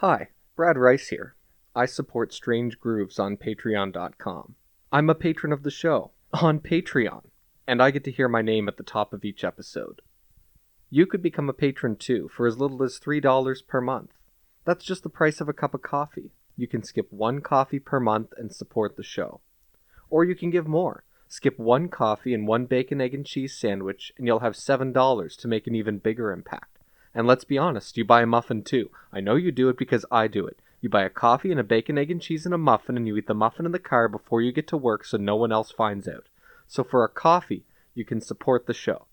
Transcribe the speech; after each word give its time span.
Hi, 0.00 0.28
Brad 0.54 0.78
Rice 0.78 1.08
here. 1.08 1.34
I 1.74 1.86
support 1.86 2.32
Strange 2.32 2.78
Grooves 2.78 3.18
on 3.18 3.36
Patreon.com. 3.36 4.54
I'm 4.92 5.10
a 5.10 5.14
patron 5.16 5.52
of 5.52 5.64
the 5.64 5.72
show 5.72 6.12
on 6.34 6.60
Patreon, 6.60 7.24
and 7.66 7.82
I 7.82 7.90
get 7.90 8.04
to 8.04 8.12
hear 8.12 8.28
my 8.28 8.40
name 8.40 8.68
at 8.68 8.76
the 8.76 8.84
top 8.84 9.12
of 9.12 9.24
each 9.24 9.42
episode. 9.42 10.00
You 10.88 11.04
could 11.04 11.20
become 11.20 11.48
a 11.48 11.52
patron 11.52 11.96
too 11.96 12.30
for 12.32 12.46
as 12.46 12.60
little 12.60 12.80
as 12.84 13.00
$3 13.00 13.66
per 13.66 13.80
month. 13.80 14.12
That's 14.64 14.84
just 14.84 15.02
the 15.02 15.08
price 15.08 15.40
of 15.40 15.48
a 15.48 15.52
cup 15.52 15.74
of 15.74 15.82
coffee. 15.82 16.30
You 16.56 16.68
can 16.68 16.84
skip 16.84 17.12
one 17.12 17.40
coffee 17.40 17.80
per 17.80 17.98
month 17.98 18.32
and 18.36 18.54
support 18.54 18.96
the 18.96 19.02
show. 19.02 19.40
Or 20.10 20.24
you 20.24 20.36
can 20.36 20.50
give 20.50 20.68
more. 20.68 21.02
Skip 21.26 21.58
one 21.58 21.88
coffee 21.88 22.34
and 22.34 22.46
one 22.46 22.66
bacon, 22.66 23.00
egg, 23.00 23.14
and 23.14 23.26
cheese 23.26 23.58
sandwich, 23.58 24.12
and 24.16 24.28
you'll 24.28 24.38
have 24.38 24.52
$7 24.52 25.36
to 25.38 25.48
make 25.48 25.66
an 25.66 25.74
even 25.74 25.98
bigger 25.98 26.30
impact. 26.30 26.77
And 27.18 27.26
let's 27.26 27.42
be 27.42 27.58
honest, 27.58 27.96
you 27.96 28.04
buy 28.04 28.22
a 28.22 28.26
muffin 28.26 28.62
too. 28.62 28.90
I 29.12 29.18
know 29.18 29.34
you 29.34 29.50
do 29.50 29.68
it 29.68 29.76
because 29.76 30.06
I 30.08 30.28
do 30.28 30.46
it. 30.46 30.60
You 30.80 30.88
buy 30.88 31.02
a 31.02 31.10
coffee 31.10 31.50
and 31.50 31.58
a 31.58 31.64
bacon, 31.64 31.98
egg, 31.98 32.12
and 32.12 32.22
cheese 32.22 32.44
and 32.44 32.54
a 32.54 32.58
muffin, 32.58 32.96
and 32.96 33.08
you 33.08 33.16
eat 33.16 33.26
the 33.26 33.34
muffin 33.34 33.66
in 33.66 33.72
the 33.72 33.80
car 33.80 34.06
before 34.06 34.40
you 34.40 34.52
get 34.52 34.68
to 34.68 34.76
work 34.76 35.04
so 35.04 35.16
no 35.16 35.34
one 35.34 35.50
else 35.50 35.72
finds 35.72 36.06
out. 36.06 36.28
So 36.68 36.84
for 36.84 37.02
a 37.02 37.08
coffee, 37.08 37.64
you 37.92 38.04
can 38.04 38.20
support 38.20 38.66
the 38.66 38.72
show. 38.72 39.06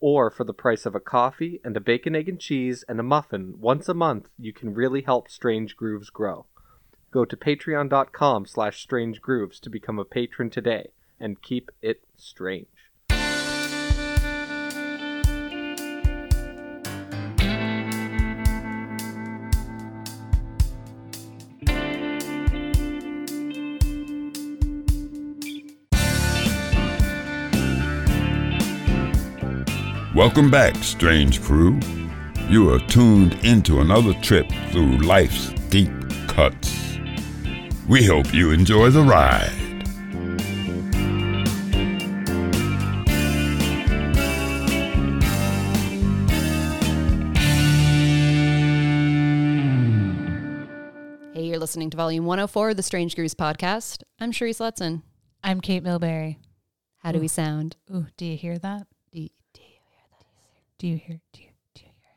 Or 0.00 0.30
for 0.30 0.44
the 0.44 0.52
price 0.52 0.84
of 0.84 0.94
a 0.94 1.00
coffee 1.00 1.58
and 1.64 1.74
a 1.78 1.80
bacon, 1.80 2.14
egg, 2.14 2.28
and 2.28 2.38
cheese 2.38 2.84
and 2.90 3.00
a 3.00 3.02
muffin 3.02 3.54
once 3.58 3.88
a 3.88 3.94
month, 3.94 4.28
you 4.38 4.52
can 4.52 4.74
really 4.74 5.00
help 5.00 5.30
Strange 5.30 5.78
Grooves 5.78 6.10
grow. 6.10 6.44
Go 7.10 7.24
to 7.24 7.38
patreon.com 7.38 8.44
slash 8.44 8.82
strange 8.82 9.22
grooves 9.22 9.60
to 9.60 9.70
become 9.70 9.98
a 9.98 10.04
patron 10.04 10.50
today 10.50 10.88
and 11.18 11.40
keep 11.40 11.70
it 11.80 12.02
strange. 12.18 12.66
Welcome 30.26 30.50
back, 30.50 30.74
strange 30.82 31.40
crew. 31.40 31.78
You 32.48 32.74
are 32.74 32.80
tuned 32.88 33.34
into 33.44 33.78
another 33.78 34.12
trip 34.14 34.50
through 34.72 34.98
life's 34.98 35.50
deep 35.70 35.92
cuts. 36.26 36.98
We 37.88 38.04
hope 38.04 38.34
you 38.34 38.50
enjoy 38.50 38.90
the 38.90 39.02
ride. 39.02 39.52
Hey, 51.34 51.44
you're 51.44 51.60
listening 51.60 51.90
to 51.90 51.96
Volume 51.96 52.24
104 52.24 52.70
of 52.70 52.76
the 52.76 52.82
Strange 52.82 53.14
Grooves 53.14 53.36
podcast. 53.36 54.02
I'm 54.18 54.32
Cherise 54.32 54.58
Lutzen. 54.58 55.02
I'm 55.44 55.60
Kate 55.60 55.84
Milberry. 55.84 56.38
How 56.96 57.12
do 57.12 57.20
we 57.20 57.28
sound? 57.28 57.76
Ooh, 57.94 58.06
do 58.16 58.26
you 58.26 58.36
hear 58.36 58.58
that? 58.58 58.88
Do 60.78 60.86
you, 60.86 60.96
hear? 60.96 61.20
Do 61.32 61.42
you, 61.42 61.48
do 61.74 61.82
you 61.84 61.90
hear? 62.00 62.12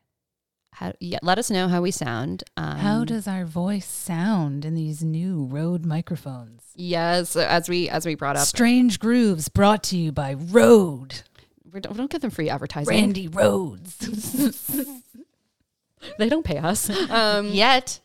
how, 0.74 0.94
yeah, 1.00 1.20
let 1.22 1.38
us 1.40 1.50
know 1.50 1.68
how 1.70 1.82
we 1.82 1.92
sound. 1.92 2.44
Um, 2.58 2.78
How 2.78 3.06
does 3.06 3.28
our 3.28 3.46
voice 3.46 3.86
sound 3.86 4.66
in 4.66 4.76
these 4.76 5.04
new 5.04 5.46
Rode 5.46 5.86
microphones? 5.86 6.64
yes, 6.76 7.36
as 7.36 7.68
we 7.70 7.90
as 7.90 8.06
we 8.06 8.16
brought 8.16 8.36
up, 8.38 8.46
Strange 8.48 9.00
Grooves 9.00 9.48
brought 9.50 9.84
to 9.84 9.98
you 9.98 10.12
by 10.12 10.34
Rode. 10.34 11.22
we 11.72 11.80
don't, 11.80 11.94
we 11.94 11.98
don't 11.98 12.12
give 12.12 12.22
them 12.22 12.32
free 12.32 12.50
advertising. 12.50 12.94
Randy 12.96 13.28
Rhoads. 13.30 14.88
They 16.18 16.30
don't 16.30 16.46
pay 16.46 16.58
us. 16.58 16.90
Um, 17.10 17.48
Yet. 17.48 18.00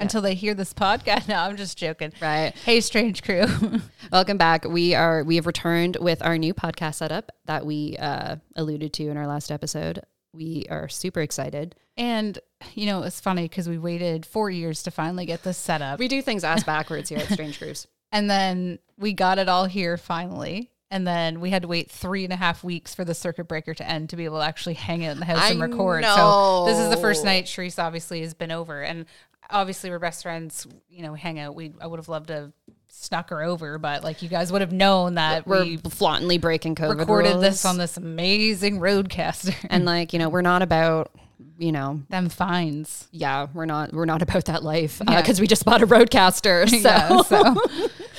Until 0.00 0.22
they 0.22 0.34
hear 0.34 0.54
this 0.54 0.72
podcast. 0.72 1.20
No, 1.28 1.36
I'm 1.36 1.56
just 1.56 1.76
joking. 1.78 2.12
Right. 2.20 2.52
Hey, 2.64 2.80
Strange 2.80 3.22
Crew. 3.22 3.44
Welcome 4.12 4.36
back. 4.38 4.64
We 4.64 4.94
are 4.94 5.22
we 5.22 5.36
have 5.36 5.46
returned 5.46 5.96
with 6.00 6.22
our 6.22 6.38
new 6.38 6.54
podcast 6.54 6.94
setup 6.96 7.30
that 7.44 7.64
we 7.66 7.96
uh, 7.98 8.36
alluded 8.56 8.92
to 8.94 9.08
in 9.08 9.16
our 9.16 9.26
last 9.26 9.50
episode. 9.52 10.00
We 10.32 10.64
are 10.70 10.88
super 10.88 11.20
excited. 11.20 11.74
and, 11.96 12.38
you 12.74 12.86
know, 12.86 13.02
it's 13.02 13.20
funny 13.20 13.42
because 13.42 13.68
we 13.68 13.78
waited 13.78 14.24
four 14.24 14.48
years 14.50 14.82
to 14.84 14.90
finally 14.90 15.26
get 15.26 15.42
this 15.42 15.58
set 15.58 15.82
up. 15.82 15.98
We 15.98 16.08
do 16.08 16.22
things 16.22 16.44
ass 16.44 16.64
backwards 16.74 17.08
here 17.10 17.18
at 17.18 17.26
Strange 17.28 17.58
Grooves. 17.58 17.86
And 18.12 18.28
then 18.30 18.78
we 18.96 19.12
got 19.12 19.38
it 19.38 19.48
all 19.48 19.66
here 19.66 19.96
finally. 19.96 20.70
And 20.92 21.06
then 21.06 21.40
we 21.40 21.50
had 21.50 21.62
to 21.62 21.68
wait 21.68 21.88
three 21.88 22.24
and 22.24 22.32
a 22.32 22.36
half 22.36 22.64
weeks 22.64 22.96
for 22.96 23.04
the 23.04 23.14
circuit 23.14 23.44
breaker 23.44 23.74
to 23.74 23.88
end 23.88 24.10
to 24.10 24.16
be 24.16 24.24
able 24.24 24.38
to 24.38 24.44
actually 24.44 24.74
hang 24.74 25.04
out 25.04 25.12
in 25.12 25.20
the 25.20 25.24
house 25.24 25.38
I 25.38 25.50
and 25.50 25.60
record. 25.60 26.04
So 26.04 26.64
this 26.66 26.78
is 26.78 26.90
the 26.90 26.96
first 26.96 27.24
night 27.24 27.44
Sharice 27.44 27.80
obviously 27.80 28.22
has 28.22 28.34
been 28.34 28.50
over. 28.50 28.82
And 28.82 29.06
obviously 29.52 29.90
we're 29.90 29.98
best 29.98 30.22
friends, 30.22 30.66
you 30.88 31.02
know, 31.02 31.12
we 31.12 31.18
hang 31.20 31.38
out. 31.38 31.54
We 31.54 31.72
I 31.80 31.86
would 31.86 31.98
have 31.98 32.08
loved 32.08 32.28
to 32.28 32.52
snuck 32.88 33.30
her 33.30 33.42
over, 33.42 33.78
but 33.78 34.02
like 34.04 34.22
you 34.22 34.28
guys 34.28 34.50
would 34.52 34.60
have 34.60 34.72
known 34.72 35.14
that 35.14 35.46
We're 35.46 35.62
we 35.64 35.76
flauntingly 35.76 36.38
breaking 36.38 36.74
COVID 36.74 36.98
recorded 36.98 37.30
rules. 37.30 37.42
this 37.42 37.64
on 37.64 37.78
this 37.78 37.96
amazing 37.96 38.80
RODECaster. 38.80 39.54
and 39.70 39.84
like 39.84 40.12
you 40.12 40.18
know 40.18 40.28
we're 40.28 40.42
not 40.42 40.62
about 40.62 41.10
you 41.58 41.72
know 41.72 42.02
them 42.08 42.28
fines. 42.28 43.08
yeah 43.12 43.46
we're 43.54 43.64
not 43.66 43.92
we're 43.92 44.04
not 44.06 44.22
about 44.22 44.44
that 44.46 44.62
life 44.62 45.00
uh, 45.02 45.04
Yeah. 45.08 45.20
because 45.22 45.40
we 45.40 45.46
just 45.46 45.64
bought 45.64 45.82
a 45.82 45.86
RODECaster 45.86 46.68
so, 46.68 46.76
Yeah, 46.88 47.22
so. 47.22 47.56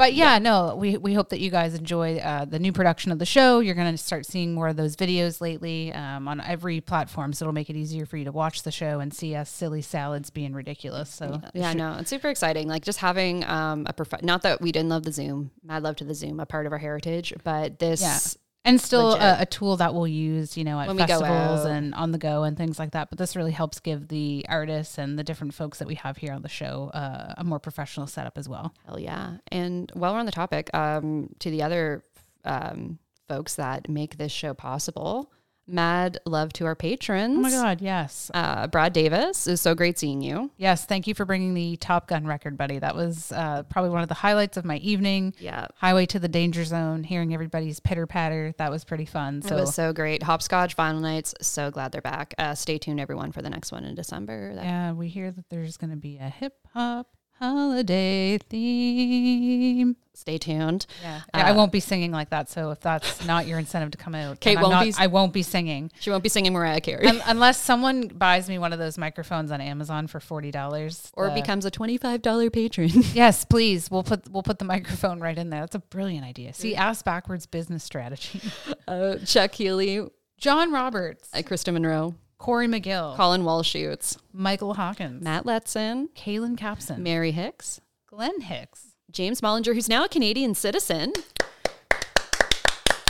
But 0.00 0.14
yeah, 0.14 0.38
no, 0.38 0.76
we, 0.76 0.96
we 0.96 1.12
hope 1.12 1.28
that 1.28 1.40
you 1.40 1.50
guys 1.50 1.74
enjoy 1.74 2.16
uh, 2.16 2.46
the 2.46 2.58
new 2.58 2.72
production 2.72 3.12
of 3.12 3.18
the 3.18 3.26
show. 3.26 3.60
You're 3.60 3.74
going 3.74 3.92
to 3.92 3.98
start 3.98 4.24
seeing 4.24 4.54
more 4.54 4.68
of 4.68 4.76
those 4.76 4.96
videos 4.96 5.42
lately 5.42 5.92
um, 5.92 6.26
on 6.26 6.40
every 6.40 6.80
platform. 6.80 7.34
So 7.34 7.44
it'll 7.44 7.52
make 7.52 7.68
it 7.68 7.76
easier 7.76 8.06
for 8.06 8.16
you 8.16 8.24
to 8.24 8.32
watch 8.32 8.62
the 8.62 8.72
show 8.72 9.00
and 9.00 9.12
see 9.12 9.34
us 9.34 9.50
silly 9.50 9.82
salads 9.82 10.30
being 10.30 10.54
ridiculous. 10.54 11.10
So 11.10 11.42
yeah 11.52 11.72
no 11.74 11.96
it's 11.98 12.10
super 12.10 12.28
exciting 12.28 12.68
like 12.68 12.82
just 12.82 12.98
having 12.98 13.44
um 13.44 13.86
a 13.86 13.92
prof- 13.92 14.22
not 14.22 14.42
that 14.42 14.60
we 14.60 14.72
didn't 14.72 14.88
love 14.88 15.02
the 15.02 15.12
zoom 15.12 15.50
mad 15.62 15.82
love 15.82 15.96
to 15.96 16.04
the 16.04 16.14
zoom 16.14 16.40
a 16.40 16.46
part 16.46 16.66
of 16.66 16.72
our 16.72 16.78
heritage 16.78 17.32
but 17.44 17.78
this 17.78 18.00
Yeah. 18.00 18.18
And 18.64 18.80
still 18.80 19.14
a, 19.14 19.40
a 19.40 19.46
tool 19.46 19.76
that 19.78 19.94
we'll 19.94 20.06
use, 20.06 20.56
you 20.56 20.64
know, 20.64 20.78
at 20.78 20.86
When 20.88 20.98
festivals 20.98 21.64
and 21.64 21.94
on 21.94 22.12
the 22.12 22.18
go 22.18 22.44
and 22.44 22.56
things 22.56 22.78
like 22.78 22.92
that. 22.92 23.08
But 23.08 23.18
this 23.18 23.34
really 23.34 23.52
helps 23.52 23.80
give 23.80 24.08
the 24.08 24.44
artists 24.48 24.98
and 24.98 25.18
the 25.18 25.24
different 25.24 25.54
folks 25.54 25.78
that 25.78 25.88
we 25.88 25.94
have 25.96 26.18
here 26.18 26.32
on 26.32 26.42
the 26.42 26.48
show 26.48 26.90
uh, 26.92 27.34
a 27.38 27.44
more 27.44 27.58
professional 27.58 28.06
setup 28.06 28.36
as 28.36 28.48
well. 28.48 28.74
hell 28.86 28.98
yeah 29.00 29.38
and 29.48 29.90
while 29.94 30.12
we're 30.12 30.20
on 30.20 30.26
the 30.26 30.32
topic 30.32 30.68
um 30.74 31.30
to 31.38 31.50
the 31.50 31.62
other 31.62 32.04
um 32.44 32.98
folks 33.28 33.54
that 33.56 33.88
make 33.88 34.18
this 34.18 34.32
show 34.32 34.52
possible 34.54 35.32
mad 35.72 36.18
love 36.26 36.52
to 36.54 36.64
our 36.66 36.74
patrons 36.74 37.36
Oh 37.36 37.40
my 37.40 37.50
God, 37.50 37.80
yes. 37.80 38.30
uh 38.34 38.66
brad 38.66 38.92
davis 38.92 39.46
it 39.46 39.52
was 39.52 39.60
so 39.60 39.74
great 39.74 39.98
seeing 39.98 40.20
you 40.20 40.50
Yes, 40.56 40.84
thank 40.84 41.06
you 41.06 41.14
for 41.14 41.24
bringing 41.24 41.54
the 41.54 41.76
Top 41.76 42.06
Gun 42.08 42.26
record, 42.26 42.56
buddy. 42.56 42.78
That 42.78 42.94
was 42.94 43.32
uh, 43.32 43.62
probably 43.64 43.90
one 43.90 44.02
of 44.02 44.08
the 44.08 44.14
highlights 44.14 44.56
of 44.56 44.64
my 44.64 44.76
evening. 44.78 45.34
yeah 45.38 45.66
Highway 45.76 46.06
to 46.06 46.18
the 46.18 46.28
Danger 46.28 46.64
Zone, 46.64 47.02
hearing 47.04 47.32
everybody's 47.34 47.80
pitter 47.80 48.06
patter. 48.06 48.52
That 48.58 48.70
was 48.70 48.84
pretty 48.84 49.04
fun. 49.06 49.42
So. 49.42 49.56
It 49.56 49.60
was 49.60 49.74
so 49.74 49.92
great 49.92 50.22
hopscotch 50.22 50.76
vinyl 50.76 51.00
nights 51.00 51.34
so 51.40 51.70
glad 51.70 51.92
they're 51.92 52.00
back 52.02 52.34
uh 52.38 52.54
stay 52.54 52.78
tuned 52.78 53.00
everyone 53.00 53.32
for 53.32 53.42
the 53.42 53.50
next 53.50 53.72
one 53.72 53.84
in 53.84 53.94
december 53.94 54.54
That- 54.54 54.64
yeah, 54.64 54.92
we 54.92 55.08
hear 55.08 55.30
that 55.30 55.48
there's 55.50 55.76
going 55.76 55.90
to 55.90 55.96
be 55.96 56.18
a 56.18 56.28
hip 56.28 56.54
hop 56.74 57.06
holiday 57.40 58.38
theme. 58.38 59.96
stay 60.14 60.36
tuned 60.36 60.86
Yeah, 61.02 61.22
Uh, 61.32 61.38
I 61.38 61.52
won't 61.52 61.72
be 61.72 61.80
singing 61.80 62.12
like 62.12 62.28
that. 62.30 62.50
So 62.50 62.70
if 62.72 62.80
that's 62.80 63.24
not 63.26 63.46
your 63.46 63.58
incentive 63.58 63.90
to 63.92 63.98
come 63.98 64.14
out, 64.14 64.38
Kate 64.40 64.58
won't 64.60 64.70
not- 64.72 64.84
be- 64.84 64.94
I 64.98 65.06
won't 65.06 65.32
be 65.32 65.42
singing 65.42 65.90
she 65.98 66.10
won't 66.10 66.22
be 66.22 66.28
singing 66.28 66.52
mariah 66.52 66.80
carey 66.82 67.06
Un- 67.06 67.22
unless 67.26 67.58
someone 67.58 68.08
buys 68.08 68.48
me 68.48 68.58
one 68.58 68.72
of 68.74 68.78
those 68.78 68.98
microphones 68.98 69.50
on 69.50 69.60
Amazon 69.62 70.06
for 70.06 70.20
forty 70.20 70.50
dollars 70.50 71.10
or 71.14 71.30
becomes 71.30 71.64
a 71.64 71.70
$25 71.70 72.52
patron 72.52 72.90
Yes, 73.14 73.44
please. 73.46 73.90
We'll 73.90 74.02
put 74.02 74.28
we'll 74.30 74.42
put 74.42 74.58
the 74.58 74.64
microphone 74.66 75.20
right 75.20 75.36
in 75.38 75.48
there. 75.50 75.60
That's 75.60 75.74
a 75.74 75.78
brilliant 75.80 76.26
idea. 76.26 76.52
See, 76.52 76.76
ass 76.76 77.02
backwards 77.02 77.46
business 77.46 77.82
strategy. 77.82 78.40
uh, 78.88 79.16
chuck 79.24 79.54
healy 79.54 80.02
John 80.38 80.72
Roberts, 80.72 81.28
uh, 81.34 81.38
krista 81.38 81.72
monroe 81.72 82.14
Corey 82.40 82.66
McGill, 82.66 83.14
colin 83.16 83.44
walshoots 83.44 84.16
Michael 84.32 84.72
Hawkins, 84.74 85.22
matt 85.22 85.44
letson 85.44 86.08
Kaylin 86.16 86.56
Capson, 86.56 86.98
mary 86.98 87.32
hicks 87.32 87.82
Glenn 88.06 88.40
Hicks. 88.40 88.94
james 89.10 89.42
mollinger 89.42 89.74
who's 89.74 89.90
now 89.90 90.04
a 90.04 90.08
canadian 90.08 90.54
citizen 90.54 91.12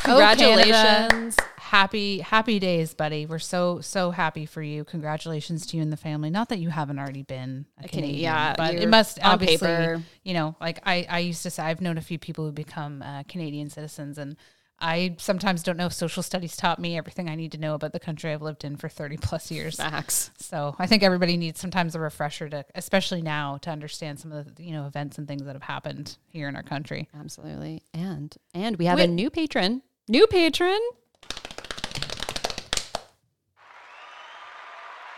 Oh, 0.07 0.17
congratulations 0.17 1.37
Happy 1.59 2.19
happy 2.19 2.59
days, 2.59 2.95
buddy. 2.95 3.27
We're 3.27 3.39
so 3.39 3.81
so 3.81 4.11
happy 4.11 4.45
for 4.45 4.61
you. 4.61 4.83
Congratulations 4.83 5.67
to 5.69 5.77
you 5.77 5.85
and 5.85 5.93
the 5.93 5.97
family. 5.97 6.29
Not 6.29 6.49
that 6.49 6.59
you 6.59 6.69
haven't 6.69 6.99
already 6.99 7.23
been 7.23 7.65
a, 7.79 7.83
Cana- 7.87 8.03
Canadian, 8.07 8.21
yeah, 8.23 8.55
but 8.57 8.75
it 8.75 8.89
must 8.89 9.21
on 9.21 9.35
obviously, 9.35 9.69
paper. 9.69 10.03
you 10.25 10.35
know, 10.35 10.57
like 10.61 10.81
I 10.85 11.07
I 11.09 11.19
used 11.21 11.45
to 11.45 11.51
say 11.51 11.63
I've 11.63 11.81
known 11.81 11.97
a 11.97 12.01
few 12.01 12.19
people 12.19 12.45
who 12.45 12.51
become 12.51 13.03
uh, 13.03 13.23
Canadian 13.29 13.71
citizens 13.71 14.19
and 14.19 14.35
I 14.81 15.17
sometimes 15.19 15.63
don't 15.63 15.77
know 15.77 15.87
if 15.87 15.93
social 15.93 16.23
studies 16.23 16.57
taught 16.57 16.79
me 16.79 16.97
everything 16.97 17.29
I 17.29 17.35
need 17.35 17.53
to 17.53 17.59
know 17.59 17.75
about 17.75 17.93
the 17.93 18.01
country 18.01 18.33
I've 18.33 18.41
lived 18.41 18.65
in 18.65 18.77
for 18.77 18.89
30 18.89 19.19
plus 19.19 19.51
years. 19.51 19.77
facts 19.77 20.31
So 20.39 20.75
I 20.79 20.87
think 20.87 21.03
everybody 21.03 21.37
needs 21.37 21.61
sometimes 21.61 21.95
a 21.95 22.01
refresher 22.01 22.49
to, 22.49 22.65
especially 22.75 23.21
now, 23.21 23.59
to 23.59 23.71
understand 23.71 24.19
some 24.19 24.33
of 24.33 24.55
the 24.55 24.63
you 24.63 24.73
know 24.73 24.87
events 24.87 25.19
and 25.19 25.29
things 25.29 25.43
that 25.43 25.55
have 25.55 25.63
happened 25.63 26.17
here 26.29 26.49
in 26.49 26.57
our 26.57 26.63
country. 26.63 27.09
Absolutely. 27.19 27.83
And 27.93 28.35
and 28.55 28.77
we 28.77 28.87
have 28.87 28.99
a 28.99 29.07
new 29.07 29.29
patron. 29.31 29.83
New 30.09 30.27
patron. 30.27 30.81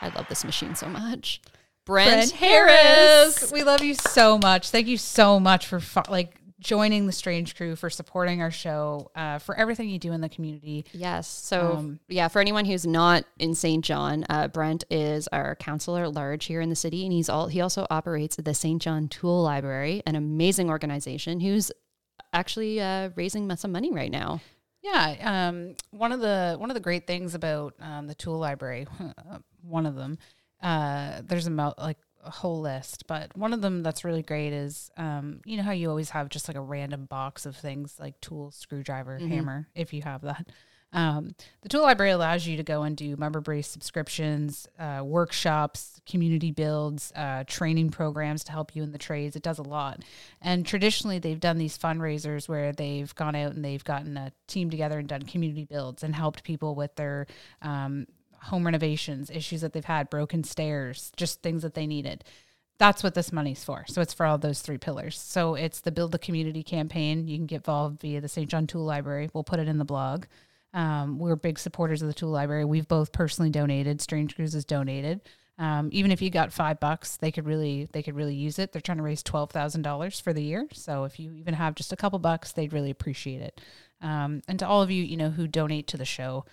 I 0.00 0.08
love 0.16 0.26
this 0.28 0.44
machine 0.44 0.74
so 0.74 0.88
much. 0.88 1.40
Brent, 1.84 2.30
Harris. 2.32 3.50
We 3.52 3.62
love 3.64 3.82
you 3.82 3.94
so 3.94 4.38
much. 4.38 4.70
Thank 4.70 4.86
you 4.86 4.96
so 4.96 5.40
much 5.40 5.66
for 5.66 5.80
fo- 5.80 6.02
like 6.08 6.36
joining 6.62 7.06
the 7.06 7.12
Strange 7.12 7.56
Crew, 7.56 7.76
for 7.76 7.90
supporting 7.90 8.40
our 8.40 8.50
show, 8.50 9.10
uh, 9.14 9.38
for 9.38 9.54
everything 9.56 9.88
you 9.88 9.98
do 9.98 10.12
in 10.12 10.20
the 10.20 10.28
community. 10.28 10.84
Yes. 10.92 11.26
So, 11.28 11.76
Um, 11.76 12.00
yeah, 12.08 12.28
for 12.28 12.40
anyone 12.40 12.64
who's 12.64 12.86
not 12.86 13.24
in 13.38 13.54
St. 13.54 13.84
John, 13.84 14.24
uh, 14.30 14.48
Brent 14.48 14.84
is 14.90 15.28
our 15.28 15.56
counselor 15.56 16.04
at 16.04 16.14
large 16.14 16.44
here 16.46 16.60
in 16.60 16.70
the 16.70 16.76
city, 16.76 17.04
and 17.04 17.12
he's 17.12 17.28
all 17.28 17.48
he 17.48 17.60
also 17.60 17.86
operates 17.90 18.36
the 18.36 18.54
St. 18.54 18.80
John 18.80 19.08
Tool 19.08 19.42
Library, 19.42 20.02
an 20.06 20.14
amazing 20.14 20.70
organization 20.70 21.40
who's 21.40 21.70
actually 22.32 22.80
uh, 22.80 23.10
raising 23.16 23.54
some 23.56 23.72
money 23.72 23.92
right 23.92 24.10
now. 24.10 24.40
Yeah, 24.82 25.48
um, 25.48 25.76
one 25.90 26.10
of 26.12 26.20
the 26.20 26.56
one 26.58 26.70
of 26.70 26.74
the 26.74 26.80
great 26.80 27.06
things 27.06 27.34
about 27.34 27.74
um, 27.80 28.08
the 28.08 28.14
tool 28.14 28.38
library, 28.38 28.86
one 29.62 29.86
of 29.86 29.94
them, 29.94 30.18
uh, 30.60 31.22
there's 31.24 31.46
a 31.46 31.74
like 31.78 31.98
a 32.24 32.30
whole 32.30 32.60
list, 32.60 33.06
but 33.06 33.36
one 33.36 33.52
of 33.52 33.60
them 33.62 33.82
that's 33.82 34.04
really 34.04 34.22
great 34.22 34.52
is, 34.52 34.90
um, 34.96 35.40
you 35.44 35.56
know 35.56 35.62
how 35.62 35.72
you 35.72 35.88
always 35.90 36.10
have 36.10 36.28
just 36.28 36.48
like 36.48 36.56
a 36.56 36.60
random 36.60 37.06
box 37.06 37.46
of 37.46 37.56
things 37.56 37.96
like 37.98 38.20
tools, 38.20 38.54
screwdriver, 38.54 39.18
hammer, 39.18 39.68
if 39.74 39.92
you 39.92 40.02
have 40.02 40.22
that. 40.22 40.46
Um, 40.94 41.34
the 41.62 41.70
tool 41.70 41.80
library 41.82 42.10
allows 42.10 42.46
you 42.46 42.58
to 42.58 42.62
go 42.62 42.82
and 42.82 42.94
do 42.94 43.16
member 43.16 43.40
based 43.40 43.72
subscriptions, 43.72 44.68
uh, 44.78 45.00
workshops, 45.02 46.00
community 46.06 46.50
builds, 46.50 47.12
uh, 47.16 47.44
training 47.46 47.90
programs 47.90 48.44
to 48.44 48.52
help 48.52 48.76
you 48.76 48.82
in 48.82 48.92
the 48.92 48.98
trades. 48.98 49.34
It 49.34 49.42
does 49.42 49.58
a 49.58 49.62
lot. 49.62 50.04
And 50.42 50.66
traditionally, 50.66 51.18
they've 51.18 51.40
done 51.40 51.56
these 51.56 51.78
fundraisers 51.78 52.46
where 52.48 52.72
they've 52.72 53.14
gone 53.14 53.34
out 53.34 53.54
and 53.54 53.64
they've 53.64 53.82
gotten 53.82 54.18
a 54.18 54.32
team 54.48 54.68
together 54.68 54.98
and 54.98 55.08
done 55.08 55.22
community 55.22 55.64
builds 55.64 56.02
and 56.02 56.14
helped 56.14 56.44
people 56.44 56.74
with 56.74 56.94
their 56.96 57.26
um, 57.62 58.06
home 58.42 58.64
renovations, 58.64 59.30
issues 59.30 59.60
that 59.60 59.72
they've 59.72 59.84
had, 59.84 60.10
broken 60.10 60.44
stairs, 60.44 61.12
just 61.16 61.42
things 61.42 61.62
that 61.62 61.74
they 61.74 61.86
needed 61.86 62.24
that's 62.82 63.04
what 63.04 63.14
this 63.14 63.32
money's 63.32 63.62
for. 63.62 63.84
So 63.86 64.00
it's 64.00 64.12
for 64.12 64.26
all 64.26 64.38
those 64.38 64.60
three 64.60 64.76
pillars. 64.76 65.16
So 65.16 65.54
it's 65.54 65.80
the 65.80 65.92
Build 65.92 66.10
the 66.10 66.18
Community 66.18 66.64
campaign. 66.64 67.28
You 67.28 67.36
can 67.36 67.46
get 67.46 67.56
involved 67.56 68.00
via 68.00 68.20
the 68.20 68.28
St. 68.28 68.48
John 68.48 68.66
Tool 68.66 68.84
Library. 68.84 69.30
We'll 69.32 69.44
put 69.44 69.60
it 69.60 69.68
in 69.68 69.78
the 69.78 69.84
blog. 69.84 70.24
Um, 70.74 71.20
we're 71.20 71.36
big 71.36 71.60
supporters 71.60 72.02
of 72.02 72.08
the 72.08 72.14
Tool 72.14 72.30
Library. 72.30 72.64
We've 72.64 72.88
both 72.88 73.12
personally 73.12 73.50
donated. 73.50 74.00
Strange 74.00 74.34
Cruise 74.34 74.54
has 74.54 74.64
donated. 74.64 75.20
Um, 75.58 75.90
even 75.92 76.10
if 76.10 76.20
you 76.20 76.30
got 76.30 76.52
five 76.52 76.80
bucks, 76.80 77.18
they 77.18 77.30
could 77.30 77.46
really 77.46 77.88
they 77.92 78.02
could 78.02 78.16
really 78.16 78.34
use 78.34 78.58
it. 78.58 78.72
They're 78.72 78.80
trying 78.80 78.98
to 78.98 79.04
raise 79.04 79.22
twelve 79.22 79.50
thousand 79.50 79.82
dollars 79.82 80.18
for 80.18 80.32
the 80.32 80.42
year. 80.42 80.66
So 80.72 81.04
if 81.04 81.20
you 81.20 81.34
even 81.34 81.54
have 81.54 81.74
just 81.76 81.92
a 81.92 81.96
couple 81.96 82.18
bucks, 82.18 82.52
they'd 82.52 82.72
really 82.72 82.90
appreciate 82.90 83.42
it. 83.42 83.60
Um, 84.00 84.42
and 84.48 84.58
to 84.58 84.66
all 84.66 84.82
of 84.82 84.90
you, 84.90 85.04
you 85.04 85.16
know, 85.16 85.30
who 85.30 85.46
donate 85.46 85.86
to 85.88 85.98
the 85.98 86.06
show, 86.06 86.46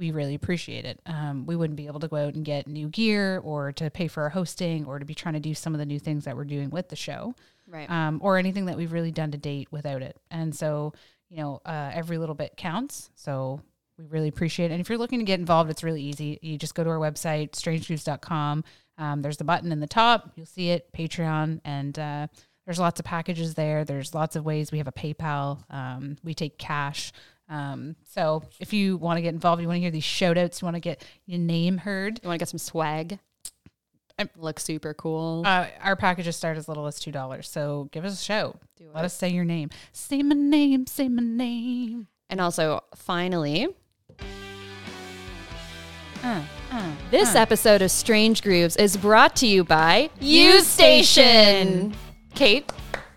we 0.00 0.10
really 0.10 0.34
appreciate 0.34 0.84
it. 0.86 0.98
Um, 1.06 1.44
we 1.46 1.54
wouldn't 1.54 1.76
be 1.76 1.86
able 1.86 2.00
to 2.00 2.08
go 2.08 2.16
out 2.16 2.34
and 2.34 2.44
get 2.44 2.66
new 2.66 2.88
gear 2.88 3.38
or 3.44 3.70
to 3.72 3.90
pay 3.90 4.08
for 4.08 4.22
our 4.24 4.30
hosting 4.30 4.86
or 4.86 4.98
to 4.98 5.04
be 5.04 5.14
trying 5.14 5.34
to 5.34 5.40
do 5.40 5.54
some 5.54 5.74
of 5.74 5.78
the 5.78 5.84
new 5.86 5.98
things 6.00 6.24
that 6.24 6.36
we're 6.36 6.44
doing 6.44 6.70
with 6.70 6.88
the 6.88 6.96
show 6.96 7.34
Right. 7.68 7.88
um, 7.90 8.18
or 8.22 8.38
anything 8.38 8.64
that 8.64 8.76
we've 8.78 8.92
really 8.92 9.12
done 9.12 9.30
to 9.32 9.38
date 9.38 9.68
without 9.70 10.00
it. 10.02 10.16
And 10.30 10.54
so, 10.56 10.94
you 11.28 11.36
know, 11.36 11.60
uh, 11.66 11.90
every 11.94 12.16
little 12.18 12.34
bit 12.34 12.56
counts. 12.56 13.10
So 13.14 13.60
we 13.98 14.06
really 14.06 14.28
appreciate 14.28 14.70
it. 14.70 14.72
And 14.74 14.80
if 14.80 14.88
you're 14.88 14.98
looking 14.98 15.18
to 15.18 15.24
get 15.24 15.38
involved, 15.38 15.70
it's 15.70 15.84
really 15.84 16.02
easy. 16.02 16.38
You 16.40 16.56
just 16.56 16.74
go 16.74 16.82
to 16.82 16.88
our 16.90 16.98
website, 16.98 17.50
strangejuice.com. 17.50 18.64
Um, 18.98 19.22
there's 19.22 19.36
the 19.36 19.44
button 19.44 19.70
in 19.70 19.80
the 19.80 19.86
top. 19.86 20.32
You'll 20.34 20.46
see 20.46 20.70
it, 20.70 20.90
Patreon. 20.92 21.60
And 21.64 21.98
uh, 21.98 22.26
there's 22.64 22.78
lots 22.78 23.00
of 23.00 23.06
packages 23.06 23.54
there. 23.54 23.84
There's 23.84 24.14
lots 24.14 24.34
of 24.36 24.44
ways. 24.44 24.72
We 24.72 24.78
have 24.78 24.88
a 24.88 24.92
PayPal. 24.92 25.62
Um, 25.70 26.16
we 26.24 26.34
take 26.34 26.58
cash. 26.58 27.12
Um, 27.50 27.96
so 28.08 28.42
if 28.60 28.72
you 28.72 28.96
want 28.96 29.18
to 29.18 29.22
get 29.22 29.34
involved, 29.34 29.60
you 29.60 29.66
want 29.68 29.76
to 29.76 29.80
hear 29.82 29.90
these 29.90 30.04
shout 30.04 30.38
outs, 30.38 30.62
you 30.62 30.66
want 30.66 30.76
to 30.76 30.80
get 30.80 31.04
your 31.26 31.38
name 31.40 31.76
heard, 31.78 32.20
you 32.22 32.28
want 32.28 32.38
to 32.38 32.42
get 32.42 32.48
some 32.48 32.58
swag? 32.58 33.18
I'm- 34.18 34.30
Look 34.36 34.60
super 34.60 34.94
cool. 34.94 35.42
uh, 35.44 35.66
our 35.82 35.96
packages 35.96 36.36
start 36.36 36.56
as 36.58 36.68
little 36.68 36.86
as 36.86 36.98
$2. 37.00 37.44
So 37.44 37.88
give 37.90 38.04
us 38.04 38.20
a 38.20 38.24
shout. 38.24 38.60
Do 38.76 38.88
Let 38.94 39.02
it. 39.02 39.06
us 39.06 39.14
say 39.14 39.30
your 39.30 39.44
name. 39.44 39.70
Say 39.92 40.22
my 40.22 40.34
name. 40.36 40.86
Say 40.86 41.08
my 41.08 41.22
name. 41.22 42.06
and 42.28 42.40
also, 42.40 42.80
finally, 42.94 43.66
Uh, 46.22 46.42
uh, 46.70 46.92
this 47.10 47.34
uh. 47.34 47.38
episode 47.38 47.80
of 47.82 47.90
Strange 47.90 48.42
Grooves 48.42 48.76
is 48.76 48.96
brought 48.96 49.34
to 49.36 49.46
you 49.46 49.64
by 49.64 50.10
U 50.20 50.60
Station. 50.60 51.94
Kate, 52.34 52.70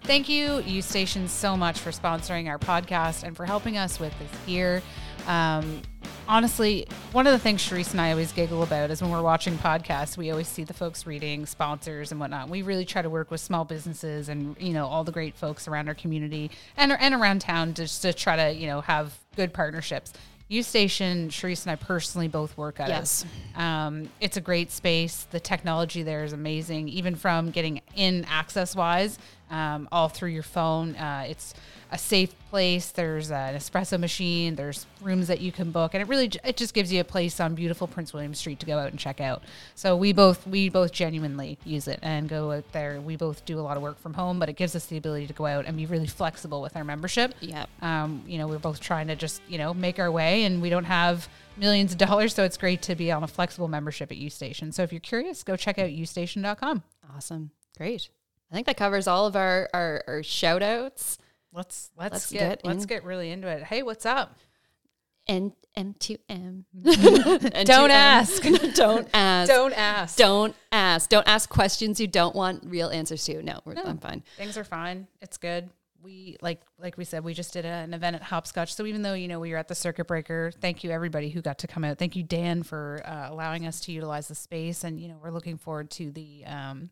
Thank 0.04 0.28
you, 0.28 0.60
U 0.66 0.82
Station, 0.82 1.28
so 1.30 1.56
much 1.56 1.80
for 1.80 1.92
sponsoring 1.92 2.50
our 2.50 2.60
podcast 2.60 3.24
and 3.24 3.36
for 3.36 3.46
helping 3.46 3.78
us 3.78 4.00
with 4.02 4.14
this 4.20 4.30
gear. 4.46 4.82
Um, 5.28 5.82
honestly, 6.28 6.86
one 7.14 7.26
of 7.26 7.32
the 7.32 7.40
things 7.40 7.62
Sharice 7.62 7.92
and 7.92 8.02
I 8.02 8.12
always 8.12 8.34
giggle 8.34 8.64
about 8.64 8.92
is 8.92 9.02
when 9.02 9.10
we're 9.12 9.22
watching 9.22 9.58
podcasts, 9.58 10.18
we 10.18 10.30
always 10.30 10.50
see 10.50 10.66
the 10.66 10.74
folks 10.74 11.08
reading 11.08 11.46
sponsors 11.46 12.12
and 12.12 12.20
whatnot. 12.20 12.50
We 12.50 12.64
really 12.64 12.84
try 12.84 13.02
to 13.02 13.10
work 13.10 13.32
with 13.32 13.40
small 13.40 13.64
businesses 13.64 14.28
and 14.28 14.58
you 14.60 14.74
know 14.74 14.88
all 14.88 15.06
the 15.06 15.14
great 15.14 15.36
folks 15.38 15.70
around 15.70 15.88
our 15.88 15.96
community 15.96 16.52
and 16.76 16.92
and 16.92 17.16
around 17.16 17.40
town 17.40 17.74
just 17.74 18.02
to 18.02 18.12
try 18.12 18.36
to 18.36 18.54
you 18.54 18.68
know 18.68 18.82
have 18.82 19.18
good 19.38 19.54
partnerships. 19.54 20.12
U 20.50 20.62
Station, 20.62 21.30
Sharice 21.30 21.64
and 21.64 21.72
I 21.72 21.78
personally 21.78 22.28
both 22.28 22.56
work 22.58 22.82
at 22.82 22.90
Yes. 22.90 23.24
it. 23.56 23.60
Um, 23.60 24.10
it's 24.20 24.36
a 24.36 24.42
great 24.42 24.70
space. 24.72 25.26
The 25.32 25.40
technology 25.40 26.04
there 26.04 26.26
is 26.26 26.34
amazing, 26.34 26.90
even 26.90 27.16
from 27.16 27.50
getting 27.50 27.82
in 27.96 28.26
access 28.26 28.76
wise, 28.76 29.18
um, 29.54 29.88
all 29.92 30.10
through 30.10 30.32
your 30.32 30.44
phone. 30.44 30.96
Uh, 30.96 31.26
it's 31.30 31.54
a 31.92 31.98
safe 31.98 32.34
place. 32.50 32.90
There's 32.90 33.30
an 33.30 33.54
espresso 33.54 34.00
machine. 34.00 34.56
There's 34.56 34.88
rooms 35.00 35.28
that 35.28 35.42
you 35.42 35.52
can 35.52 35.70
book, 35.70 35.94
and 35.94 36.02
it 36.02 36.10
really 36.10 36.32
it 36.44 36.58
just 36.58 36.74
gives 36.74 36.92
you 36.92 37.00
a 37.00 37.04
place 37.04 37.40
on 37.40 37.54
beautiful 37.54 37.86
Prince 37.86 38.14
William 38.14 38.34
Street 38.34 38.60
to 38.62 38.66
go 38.66 38.80
out 38.80 38.90
and 38.90 39.00
check 39.00 39.22
out. 39.22 39.44
So 39.76 39.96
we 39.96 40.12
both 40.12 40.48
we 40.48 40.70
both 40.70 40.92
genuinely 40.92 41.60
use 41.64 41.88
it 41.88 42.00
and 42.02 42.28
go 42.28 42.52
out 42.52 42.70
there. 42.72 43.00
We 43.00 43.16
both 43.16 43.46
do 43.46 43.60
a 43.60 43.62
lot 43.62 43.78
of 43.78 43.84
work 43.84 44.00
from 44.00 44.16
home, 44.16 44.40
but 44.40 44.50
it 44.50 44.54
gives 44.54 44.76
us 44.76 44.88
the 44.88 44.98
ability 44.98 45.28
to 45.28 45.34
go 45.34 45.46
out 45.46 45.66
and 45.66 45.78
be 45.78 45.86
really 45.86 46.08
flexible 46.08 46.64
with 46.64 46.76
our 46.76 46.84
membership. 46.84 47.36
Yeah. 47.40 47.68
Um, 47.84 48.24
you 48.28 48.40
know, 48.40 48.48
we're 48.48 48.58
both 48.58 48.80
trying 48.80 49.08
to 49.08 49.16
just 49.16 49.42
you 49.48 49.60
know 49.60 49.74
make 49.74 50.00
our 50.00 50.12
way, 50.12 50.46
and 50.46 50.64
we 50.64 50.72
don't 50.72 50.86
have 50.86 51.30
millions 51.58 51.92
of 51.92 52.00
dollars, 52.00 52.34
so 52.34 52.44
it's 52.44 52.58
great 52.58 52.82
to 52.82 52.96
be 52.96 53.12
on 53.12 53.24
a 53.24 53.28
flexible 53.28 53.68
membership 53.68 54.12
at 54.12 54.18
UStation. 54.18 54.74
So 54.74 54.82
if 54.82 54.92
you're 54.92 55.00
curious, 55.00 55.44
go 55.44 55.56
check 55.56 55.78
out 55.78 55.92
ustation.com. 55.92 56.82
awesome. 57.16 57.52
Great. 57.78 58.10
I 58.54 58.56
think 58.56 58.68
that 58.68 58.78
covers 58.78 59.08
all 59.08 59.26
of 59.26 59.36
our, 59.36 59.68
our, 59.74 60.04
our 60.08 60.22
shout 60.22 60.62
outs. 60.62 61.18
Let's 61.52 61.90
let's, 61.98 62.14
Let's 62.14 62.32
get, 62.32 62.62
get 62.62 62.66
let's 62.66 62.86
get 62.86 63.04
really 63.04 63.32
into 63.32 63.48
it. 63.48 63.64
Hey, 63.64 63.82
what's 63.82 64.06
up? 64.06 64.38
And 65.28 65.54
M2M. 65.76 66.66
Don't 67.66 67.90
ask. 67.90 68.44
don't 68.76 69.08
ask. 69.12 69.48
Don't 69.48 69.74
ask. 69.74 70.18
Don't 70.18 70.56
ask. 70.72 71.10
Don't 71.10 71.28
ask 71.28 71.50
questions 71.50 72.00
you 72.00 72.06
don't 72.06 72.36
want 72.36 72.64
real 72.66 72.90
answers 72.90 73.26
to. 73.26 73.42
No, 73.42 73.60
we're, 73.66 73.76
I'm 73.84 73.98
fine. 73.98 74.22
Things 74.38 74.56
are 74.56 74.64
fine. 74.64 75.07
It's 75.22 75.38
good. 75.38 75.69
We 76.04 76.38
like 76.42 76.62
like 76.78 76.98
we 76.98 77.06
said, 77.06 77.24
we 77.24 77.33
just 77.33 77.54
did 77.54 77.66
a, 77.66 77.69
an 77.69 77.94
event 77.94 78.18
at 78.18 78.22
Hopscotch. 78.22 78.76
So 78.76 78.86
even 78.86 79.02
though 79.02 79.14
you 79.14 79.28
know 79.28 79.40
we 79.40 79.52
were 79.52 79.57
at 79.57 79.68
the 79.68 79.76
circuit 79.76 80.06
breaker, 80.06 80.52
thank 80.60 80.83
you 80.83 80.92
everybody 80.92 81.30
who 81.30 81.42
got 81.42 81.60
to 81.60 81.68
come 81.68 81.83
out. 81.83 81.98
Thank 81.98 82.16
you 82.16 82.22
Dan 82.22 82.62
for 82.62 83.02
uh, 83.06 83.30
allowing 83.31 83.66
us 83.66 83.80
to 83.81 83.92
utilize 83.92 84.28
the 84.28 84.36
space, 84.36 84.83
and 84.83 85.00
you 85.00 85.07
know 85.07 85.18
we're 85.24 85.31
looking 85.31 85.57
forward 85.57 85.90
to 85.92 86.12
the 86.12 86.44
um, 86.45 86.90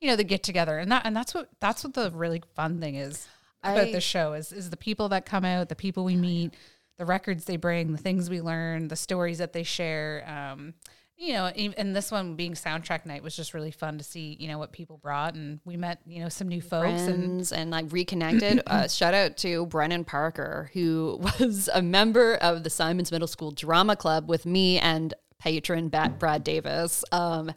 you 0.00 0.08
know 0.08 0.16
the 0.16 0.24
get 0.24 0.42
together, 0.42 0.78
and 0.78 0.90
that 0.90 1.02
and 1.04 1.14
that's 1.14 1.34
what 1.34 1.48
that's 1.60 1.84
what 1.84 1.94
the 1.94 2.10
really 2.12 2.42
fun 2.54 2.80
thing 2.80 2.94
is 2.94 3.26
about 3.62 3.88
I- 3.88 3.92
the 3.92 4.00
show 4.00 4.32
is 4.32 4.52
is 4.52 4.70
the 4.70 4.76
people 4.76 5.08
that 5.10 5.26
come 5.26 5.44
out, 5.44 5.68
the 5.68 5.76
people 5.76 6.04
we 6.04 6.16
meet, 6.16 6.54
the 6.98 7.04
records 7.06 7.44
they 7.44 7.56
bring, 7.56 7.92
the 7.92 7.98
things 7.98 8.30
we 8.30 8.40
learn, 8.40 8.88
the 8.88 8.96
stories 8.96 9.38
that 9.38 9.52
they 9.52 9.62
share. 9.62 10.24
Um, 10.26 10.74
you 11.20 11.34
know, 11.34 11.46
and 11.48 11.94
this 11.94 12.10
one 12.10 12.34
being 12.34 12.54
soundtrack 12.54 13.04
night 13.04 13.22
was 13.22 13.36
just 13.36 13.52
really 13.52 13.70
fun 13.70 13.98
to 13.98 14.04
see, 14.04 14.38
you 14.40 14.48
know, 14.48 14.56
what 14.56 14.72
people 14.72 14.96
brought. 14.96 15.34
And 15.34 15.60
we 15.66 15.76
met, 15.76 16.00
you 16.06 16.22
know, 16.22 16.30
some 16.30 16.48
new 16.48 16.62
folks 16.62 17.02
and 17.02 17.24
Friends 17.24 17.52
and 17.52 17.70
like 17.70 17.92
reconnected. 17.92 18.62
uh, 18.66 18.88
shout 18.88 19.12
out 19.12 19.36
to 19.38 19.66
Brennan 19.66 20.04
Parker, 20.04 20.70
who 20.72 21.20
was 21.38 21.68
a 21.74 21.82
member 21.82 22.36
of 22.36 22.64
the 22.64 22.70
Simonds 22.70 23.12
Middle 23.12 23.28
School 23.28 23.50
Drama 23.50 23.96
Club 23.96 24.30
with 24.30 24.46
me 24.46 24.78
and 24.78 25.12
patron 25.38 25.88
Bat 25.90 26.18
Brad 26.18 26.42
Davis. 26.42 27.04
Um, 27.12 27.52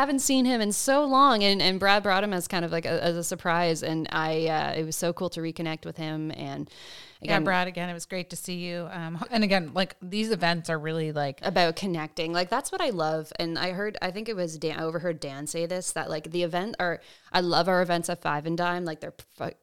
haven't 0.00 0.20
seen 0.20 0.44
him 0.44 0.60
in 0.60 0.72
so 0.72 1.04
long, 1.04 1.42
and, 1.42 1.60
and 1.62 1.78
Brad 1.80 2.02
brought 2.02 2.24
him 2.24 2.32
as 2.32 2.48
kind 2.48 2.64
of 2.64 2.72
like 2.72 2.84
a, 2.84 3.02
as 3.02 3.16
a 3.16 3.24
surprise, 3.24 3.82
and 3.82 4.08
I 4.10 4.46
uh, 4.46 4.72
it 4.72 4.84
was 4.84 4.96
so 4.96 5.12
cool 5.12 5.30
to 5.30 5.40
reconnect 5.40 5.84
with 5.84 5.96
him. 5.96 6.30
And 6.32 6.70
yeah, 7.26 7.40
Brad, 7.40 7.68
again, 7.68 7.88
it 7.88 7.94
was 7.94 8.06
great 8.06 8.30
to 8.30 8.36
see 8.36 8.54
you. 8.54 8.88
Um, 8.90 9.24
and 9.30 9.44
again, 9.44 9.72
like 9.74 9.96
these 10.00 10.30
events 10.30 10.70
are 10.70 10.78
really 10.78 11.12
like, 11.12 11.38
about 11.42 11.76
connecting 11.76 12.32
like 12.32 12.48
that's 12.50 12.72
what 12.72 12.80
i 12.80 12.90
love 12.90 13.32
and 13.38 13.58
i 13.58 13.70
heard 13.72 13.96
i 14.02 14.10
think 14.10 14.28
it 14.28 14.36
was 14.36 14.58
dan 14.58 14.78
i 14.78 14.82
overheard 14.82 15.20
dan 15.20 15.46
say 15.46 15.66
this 15.66 15.92
that 15.92 16.08
like 16.10 16.30
the 16.30 16.42
event 16.42 16.74
are 16.80 17.00
i 17.32 17.40
love 17.40 17.68
our 17.68 17.82
events 17.82 18.08
at 18.08 18.20
five 18.22 18.46
and 18.46 18.56
dime 18.58 18.84
like 18.84 19.00
they're 19.00 19.14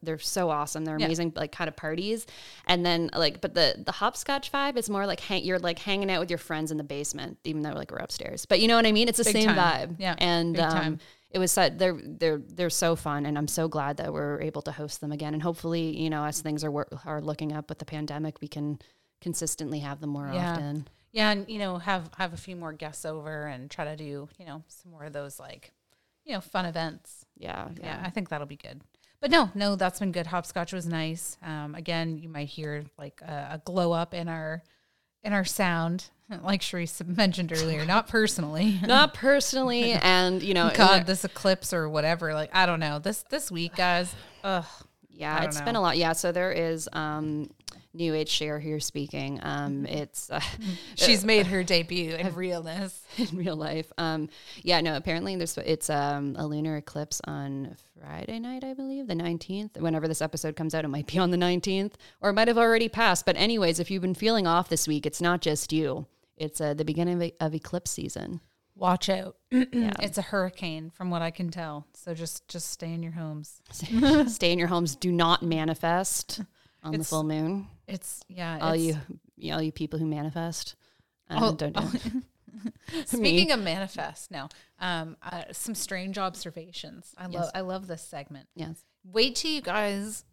they're 0.02 0.18
so 0.18 0.50
awesome 0.50 0.84
they're 0.84 0.98
Yeah. 0.98 1.06
amazing 1.06 1.32
like 1.36 1.52
kind 1.52 1.68
of 1.68 1.76
parties 1.76 2.26
and 2.66 2.84
then 2.84 3.10
like 3.14 3.40
but 3.40 3.54
the 3.54 3.82
the 3.84 3.92
hopscotch 3.92 4.50
vibe 4.52 4.76
is 4.76 4.88
more 4.90 5.06
like 5.06 5.20
hang, 5.20 5.44
you're 5.44 5.58
like 5.58 5.78
hanging 5.78 6.10
out 6.10 6.20
with 6.20 6.30
your 6.30 6.38
friends 6.38 6.70
in 6.70 6.76
the 6.76 6.84
basement 6.84 7.38
even 7.44 7.62
though 7.62 7.72
like 7.72 7.90
we're 7.90 7.98
upstairs 7.98 8.46
but 8.46 8.60
you 8.60 8.68
know 8.68 8.76
what 8.76 8.86
i 8.86 8.92
mean 8.92 9.08
it's 9.08 9.18
the 9.18 9.24
Big 9.24 9.32
same 9.34 9.46
time. 9.54 9.90
vibe 9.90 9.96
Yeah, 9.98 10.14
and 10.18 10.54
big 10.54 10.62
um 10.62 10.70
time. 10.72 10.98
It 11.34 11.38
was 11.38 11.52
such, 11.52 11.76
they're 11.76 12.00
they're 12.02 12.38
they're 12.56 12.70
so 12.70 12.96
fun 12.96 13.26
and 13.26 13.36
I'm 13.36 13.48
so 13.48 13.68
glad 13.68 13.96
that 13.98 14.12
we're 14.12 14.40
able 14.40 14.62
to 14.62 14.72
host 14.72 15.00
them 15.02 15.12
again 15.12 15.34
and 15.34 15.42
hopefully 15.42 15.84
you 16.00 16.08
know 16.08 16.24
as 16.24 16.40
things 16.40 16.64
are 16.64 16.86
are 17.04 17.20
looking 17.20 17.52
up 17.52 17.68
with 17.68 17.78
the 17.80 17.84
pandemic 17.84 18.40
we 18.40 18.48
can 18.48 18.78
consistently 19.20 19.80
have 19.80 20.00
them 20.00 20.10
more 20.10 20.30
Yeah. 20.32 20.52
often 20.52 20.88
yeah, 21.12 21.30
and 21.30 21.48
you 21.48 21.60
know, 21.60 21.78
have 21.78 22.10
have 22.18 22.32
a 22.32 22.36
few 22.36 22.56
more 22.56 22.72
guests 22.72 23.04
over 23.04 23.46
and 23.46 23.70
try 23.70 23.84
to 23.84 23.94
do, 23.94 24.28
you 24.36 24.44
know, 24.46 24.64
some 24.66 24.90
more 24.90 25.04
of 25.04 25.12
those 25.12 25.38
like, 25.38 25.70
you 26.24 26.32
know, 26.34 26.40
fun 26.40 26.64
events. 26.66 27.24
Yeah, 27.38 27.68
Yeah, 27.80 28.02
I 28.04 28.10
think 28.10 28.30
that'll 28.30 28.48
be 28.48 28.56
good. 28.56 28.80
But 29.20 29.30
no, 29.30 29.48
no, 29.54 29.76
that's 29.76 30.00
been 30.00 30.10
good. 30.10 30.26
Hopscotch 30.26 30.72
was 30.72 30.86
nice. 30.88 31.38
Um, 31.40 31.76
again, 31.76 32.18
you 32.18 32.28
might 32.28 32.48
hear 32.48 32.82
like 32.98 33.20
a, 33.22 33.50
a 33.52 33.62
glow 33.64 33.92
up 33.92 34.12
in 34.12 34.28
our 34.28 34.64
in 35.24 35.32
our 35.32 35.44
sound, 35.44 36.10
like 36.42 36.60
Sharice 36.60 37.04
mentioned 37.06 37.52
earlier. 37.52 37.84
Not 37.86 38.08
personally. 38.08 38.78
Not 38.86 39.14
personally, 39.14 39.92
and 39.92 40.42
you 40.42 40.54
know, 40.54 40.70
God, 40.74 41.06
this 41.06 41.24
eclipse 41.24 41.72
or 41.72 41.88
whatever. 41.88 42.34
Like 42.34 42.50
I 42.52 42.66
don't 42.66 42.80
know. 42.80 42.98
This 42.98 43.24
this 43.30 43.50
week, 43.50 43.74
guys. 43.76 44.14
Ugh. 44.42 44.64
Yeah, 45.16 45.44
it's 45.44 45.60
know. 45.60 45.64
been 45.64 45.76
a 45.76 45.80
lot. 45.80 45.96
Yeah, 45.96 46.12
so 46.12 46.32
there 46.32 46.50
is 46.52 46.88
um 46.92 47.50
New 47.94 48.14
Age 48.14 48.28
Share 48.28 48.58
here 48.58 48.80
speaking. 48.80 49.38
Um 49.42 49.86
it's 49.86 50.30
uh, 50.30 50.40
She's 50.96 51.24
made 51.32 51.46
her 51.46 51.62
debut 51.62 52.14
in 52.14 52.34
realness. 52.34 53.00
in 53.16 53.28
real 53.36 53.56
life. 53.56 53.92
Um 53.98 54.28
yeah, 54.62 54.80
no, 54.80 54.96
apparently 54.96 55.36
there's 55.36 55.56
it's 55.58 55.88
um 55.88 56.34
a 56.38 56.46
lunar 56.46 56.76
eclipse 56.76 57.20
on 57.24 57.76
Friday 58.00 58.38
night, 58.38 58.64
I 58.64 58.74
believe, 58.74 59.06
the 59.06 59.14
19th. 59.14 59.78
Whenever 59.78 60.08
this 60.08 60.20
episode 60.20 60.56
comes 60.56 60.74
out, 60.74 60.84
it 60.84 60.88
might 60.88 61.06
be 61.06 61.18
on 61.18 61.30
the 61.30 61.36
19th 61.38 61.92
or 62.20 62.30
it 62.30 62.34
might 62.34 62.48
have 62.48 62.58
already 62.58 62.88
passed. 62.88 63.24
But 63.24 63.36
anyways, 63.36 63.78
if 63.80 63.90
you've 63.90 64.02
been 64.02 64.14
feeling 64.14 64.46
off 64.46 64.68
this 64.68 64.86
week, 64.88 65.06
it's 65.06 65.20
not 65.22 65.40
just 65.40 65.72
you. 65.72 66.06
It's 66.36 66.60
uh, 66.60 66.74
the 66.74 66.84
beginning 66.84 67.14
of, 67.16 67.22
e- 67.22 67.32
of 67.40 67.54
eclipse 67.54 67.92
season. 67.92 68.40
Watch 68.76 69.08
out. 69.08 69.36
It's 69.52 70.18
a 70.18 70.22
hurricane 70.22 70.90
from 70.90 71.08
what 71.10 71.22
I 71.22 71.30
can 71.30 71.48
tell. 71.50 71.86
So 71.94 72.12
just 72.12 72.48
just 72.48 72.70
stay 72.70 72.92
in 72.92 73.04
your 73.04 73.12
homes. 73.12 73.62
Stay 74.26 74.50
in 74.52 74.58
your 74.58 74.66
homes. 74.68 74.96
Do 74.96 75.12
not 75.12 75.44
manifest 75.44 76.40
on 76.84 76.92
the 76.92 77.04
full 77.04 77.24
moon. 77.24 77.66
It's 77.88 78.20
yeah. 78.28 78.58
All 78.60 78.74
it's- 78.74 78.98
you, 79.36 79.52
all 79.52 79.62
you 79.62 79.72
people 79.72 79.98
who 79.98 80.06
manifest, 80.06 80.76
uh, 81.28 81.38
Oh, 81.40 81.54
don't 81.54 81.74
do 81.74 81.82
it. 81.94 82.12
Speaking 83.06 83.50
of 83.50 83.60
manifest, 83.60 84.30
now, 84.30 84.48
um, 84.78 85.16
uh, 85.22 85.42
some 85.52 85.74
strange 85.74 86.18
observations. 86.18 87.12
I 87.18 87.24
love 87.24 87.32
Yes. 87.32 87.50
I 87.54 87.60
love 87.60 87.86
this 87.88 88.02
segment. 88.02 88.48
Yes. 88.54 88.84
Wait 89.04 89.34
till 89.36 89.50
you 89.50 89.60
guys. 89.60 90.24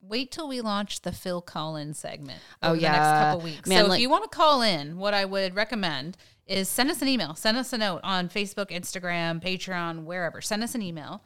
Wait 0.00 0.30
till 0.30 0.48
we 0.48 0.60
launch 0.60 1.00
the 1.02 1.12
Phil 1.12 1.40
Collins 1.40 1.98
segment. 1.98 2.38
Oh, 2.62 2.70
over 2.72 2.76
the 2.76 2.82
next 2.82 2.96
yeah. 2.96 3.30
couple 3.32 3.44
weeks. 3.44 3.68
Man, 3.68 3.84
so 3.84 3.88
like- 3.88 3.98
if 3.98 4.02
you 4.02 4.10
want 4.10 4.24
to 4.30 4.36
call 4.36 4.60
in, 4.62 4.98
what 4.98 5.14
I 5.14 5.24
would 5.24 5.54
recommend 5.54 6.16
is 6.46 6.68
send 6.68 6.90
us 6.90 7.00
an 7.00 7.08
email, 7.08 7.34
send 7.34 7.56
us 7.56 7.72
a 7.72 7.78
note 7.78 8.00
on 8.02 8.28
Facebook, 8.28 8.70
Instagram, 8.70 9.42
Patreon, 9.42 10.04
wherever. 10.04 10.42
Send 10.42 10.62
us 10.62 10.74
an 10.74 10.82
email. 10.82 11.22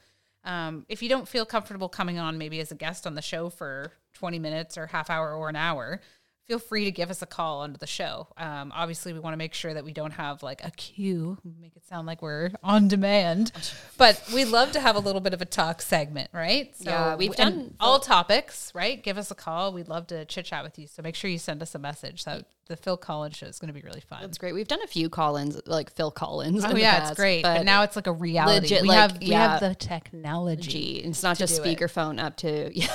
Um, 0.49 0.87
if 0.89 1.03
you 1.03 1.11
don't 1.11 1.29
feel 1.29 1.45
comfortable 1.45 1.91
coming 1.91 2.19
on, 2.19 2.39
maybe 2.39 2.59
as 2.59 2.73
a 2.73 2.75
guest 2.75 3.07
on 3.07 3.15
the 3.15 3.23
show 3.23 3.51
for 3.51 3.93
twenty 4.15 4.39
minutes 4.39 4.79
or 4.79 4.87
half 4.87 5.11
hour 5.11 5.35
or 5.35 5.51
an 5.51 5.57
hour, 5.57 6.01
feel 6.49 6.59
free 6.59 6.87
to 6.87 6.91
give 6.91 7.11
us 7.11 7.21
a 7.21 7.27
call 7.27 7.61
onto 7.61 7.77
the 7.79 7.87
show. 7.87 8.27
Um, 8.39 8.73
obviously, 8.75 9.13
we 9.13 9.21
want 9.21 9.35
to 9.35 9.39
make 9.39 9.53
sure 9.53 9.75
that 9.75 9.85
we 9.85 9.93
don't 9.93 10.13
have 10.13 10.43
like 10.43 10.65
a 10.65 10.71
queue, 10.71 11.37
make 11.61 11.77
it 11.77 11.87
sound 11.87 12.07
like 12.07 12.23
we're 12.23 12.51
on 12.65 12.89
demand. 12.89 13.53
But 13.99 14.23
we'd 14.33 14.47
love 14.47 14.73
to 14.73 14.81
have 14.81 14.97
a 14.97 14.99
little 14.99 15.21
bit 15.21 15.35
of 15.35 15.43
a 15.43 15.45
talk 15.45 15.83
segment, 15.83 16.31
right? 16.33 16.75
So 16.77 16.91
Yeah, 16.91 17.17
we've 17.17 17.37
done- 17.37 17.75
all 17.79 18.01
topics, 18.01 18.73
right? 18.75 19.03
Give 19.03 19.19
us 19.19 19.31
a 19.31 19.35
call. 19.35 19.75
We'd 19.75 19.89
love 19.89 20.07
to 20.07 20.25
chit 20.25 20.47
chat 20.47 20.65
with 20.65 20.79
you. 20.79 20.87
So 20.87 21.03
make 21.03 21.15
sure 21.15 21.29
you 21.31 21.39
send 21.39 21.61
us 21.61 21.75
a 21.75 21.79
message. 21.79 22.25
So 22.25 22.43
the 22.69 22.77
Phil 22.77 22.97
Collins 22.97 23.37
show 23.37 23.47
is 23.47 23.59
going 23.59 23.69
to 23.69 23.75
be 23.75 23.83
really 23.83 24.01
fun. 24.01 24.23
That's 24.23 24.39
great. 24.39 24.55
We've 24.55 24.69
done 24.69 24.83
a 24.83 24.87
few 24.87 25.11
Collins, 25.11 25.61
like 25.67 25.93
Phil 25.93 26.11
Collins. 26.11 26.65
Oh 26.65 26.69
in 26.71 26.77
the 26.77 26.81
yeah, 26.81 26.99
past, 27.01 27.13
it's 27.13 27.21
great. 27.21 27.43
But, 27.43 27.65
now 27.65 27.83
it's 27.83 27.97
like 27.97 28.07
a 28.07 28.13
reality. 28.13 28.61
legit, 28.61 28.83
we 28.83 28.89
like, 28.89 28.99
have 28.99 29.19
we 29.21 29.31
have 29.31 29.61
the 29.61 29.75
technology, 29.75 30.97
it's 31.05 31.23
not 31.23 31.37
just 31.37 31.61
speakerphone 31.61 32.19
up 32.23 32.37
to. 32.39 32.71
Yeah, 32.79 32.87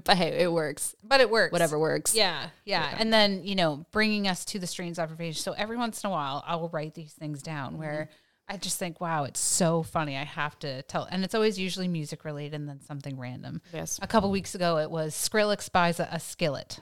but 0.04 0.16
hey, 0.16 0.42
it 0.42 0.52
works. 0.52 0.94
but 1.02 1.20
it 1.20 1.30
works. 1.30 1.52
Whatever 1.52 1.78
works. 1.78 2.14
Yeah, 2.14 2.48
yeah, 2.64 2.94
And 2.98 3.12
then, 3.12 3.44
you 3.44 3.54
know, 3.54 3.86
bringing 3.92 4.28
us 4.28 4.44
to 4.46 4.58
the 4.58 4.66
strange 4.66 4.98
observation. 4.98 5.40
So 5.40 5.52
every 5.52 5.76
once 5.76 6.02
in 6.02 6.08
a 6.08 6.10
while, 6.10 6.42
I 6.46 6.56
will 6.56 6.68
write 6.68 6.94
these 6.94 7.12
things 7.12 7.42
down 7.42 7.78
where 7.78 8.08
I 8.48 8.56
just 8.56 8.78
think, 8.78 9.00
wow, 9.00 9.24
it's 9.24 9.40
so 9.40 9.82
funny. 9.82 10.16
I 10.16 10.24
have 10.24 10.58
to 10.60 10.82
tell. 10.82 11.08
And 11.10 11.24
it's 11.24 11.34
always 11.34 11.58
usually 11.58 11.88
music 11.88 12.24
related 12.24 12.54
and 12.54 12.68
then 12.68 12.80
something 12.80 13.18
random. 13.18 13.62
Yes. 13.72 13.98
A 14.02 14.06
couple 14.06 14.30
weeks 14.30 14.54
ago, 14.54 14.78
it 14.78 14.90
was 14.90 15.14
Skrillex 15.14 15.70
buys 15.70 16.00
a, 16.00 16.08
a 16.10 16.20
skillet. 16.20 16.80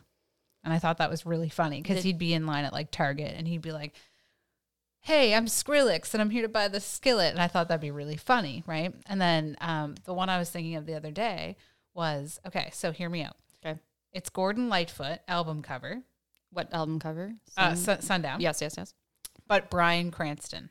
And 0.65 0.75
I 0.75 0.79
thought 0.79 0.99
that 0.99 1.11
was 1.11 1.25
really 1.25 1.49
funny 1.49 1.81
because 1.81 2.03
he'd 2.03 2.19
be 2.19 2.35
in 2.35 2.47
line 2.47 2.65
at 2.65 2.73
like 2.73 2.91
Target 2.91 3.35
and 3.37 3.49
he'd 3.49 3.63
be 3.63 3.73
like, 3.73 3.95
hey, 5.01 5.35
I'm 5.35 5.47
Skrillex 5.47 6.13
and 6.13 6.21
I'm 6.21 6.31
here 6.31 6.43
to 6.43 6.49
buy 6.49 6.69
the 6.69 6.81
skillet. 6.81 7.31
And 7.31 7.41
I 7.41 7.49
thought 7.49 7.69
that'd 7.69 7.81
be 7.81 7.91
really 7.91 8.17
funny, 8.17 8.63
right? 8.67 8.95
And 9.07 9.21
then 9.21 9.57
um, 9.61 9.95
the 10.05 10.13
one 10.13 10.29
I 10.29 10.39
was 10.39 10.51
thinking 10.51 10.77
of 10.77 10.87
the 10.87 10.95
other 10.95 11.11
day 11.11 11.57
was 11.95 12.39
okay, 12.47 12.71
so 12.73 12.93
hear 12.93 13.09
me 13.09 13.23
out. 13.23 13.37
Okay. 13.65 13.79
It's 14.13 14.31
Gordon 14.31 14.69
Lightfoot 14.69 15.21
album 15.29 15.63
cover, 15.63 16.03
What 16.53 16.73
album 16.73 16.99
cover? 16.99 17.33
uh, 17.57 17.75
Sun- 17.75 17.77
Sun- 17.77 18.03
Sundown. 18.03 18.41
yes, 18.41 18.61
yes, 18.61 18.75
yes. 18.77 18.95
But 19.47 19.71
Bryan 19.71 20.11
Cranston. 20.11 20.71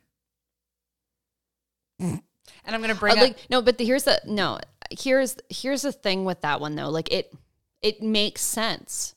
and 2.00 2.22
I'm 2.66 2.82
going 2.82 2.94
to 2.94 3.00
bring 3.00 3.14
Uh, 3.18 3.22
up. 3.22 3.28
like 3.28 3.38
no, 3.50 3.62
but 3.62 3.78
the, 3.78 3.86
here's 3.86 4.04
the 4.04 4.22
no. 4.26 4.60
Here's 4.92 5.38
here's 5.50 5.82
the 5.84 5.92
thing 5.92 6.26
with 6.26 6.42
that 6.42 6.60
one 6.62 6.76
though. 6.76 6.90
Like 6.90 7.12
it 7.12 7.34
it 7.82 8.02
makes 8.02 8.42
sense. 8.42 9.16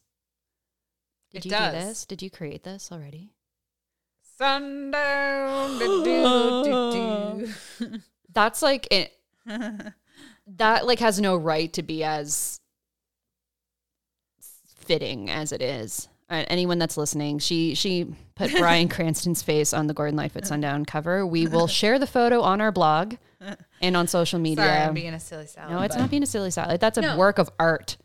Did 1.31 1.39
It 1.39 1.45
you 1.47 1.51
does. 1.53 1.73
do 1.73 1.79
this? 1.81 2.07
Did 2.07 2.23
you 2.23 2.31
create 2.31 2.63
this 2.65 2.91
already? 2.93 3.31
Sundown. 4.37 5.79
do, 5.79 6.05
do, 6.05 6.65
do, 6.65 7.47
do. 7.89 7.99
That's 8.33 8.61
like 8.63 8.89
it. 8.91 9.13
that 10.57 10.87
like 10.87 10.99
has 11.01 11.21
no 11.21 11.37
right 11.37 11.73
to 11.75 11.83
be 11.83 12.05
as 12.05 12.59
fitting 14.77 15.31
as 15.31 15.53
it 15.53 15.63
is. 15.63 16.09
Uh, 16.31 16.45
anyone 16.49 16.79
that's 16.79 16.97
listening, 16.97 17.39
she 17.39 17.75
she 17.75 18.07
put 18.35 18.51
Bryan 18.59 18.89
Cranston's 18.89 19.43
face 19.43 19.73
on 19.75 19.87
the 19.87 19.95
Gordon 19.95 20.17
Lightfoot 20.17 20.47
Sundown 20.47 20.85
cover. 20.85 21.27
We 21.27 21.47
will 21.49 21.67
share 21.67 21.99
the 21.99 22.07
photo 22.07 22.41
on 22.41 22.61
our 22.61 22.73
blog 22.73 23.17
and 23.83 23.97
on 23.97 24.07
social 24.07 24.39
media. 24.39 24.65
Sorry, 24.65 24.79
I'm 24.79 24.95
being 24.95 25.15
a 25.15 25.21
silly 25.21 25.47
salad. 25.47 25.73
no, 25.73 25.83
it's 25.83 25.95
but- 25.95 26.01
not 26.03 26.11
being 26.11 26.23
a 26.23 26.27
silly 26.27 26.51
salad. 26.51 26.81
That's 26.81 26.99
a 26.99 27.03
No. 27.03 27.17
work 27.19 27.39
of 27.39 27.51
art. 27.59 27.97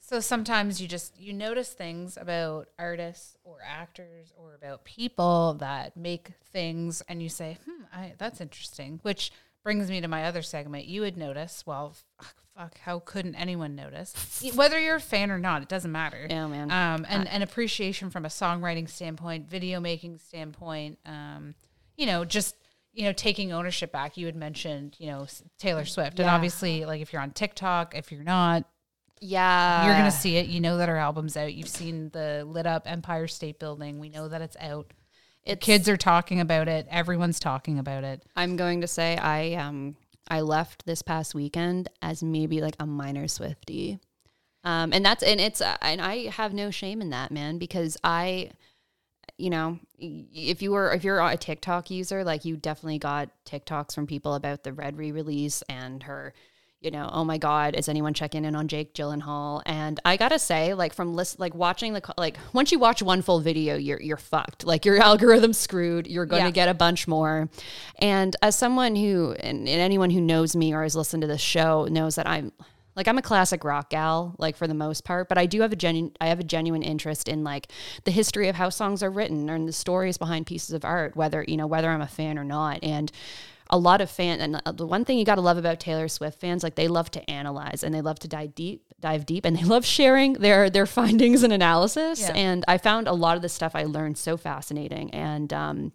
So 0.00 0.20
sometimes 0.20 0.80
you 0.80 0.88
just 0.88 1.20
you 1.20 1.34
notice 1.34 1.68
things 1.74 2.16
about 2.16 2.68
artists 2.78 3.36
or 3.44 3.58
actors 3.62 4.32
or 4.38 4.54
about 4.54 4.84
people 4.84 5.54
that 5.60 5.94
make 5.98 6.30
things 6.50 7.02
and 7.08 7.22
you 7.22 7.28
say, 7.28 7.58
"Hmm, 7.66 7.82
I, 7.92 8.12
that's 8.16 8.40
interesting." 8.40 9.00
Which 9.02 9.30
brings 9.68 9.90
me 9.90 10.00
to 10.00 10.08
my 10.08 10.24
other 10.24 10.40
segment. 10.40 10.86
You 10.86 11.02
would 11.02 11.18
notice, 11.18 11.62
well, 11.66 11.94
fuck, 12.18 12.36
fuck 12.56 12.78
how 12.78 13.00
couldn't 13.00 13.34
anyone 13.34 13.74
notice? 13.74 14.14
Whether 14.54 14.80
you're 14.80 14.96
a 14.96 15.00
fan 15.00 15.30
or 15.30 15.38
not, 15.38 15.60
it 15.60 15.68
doesn't 15.68 15.92
matter. 15.92 16.26
Yeah, 16.26 16.46
man. 16.46 16.70
Um 16.70 17.04
and 17.06 17.28
an 17.28 17.42
appreciation 17.42 18.08
from 18.08 18.24
a 18.24 18.28
songwriting 18.28 18.88
standpoint, 18.88 19.46
video 19.46 19.78
making 19.78 20.20
standpoint, 20.20 20.98
um 21.04 21.54
you 21.98 22.06
know, 22.06 22.24
just 22.24 22.56
you 22.94 23.04
know, 23.04 23.12
taking 23.12 23.52
ownership 23.52 23.92
back. 23.92 24.16
You 24.16 24.24
had 24.24 24.36
mentioned, 24.36 24.96
you 24.98 25.08
know, 25.08 25.26
Taylor 25.58 25.84
Swift. 25.84 26.18
And 26.18 26.30
obviously, 26.30 26.86
like 26.86 27.02
if 27.02 27.12
you're 27.12 27.20
on 27.20 27.32
TikTok, 27.32 27.94
if 27.94 28.10
you're 28.10 28.24
not, 28.24 28.64
Yeah, 29.20 29.84
you're 29.84 29.96
gonna 29.96 30.10
see 30.10 30.36
it. 30.38 30.46
You 30.46 30.60
know 30.60 30.78
that 30.78 30.88
our 30.88 30.96
album's 30.96 31.36
out. 31.36 31.52
You've 31.52 31.68
seen 31.68 32.08
the 32.10 32.44
lit 32.46 32.66
up 32.66 32.90
Empire 32.90 33.26
State 33.26 33.58
Building. 33.58 33.98
We 33.98 34.08
know 34.08 34.28
that 34.28 34.40
it's 34.40 34.56
out. 34.60 34.92
It's- 35.48 35.64
kids 35.64 35.88
are 35.88 35.96
talking 35.96 36.40
about 36.40 36.68
it. 36.68 36.86
Everyone's 36.90 37.40
talking 37.40 37.78
about 37.78 38.04
it. 38.04 38.22
I'm 38.36 38.56
going 38.56 38.80
to 38.82 38.86
say 38.86 39.16
I 39.16 39.54
um 39.54 39.96
I 40.30 40.42
left 40.42 40.84
this 40.86 41.02
past 41.02 41.34
weekend 41.34 41.88
as 42.02 42.22
maybe 42.22 42.60
like 42.60 42.76
a 42.78 42.86
minor 42.86 43.24
Swiftie. 43.24 43.98
Um 44.64 44.92
and 44.92 45.04
that's 45.04 45.22
and 45.22 45.40
it's 45.40 45.60
uh, 45.60 45.76
and 45.82 46.00
I 46.00 46.26
have 46.28 46.52
no 46.52 46.70
shame 46.70 47.00
in 47.00 47.10
that, 47.10 47.30
man, 47.30 47.58
because 47.58 47.96
I 48.04 48.50
you 49.36 49.50
know, 49.50 49.78
if 49.98 50.62
you 50.62 50.72
were 50.72 50.92
if 50.92 51.04
you're 51.04 51.20
a 51.20 51.36
TikTok 51.36 51.90
user, 51.90 52.24
like 52.24 52.44
you 52.44 52.56
definitely 52.56 52.98
got 52.98 53.30
TikToks 53.44 53.94
from 53.94 54.06
people 54.06 54.34
about 54.34 54.64
the 54.64 54.72
Red 54.72 54.98
re-release 54.98 55.62
and 55.68 56.02
her 56.02 56.34
you 56.80 56.92
know, 56.92 57.10
oh 57.12 57.24
my 57.24 57.38
God, 57.38 57.74
is 57.74 57.88
anyone 57.88 58.14
checking 58.14 58.44
in 58.44 58.54
on 58.54 58.68
Jake 58.68 58.94
Gyllenhaal? 58.94 59.62
And 59.66 59.98
I 60.04 60.16
gotta 60.16 60.38
say, 60.38 60.74
like 60.74 60.92
from 60.92 61.14
list, 61.14 61.40
like 61.40 61.54
watching 61.54 61.92
the 61.92 62.02
like 62.16 62.38
once 62.52 62.70
you 62.70 62.78
watch 62.78 63.02
one 63.02 63.22
full 63.22 63.40
video, 63.40 63.76
you're 63.76 64.00
you're 64.00 64.16
fucked. 64.16 64.64
Like 64.64 64.84
your 64.84 65.02
algorithm's 65.02 65.58
screwed. 65.58 66.06
You're 66.06 66.26
going 66.26 66.44
to 66.44 66.52
get 66.52 66.68
a 66.68 66.74
bunch 66.74 67.08
more. 67.08 67.48
And 68.00 68.36
as 68.42 68.56
someone 68.56 68.94
who 68.94 69.32
and, 69.32 69.68
and 69.68 69.80
anyone 69.80 70.10
who 70.10 70.20
knows 70.20 70.54
me 70.54 70.72
or 70.72 70.82
has 70.84 70.94
listened 70.94 71.22
to 71.22 71.26
this 71.26 71.40
show 71.40 71.86
knows 71.90 72.14
that 72.14 72.28
I'm 72.28 72.52
like 72.98 73.06
I'm 73.06 73.16
a 73.16 73.22
classic 73.22 73.62
rock 73.62 73.90
gal, 73.90 74.34
like 74.38 74.56
for 74.56 74.66
the 74.66 74.74
most 74.74 75.04
part, 75.04 75.28
but 75.28 75.38
I 75.38 75.46
do 75.46 75.60
have 75.60 75.72
a 75.72 75.76
genuine 75.76 76.12
I 76.20 76.26
have 76.26 76.40
a 76.40 76.44
genuine 76.44 76.82
interest 76.82 77.28
in 77.28 77.44
like 77.44 77.70
the 78.02 78.10
history 78.10 78.48
of 78.48 78.56
how 78.56 78.70
songs 78.70 79.04
are 79.04 79.10
written 79.10 79.48
and 79.48 79.68
the 79.68 79.72
stories 79.72 80.18
behind 80.18 80.46
pieces 80.46 80.72
of 80.72 80.84
art, 80.84 81.16
whether 81.16 81.44
you 81.46 81.56
know 81.56 81.68
whether 81.68 81.88
I'm 81.88 82.00
a 82.00 82.08
fan 82.08 82.36
or 82.38 82.44
not. 82.44 82.80
And 82.82 83.12
a 83.70 83.78
lot 83.78 84.00
of 84.00 84.10
fan 84.10 84.40
and 84.40 84.60
uh, 84.66 84.72
the 84.72 84.86
one 84.86 85.04
thing 85.04 85.16
you 85.16 85.24
got 85.24 85.36
to 85.36 85.42
love 85.42 85.58
about 85.58 85.78
Taylor 85.78 86.08
Swift 86.08 86.40
fans, 86.40 86.64
like 86.64 86.74
they 86.74 86.88
love 86.88 87.08
to 87.12 87.30
analyze 87.30 87.84
and 87.84 87.94
they 87.94 88.00
love 88.00 88.18
to 88.20 88.28
dive 88.28 88.56
deep, 88.56 88.82
dive 88.98 89.26
deep, 89.26 89.44
and 89.44 89.56
they 89.56 89.62
love 89.62 89.86
sharing 89.86 90.32
their 90.32 90.68
their 90.68 90.86
findings 90.86 91.44
and 91.44 91.52
analysis. 91.52 92.18
Yeah. 92.20 92.32
And 92.34 92.64
I 92.66 92.78
found 92.78 93.06
a 93.06 93.12
lot 93.12 93.36
of 93.36 93.42
the 93.42 93.48
stuff 93.48 93.76
I 93.76 93.84
learned 93.84 94.18
so 94.18 94.36
fascinating 94.36 95.14
and. 95.14 95.52
um 95.52 95.92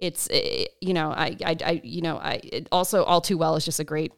it's 0.00 0.28
eh, 0.30 0.64
you 0.80 0.94
know 0.94 1.10
I, 1.10 1.36
I 1.44 1.56
I 1.62 1.80
you 1.84 2.00
know 2.00 2.16
I 2.16 2.40
it 2.42 2.68
also 2.72 3.04
all 3.04 3.20
too 3.20 3.36
well 3.36 3.56
is 3.56 3.66
just 3.66 3.80
a 3.80 3.84
great 3.84 4.12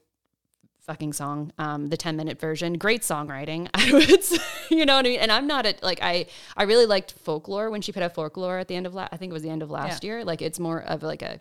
fucking 0.83 1.13
song 1.13 1.53
um 1.59 1.89
the 1.89 1.97
10 1.97 2.17
minute 2.17 2.41
version 2.41 2.75
great 2.75 3.03
songwriting 3.03 3.69
i 3.75 3.93
would 3.93 4.23
say, 4.25 4.37
you 4.69 4.85
know 4.85 4.97
what 4.97 5.07
i 5.07 5.09
mean 5.09 5.21
and 5.21 5.31
i'm 5.31 5.47
not 5.47 5.65
a 5.65 5.75
like 5.83 6.01
i 6.03 6.27
i 6.57 6.65
really 6.65 6.87
liked 6.87 7.13
folklore 7.13 7.71
when 7.71 7.81
she 7.81 7.93
put 7.93 8.03
out 8.03 8.15
folklore 8.15 8.59
at 8.59 8.67
the 8.69 8.75
end 8.75 8.87
of 8.87 8.93
la- 8.95 9.09
i 9.13 9.17
think 9.17 9.31
it 9.31 9.33
was 9.33 9.43
the 9.43 9.49
end 9.51 9.63
of 9.63 9.71
last 9.71 10.03
year 10.05 10.25
like 10.25 10.43
it's 10.43 10.59
more 10.59 10.83
of 10.83 11.03
like 11.03 11.23
a 11.23 11.39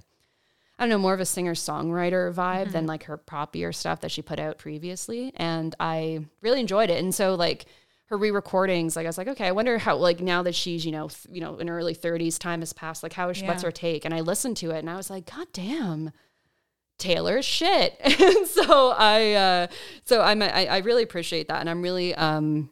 I 0.80 0.86
don't 0.86 0.90
know, 0.90 0.98
more 0.98 1.14
of 1.14 1.20
a 1.20 1.26
singer 1.26 1.54
songwriter 1.54 2.34
vibe 2.34 2.72
than 2.72 2.88
like 2.88 3.04
her 3.04 3.16
poppier 3.16 3.76
stuff 3.76 4.02
that 4.02 4.10
she 4.10 4.24
put 4.24 4.40
out 4.40 4.58
previously. 4.58 5.32
And 5.36 5.76
I 5.80 6.26
really 6.42 6.60
enjoyed 6.60 6.90
it. 6.90 6.98
And 7.04 7.14
so 7.14 7.36
like 7.36 7.66
her 8.08 8.18
re-recordings, 8.18 8.96
like 8.96 9.06
I 9.06 9.10
was 9.10 9.18
like, 9.20 9.28
okay, 9.28 9.46
I 9.46 9.52
wonder 9.52 9.78
how 9.78 9.98
like 9.98 10.22
now 10.22 10.42
that 10.42 10.56
she's 10.56 10.84
you 10.84 10.92
know 10.92 11.10
th- 11.10 11.28
you 11.30 11.40
know 11.40 11.58
in 11.58 11.68
her 11.68 11.78
early 11.78 11.94
thirties, 11.94 12.40
time 12.40 12.62
has 12.62 12.74
passed. 12.74 13.04
Like 13.04 13.14
how 13.14 13.30
is 13.30 13.38
she, 13.38 13.46
what's 13.46 13.62
her 13.62 13.72
take? 13.72 14.06
And 14.06 14.14
I 14.14 14.22
listened 14.22 14.58
to 14.58 14.72
it 14.72 14.80
and 14.80 14.90
I 14.90 14.96
was 14.96 15.12
like, 15.12 15.30
God 15.32 15.46
damn. 15.54 16.14
Taylor 17.02 17.42
shit. 17.42 17.98
and 18.04 18.48
so 18.48 18.94
I 18.98 19.34
uh 19.34 19.68
so 20.06 20.22
I'm 20.22 20.42
I, 20.42 20.68
I 20.68 20.78
really 20.80 21.04
appreciate 21.04 21.50
that 21.50 21.60
and 21.60 21.70
I'm 21.70 21.82
really 21.82 22.16
um 22.16 22.70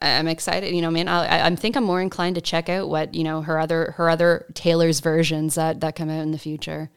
I'm 0.00 0.28
excited, 0.28 0.74
you 0.74 0.82
know, 0.82 0.90
man. 0.90 1.08
I, 1.08 1.46
I 1.46 1.56
think 1.56 1.76
I'm 1.76 1.84
more 1.84 2.00
inclined 2.00 2.34
to 2.34 2.40
check 2.40 2.68
out 2.68 2.88
what 2.88 3.14
you 3.14 3.24
know 3.24 3.42
her 3.42 3.58
other 3.58 3.94
her 3.96 4.10
other 4.10 4.46
Taylor's 4.54 5.00
versions 5.00 5.54
that 5.54 5.80
that 5.80 5.96
come 5.96 6.10
out 6.10 6.22
in 6.22 6.30
the 6.30 6.38
future. 6.38 6.90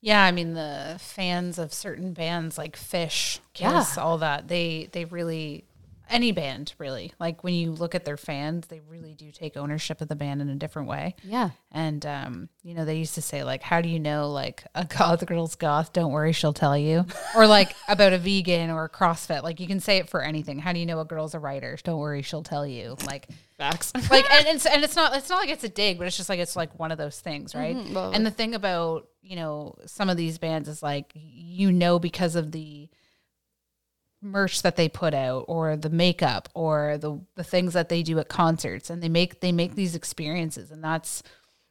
Yeah, 0.00 0.22
I 0.22 0.30
mean 0.30 0.54
the 0.54 0.96
fans 1.00 1.58
of 1.58 1.72
certain 1.72 2.12
bands 2.12 2.56
like 2.58 2.76
Phish, 2.76 3.40
Yeah. 3.56 3.84
All 3.96 4.18
that. 4.18 4.48
They 4.48 4.88
they 4.92 5.04
really 5.06 5.64
any 6.10 6.32
band 6.32 6.74
really 6.78 7.12
like 7.18 7.42
when 7.44 7.54
you 7.54 7.72
look 7.72 7.94
at 7.94 8.04
their 8.04 8.16
fans, 8.16 8.66
they 8.68 8.80
really 8.80 9.14
do 9.14 9.30
take 9.30 9.56
ownership 9.56 10.00
of 10.00 10.08
the 10.08 10.16
band 10.16 10.40
in 10.42 10.48
a 10.48 10.54
different 10.54 10.88
way. 10.88 11.14
Yeah, 11.22 11.50
And 11.72 12.04
um, 12.06 12.48
you 12.62 12.74
know, 12.74 12.84
they 12.84 12.96
used 12.96 13.14
to 13.14 13.22
say 13.22 13.44
like, 13.44 13.62
"How 13.62 13.80
do 13.80 13.88
you 13.88 13.98
know 14.00 14.30
like 14.30 14.64
a 14.74 14.84
goth 14.84 15.24
girl's 15.26 15.54
goth? 15.54 15.92
Don't 15.92 16.12
worry, 16.12 16.32
she'll 16.32 16.52
tell 16.52 16.76
you." 16.76 17.04
Or 17.36 17.46
like 17.46 17.74
about 17.88 18.12
a 18.14 18.18
vegan 18.18 18.70
or 18.70 18.84
a 18.84 18.88
CrossFit. 18.88 19.42
Like 19.42 19.60
you 19.60 19.66
can 19.66 19.80
say 19.80 19.98
it 19.98 20.08
for 20.08 20.22
anything. 20.22 20.58
How 20.58 20.72
do 20.72 20.80
you 20.80 20.86
know 20.86 20.98
a 21.00 21.04
girl's 21.04 21.34
a 21.34 21.38
writer? 21.38 21.76
Don't 21.84 21.98
worry, 21.98 22.22
she'll 22.22 22.42
tell 22.42 22.66
you. 22.66 22.96
Like 23.06 23.28
facts. 23.58 23.92
like 24.10 24.28
and 24.30 24.46
it's 24.48 24.66
and 24.66 24.82
it's 24.82 24.96
not 24.96 25.14
it's 25.16 25.28
not 25.28 25.38
like 25.40 25.50
it's 25.50 25.64
a 25.64 25.68
dig, 25.68 25.98
but 25.98 26.06
it's 26.06 26.16
just 26.16 26.28
like 26.28 26.40
it's 26.40 26.56
like 26.56 26.76
one 26.78 26.90
of 26.90 26.98
those 26.98 27.20
things, 27.20 27.54
right? 27.54 27.76
well- 27.92 28.12
and 28.12 28.24
the 28.26 28.30
thing 28.30 28.54
about 28.54 29.08
you 29.22 29.36
know 29.36 29.74
some 29.86 30.08
of 30.08 30.16
these 30.16 30.38
bands 30.38 30.68
is 30.68 30.82
like 30.82 31.12
you 31.14 31.70
know 31.70 31.98
because 31.98 32.34
of 32.34 32.50
the 32.52 32.88
merch 34.20 34.62
that 34.62 34.76
they 34.76 34.88
put 34.88 35.14
out 35.14 35.44
or 35.48 35.76
the 35.76 35.90
makeup 35.90 36.48
or 36.54 36.98
the 36.98 37.20
the 37.36 37.44
things 37.44 37.72
that 37.74 37.88
they 37.88 38.02
do 38.02 38.18
at 38.18 38.28
concerts. 38.28 38.90
And 38.90 39.02
they 39.02 39.08
make 39.08 39.40
they 39.40 39.52
make 39.52 39.74
these 39.74 39.94
experiences. 39.94 40.70
And 40.70 40.82
that's 40.82 41.22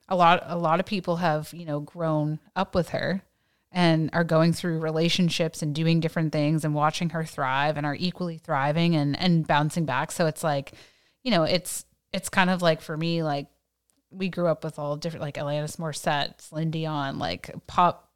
a 0.10 0.16
lot 0.16 0.44
a 0.46 0.58
lot 0.58 0.80
of 0.80 0.86
people 0.86 1.18
have 1.18 1.54
you 1.54 1.66
know 1.66 1.80
grown 1.80 2.40
up 2.56 2.76
with 2.76 2.90
her 2.90 3.24
and 3.72 4.10
are 4.14 4.24
going 4.24 4.54
through 4.54 4.80
relationships 4.80 5.62
and 5.62 5.76
doing 5.76 6.00
different 6.00 6.32
things 6.32 6.64
and 6.64 6.74
watching 6.74 7.10
her 7.10 7.26
thrive 7.26 7.76
and 7.78 7.86
are 7.86 7.96
equally 7.96 8.38
thriving 8.38 8.96
and 8.96 9.20
and 9.20 9.48
bouncing 9.48 9.86
back. 9.86 10.12
So 10.12 10.26
it's 10.26 10.44
like 10.44 10.74
you 11.24 11.32
know 11.32 11.44
it's 11.44 11.86
it's 12.14 12.30
kind 12.30 12.50
of 12.50 12.62
like 12.62 12.82
for 12.82 12.96
me 12.96 13.24
like 13.24 13.48
we 14.10 14.30
grew 14.30 14.48
up 14.48 14.64
with 14.64 14.80
all 14.80 14.96
different 14.96 15.22
like 15.22 15.36
Alanis 15.36 15.78
Morissette, 15.78 16.40
Celine 16.42 16.72
Dion, 16.72 17.20
like 17.20 17.54
pop 17.68 18.07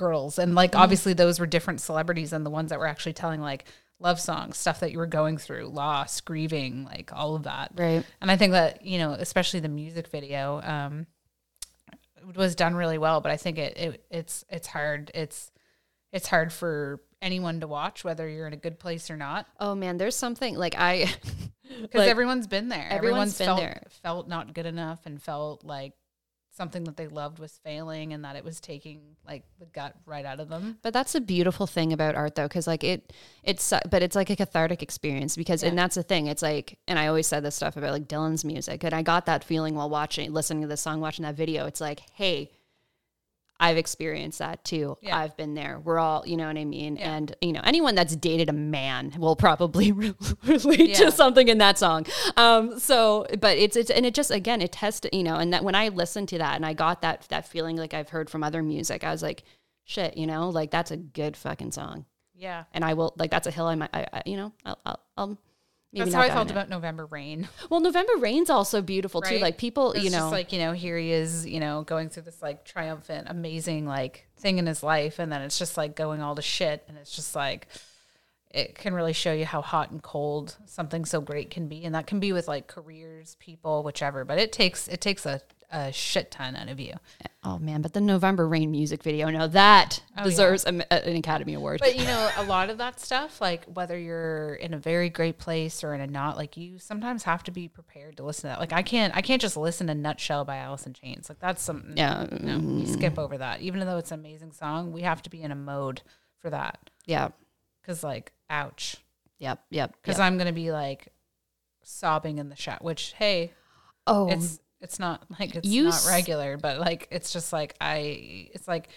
girls, 0.00 0.38
and 0.38 0.54
like 0.54 0.74
obviously 0.74 1.12
those 1.12 1.38
were 1.38 1.46
different 1.46 1.80
celebrities 1.80 2.30
than 2.30 2.42
the 2.42 2.50
ones 2.50 2.70
that 2.70 2.78
were 2.80 2.86
actually 2.86 3.12
telling 3.12 3.40
like 3.40 3.66
love 4.00 4.18
songs, 4.18 4.56
stuff 4.56 4.80
that 4.80 4.90
you 4.92 4.98
were 4.98 5.06
going 5.06 5.36
through, 5.36 5.66
loss, 5.66 6.22
grieving, 6.22 6.84
like 6.84 7.12
all 7.12 7.36
of 7.36 7.42
that. 7.42 7.72
Right. 7.76 8.02
And 8.22 8.30
I 8.30 8.36
think 8.36 8.52
that 8.52 8.84
you 8.84 8.98
know, 8.98 9.12
especially 9.12 9.60
the 9.60 9.68
music 9.68 10.08
video, 10.08 10.60
um, 10.62 11.06
was 12.34 12.54
done 12.54 12.74
really 12.74 12.98
well. 12.98 13.20
But 13.20 13.30
I 13.30 13.36
think 13.36 13.58
it, 13.58 13.76
it 13.76 14.04
it's 14.10 14.44
it's 14.48 14.66
hard. 14.66 15.10
It's 15.14 15.52
it's 16.12 16.26
hard 16.26 16.52
for 16.52 17.00
anyone 17.22 17.60
to 17.60 17.68
watch, 17.68 18.02
whether 18.02 18.26
you're 18.28 18.46
in 18.46 18.52
a 18.52 18.56
good 18.56 18.78
place 18.78 19.10
or 19.10 19.16
not, 19.16 19.46
Oh 19.58 19.74
man, 19.74 19.98
there's 19.98 20.16
something 20.16 20.56
like 20.56 20.74
I 20.78 21.04
because 21.82 22.00
Like, 22.00 22.08
everyone's 22.08 22.46
been 22.46 22.68
there. 22.68 22.88
everyone's 22.90 23.36
been 23.36 23.46
felt, 23.46 23.60
there. 23.60 23.82
Felt 24.02 24.28
not 24.28 24.54
good 24.54 24.66
enough 24.66 25.04
and 25.06 25.22
felt 25.22 25.64
like 25.64 25.92
something 26.50 26.84
that 26.84 26.96
they 26.96 27.08
loved 27.08 27.38
was 27.38 27.58
failing 27.64 28.12
and 28.12 28.24
that 28.24 28.36
it 28.36 28.44
was 28.44 28.60
taking 28.60 29.00
like 29.26 29.44
the 29.58 29.66
gut 29.66 29.94
right 30.04 30.24
out 30.24 30.40
of 30.40 30.48
them. 30.48 30.78
But 30.82 30.92
that's 30.92 31.14
a 31.14 31.20
beautiful 31.20 31.66
thing 31.66 31.92
about 31.92 32.14
art, 32.14 32.34
though, 32.34 32.48
because 32.48 32.66
like 32.66 32.84
it, 32.84 33.12
it's 33.42 33.72
but 33.90 34.02
it's 34.02 34.16
like 34.16 34.30
a 34.30 34.36
cathartic 34.36 34.82
experience 34.82 35.36
because, 35.36 35.62
and 35.62 35.78
that's 35.78 35.94
the 35.94 36.02
thing. 36.02 36.26
It's 36.26 36.42
like, 36.42 36.78
and 36.88 36.98
I 36.98 37.06
always 37.06 37.26
said 37.26 37.44
this 37.44 37.54
stuff 37.54 37.76
about 37.76 37.92
like 37.92 38.08
Dylan's 38.08 38.44
music, 38.44 38.84
and 38.84 38.92
I 38.92 39.02
got 39.02 39.26
that 39.26 39.44
feeling 39.44 39.74
while 39.74 39.90
watching, 39.90 40.32
listening 40.32 40.62
to 40.62 40.68
this 40.68 40.80
song, 40.80 41.00
watching 41.00 41.24
that 41.24 41.36
video. 41.36 41.66
It's 41.66 41.80
like, 41.80 42.00
hey, 42.14 42.50
I've 43.62 43.76
experienced 43.76 44.38
that 44.38 44.64
too. 44.64 44.96
Yeah. 45.02 45.18
I've 45.18 45.36
been 45.36 45.54
there. 45.54 45.78
We're 45.78 45.98
all, 45.98 46.26
you 46.26 46.36
know 46.36 46.46
what 46.46 46.56
I 46.56 46.64
mean. 46.64 46.96
Yeah. 46.96 47.14
And 47.14 47.36
you 47.42 47.52
know, 47.52 47.60
anyone 47.62 47.94
that's 47.94 48.16
dated 48.16 48.48
a 48.48 48.52
man 48.54 49.12
will 49.18 49.36
probably 49.36 49.92
relate 49.92 50.88
Yeah. 50.90 50.96
to 50.96 51.12
something 51.12 51.46
in 51.46 51.58
that 51.58 51.78
song. 51.78 52.06
Um, 52.36 52.78
so, 52.78 53.26
but 53.38 53.58
it's 53.58 53.76
it's 53.76 53.90
and 53.90 54.06
it 54.06 54.14
just 54.14 54.30
again 54.30 54.62
it 54.62 54.72
tested, 54.72 55.14
you 55.14 55.22
know, 55.22 55.36
and 55.36 55.52
that 55.52 55.62
when 55.62 55.74
I 55.74 55.88
listened 55.88 56.28
to 56.30 56.38
that 56.38 56.56
and 56.56 56.64
I 56.64 56.72
got 56.72 57.02
that 57.02 57.26
that 57.28 57.46
feeling 57.46 57.76
like 57.76 57.92
I've 57.94 58.08
heard 58.08 58.30
from 58.30 58.42
other 58.42 58.62
music, 58.62 59.04
I 59.04 59.10
was 59.12 59.22
like, 59.22 59.42
shit, 59.84 60.16
you 60.16 60.26
know, 60.26 60.48
like 60.48 60.70
that's 60.70 60.90
a 60.90 60.96
good 60.96 61.36
fucking 61.36 61.72
song, 61.72 62.06
Yeah. 62.34 62.64
and 62.72 62.84
I 62.84 62.94
will 62.94 63.12
like 63.18 63.30
that's 63.30 63.46
a 63.46 63.50
hill 63.50 63.66
I 63.66 63.74
might, 63.74 63.90
I, 63.92 64.06
I, 64.12 64.22
you 64.24 64.36
know, 64.38 64.52
I'll, 64.64 64.78
I'll, 64.86 65.00
I'll 65.18 65.38
maybe 65.92 66.04
That's 66.04 66.14
how 66.14 66.22
I 66.22 66.28
felt 66.28 66.48
it. 66.48 66.52
about 66.52 66.68
November 66.68 67.06
Rain. 67.06 67.48
Well, 67.68 67.80
November 67.80 68.12
Rain's 68.18 68.50
also 68.50 68.82
beautiful 68.82 69.22
too. 69.22 69.38
Like 69.38 69.58
people, 69.58 69.92
It's 69.92 70.04
you 70.04 70.10
know, 70.10 70.18
just 70.18 70.32
like, 70.32 70.52
you 70.52 70.58
know, 70.58 70.72
here 70.72 70.96
he 70.96 71.12
is, 71.12 71.46
you 71.46 71.60
know, 71.60 71.82
going 71.82 72.08
through 72.08 72.24
this 72.24 72.42
like 72.42 72.64
triumphant, 72.64 73.26
amazing 73.30 73.86
like 73.86 74.26
thing 74.36 74.58
in 74.58 74.66
his 74.66 74.82
life. 74.82 75.18
And 75.18 75.30
then 75.32 75.42
it's 75.42 75.58
just 75.58 75.76
like 75.76 75.96
going 75.96 76.20
all 76.20 76.34
to 76.34 76.42
shit. 76.42 76.84
And 76.88 76.96
it's 76.96 77.14
just 77.14 77.34
like, 77.34 77.68
it 78.50 78.74
can 78.74 78.94
really 78.94 79.12
show 79.12 79.32
you 79.32 79.44
how 79.46 79.62
hot 79.62 79.90
and 79.90 80.02
cold 80.02 80.56
something 80.66 81.04
so 81.04 81.20
great 81.20 81.50
can 81.50 81.68
be. 81.68 81.84
And 81.84 81.94
that 81.94 82.06
can 82.06 82.20
be 82.20 82.32
with 82.32 82.48
like 82.48 82.66
careers, 82.66 83.36
people, 83.38 83.82
whichever. 83.82 84.24
But 84.24 84.38
it 84.38 84.52
takes, 84.52 84.88
it 84.88 85.00
takes 85.00 85.24
a, 85.26 85.40
a 85.70 85.92
shit 85.92 86.30
ton 86.30 86.56
out 86.56 86.68
of 86.68 86.80
you. 86.80 86.94
oh 87.44 87.58
man, 87.58 87.80
but 87.80 87.92
the 87.92 88.00
November 88.00 88.46
Rain 88.48 88.70
music 88.70 89.02
video, 89.02 89.28
now 89.30 89.46
that 89.46 90.02
Oh, 90.16 90.20
yeah. 90.20 90.24
deserves 90.24 90.64
a, 90.64 90.92
an 90.92 91.16
Academy 91.16 91.54
Award. 91.54 91.80
But 91.80 91.96
you 91.96 92.04
know, 92.12 92.30
a 92.36 92.44
lot 92.44 92.70
of 92.70 92.78
that 92.78 92.98
stuff, 93.00 93.40
like 93.40 93.64
whether 93.66 93.98
you're 93.98 94.54
in 94.54 94.74
a 94.74 94.78
very 94.78 95.08
great 95.08 95.38
place 95.38 95.82
or 95.84 95.94
in 95.94 96.00
a 96.00 96.06
not, 96.06 96.36
like 96.36 96.56
you 96.56 96.78
sometimes 96.78 97.22
have 97.22 97.42
to 97.44 97.50
be 97.50 97.68
prepared 97.68 98.16
to 98.16 98.24
listen 98.24 98.42
to 98.42 98.46
that. 98.48 98.60
Like 98.60 98.72
I 98.72 98.82
can't, 98.82 99.14
I 99.16 99.22
can't 99.22 99.40
just 99.40 99.56
listen 99.56 99.86
to 99.86 99.94
"Nutshell" 99.94 100.44
by 100.44 100.56
Alice 100.56 100.86
in 100.86 100.92
Chains. 100.92 101.28
Like 101.28 101.38
that's 101.38 101.62
something. 101.62 101.96
Yeah, 101.96 102.26
no, 102.30 102.58
we 102.58 102.64
mm-hmm. 102.82 102.92
skip 102.92 103.18
over 103.18 103.38
that. 103.38 103.60
Even 103.60 103.80
though 103.80 103.96
it's 103.98 104.10
an 104.10 104.20
amazing 104.20 104.52
song, 104.52 104.92
we 104.92 105.02
have 105.02 105.22
to 105.22 105.30
be 105.30 105.42
in 105.42 105.50
a 105.52 105.56
mode 105.56 106.02
for 106.38 106.50
that. 106.50 106.90
yeah, 107.06 107.28
Because 107.82 108.02
like, 108.02 108.32
ouch. 108.48 108.96
yep, 109.38 109.62
yep. 109.70 109.94
Because 110.02 110.18
yep. 110.18 110.26
I'm 110.26 110.36
gonna 110.38 110.52
be 110.52 110.72
like 110.72 111.08
sobbing 111.82 112.38
in 112.38 112.48
the 112.48 112.56
shot. 112.56 112.82
Which 112.82 113.14
hey, 113.16 113.52
oh, 114.06 114.28
it's 114.30 114.58
it's 114.80 114.98
not 114.98 115.24
like 115.40 115.54
it's 115.54 115.68
You 115.68 115.84
not 115.84 115.94
s- 115.94 116.08
regular, 116.08 116.56
but 116.56 116.78
like 116.78 117.08
it's 117.10 117.32
just 117.32 117.52
like 117.52 117.74
I 117.80 118.48
it's 118.54 118.68
like 118.68 118.88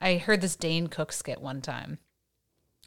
I 0.00 0.16
heard 0.16 0.40
this 0.40 0.56
Dane 0.56 0.86
Cook 0.88 1.12
skit 1.12 1.40
one 1.40 1.62
time. 1.62 1.98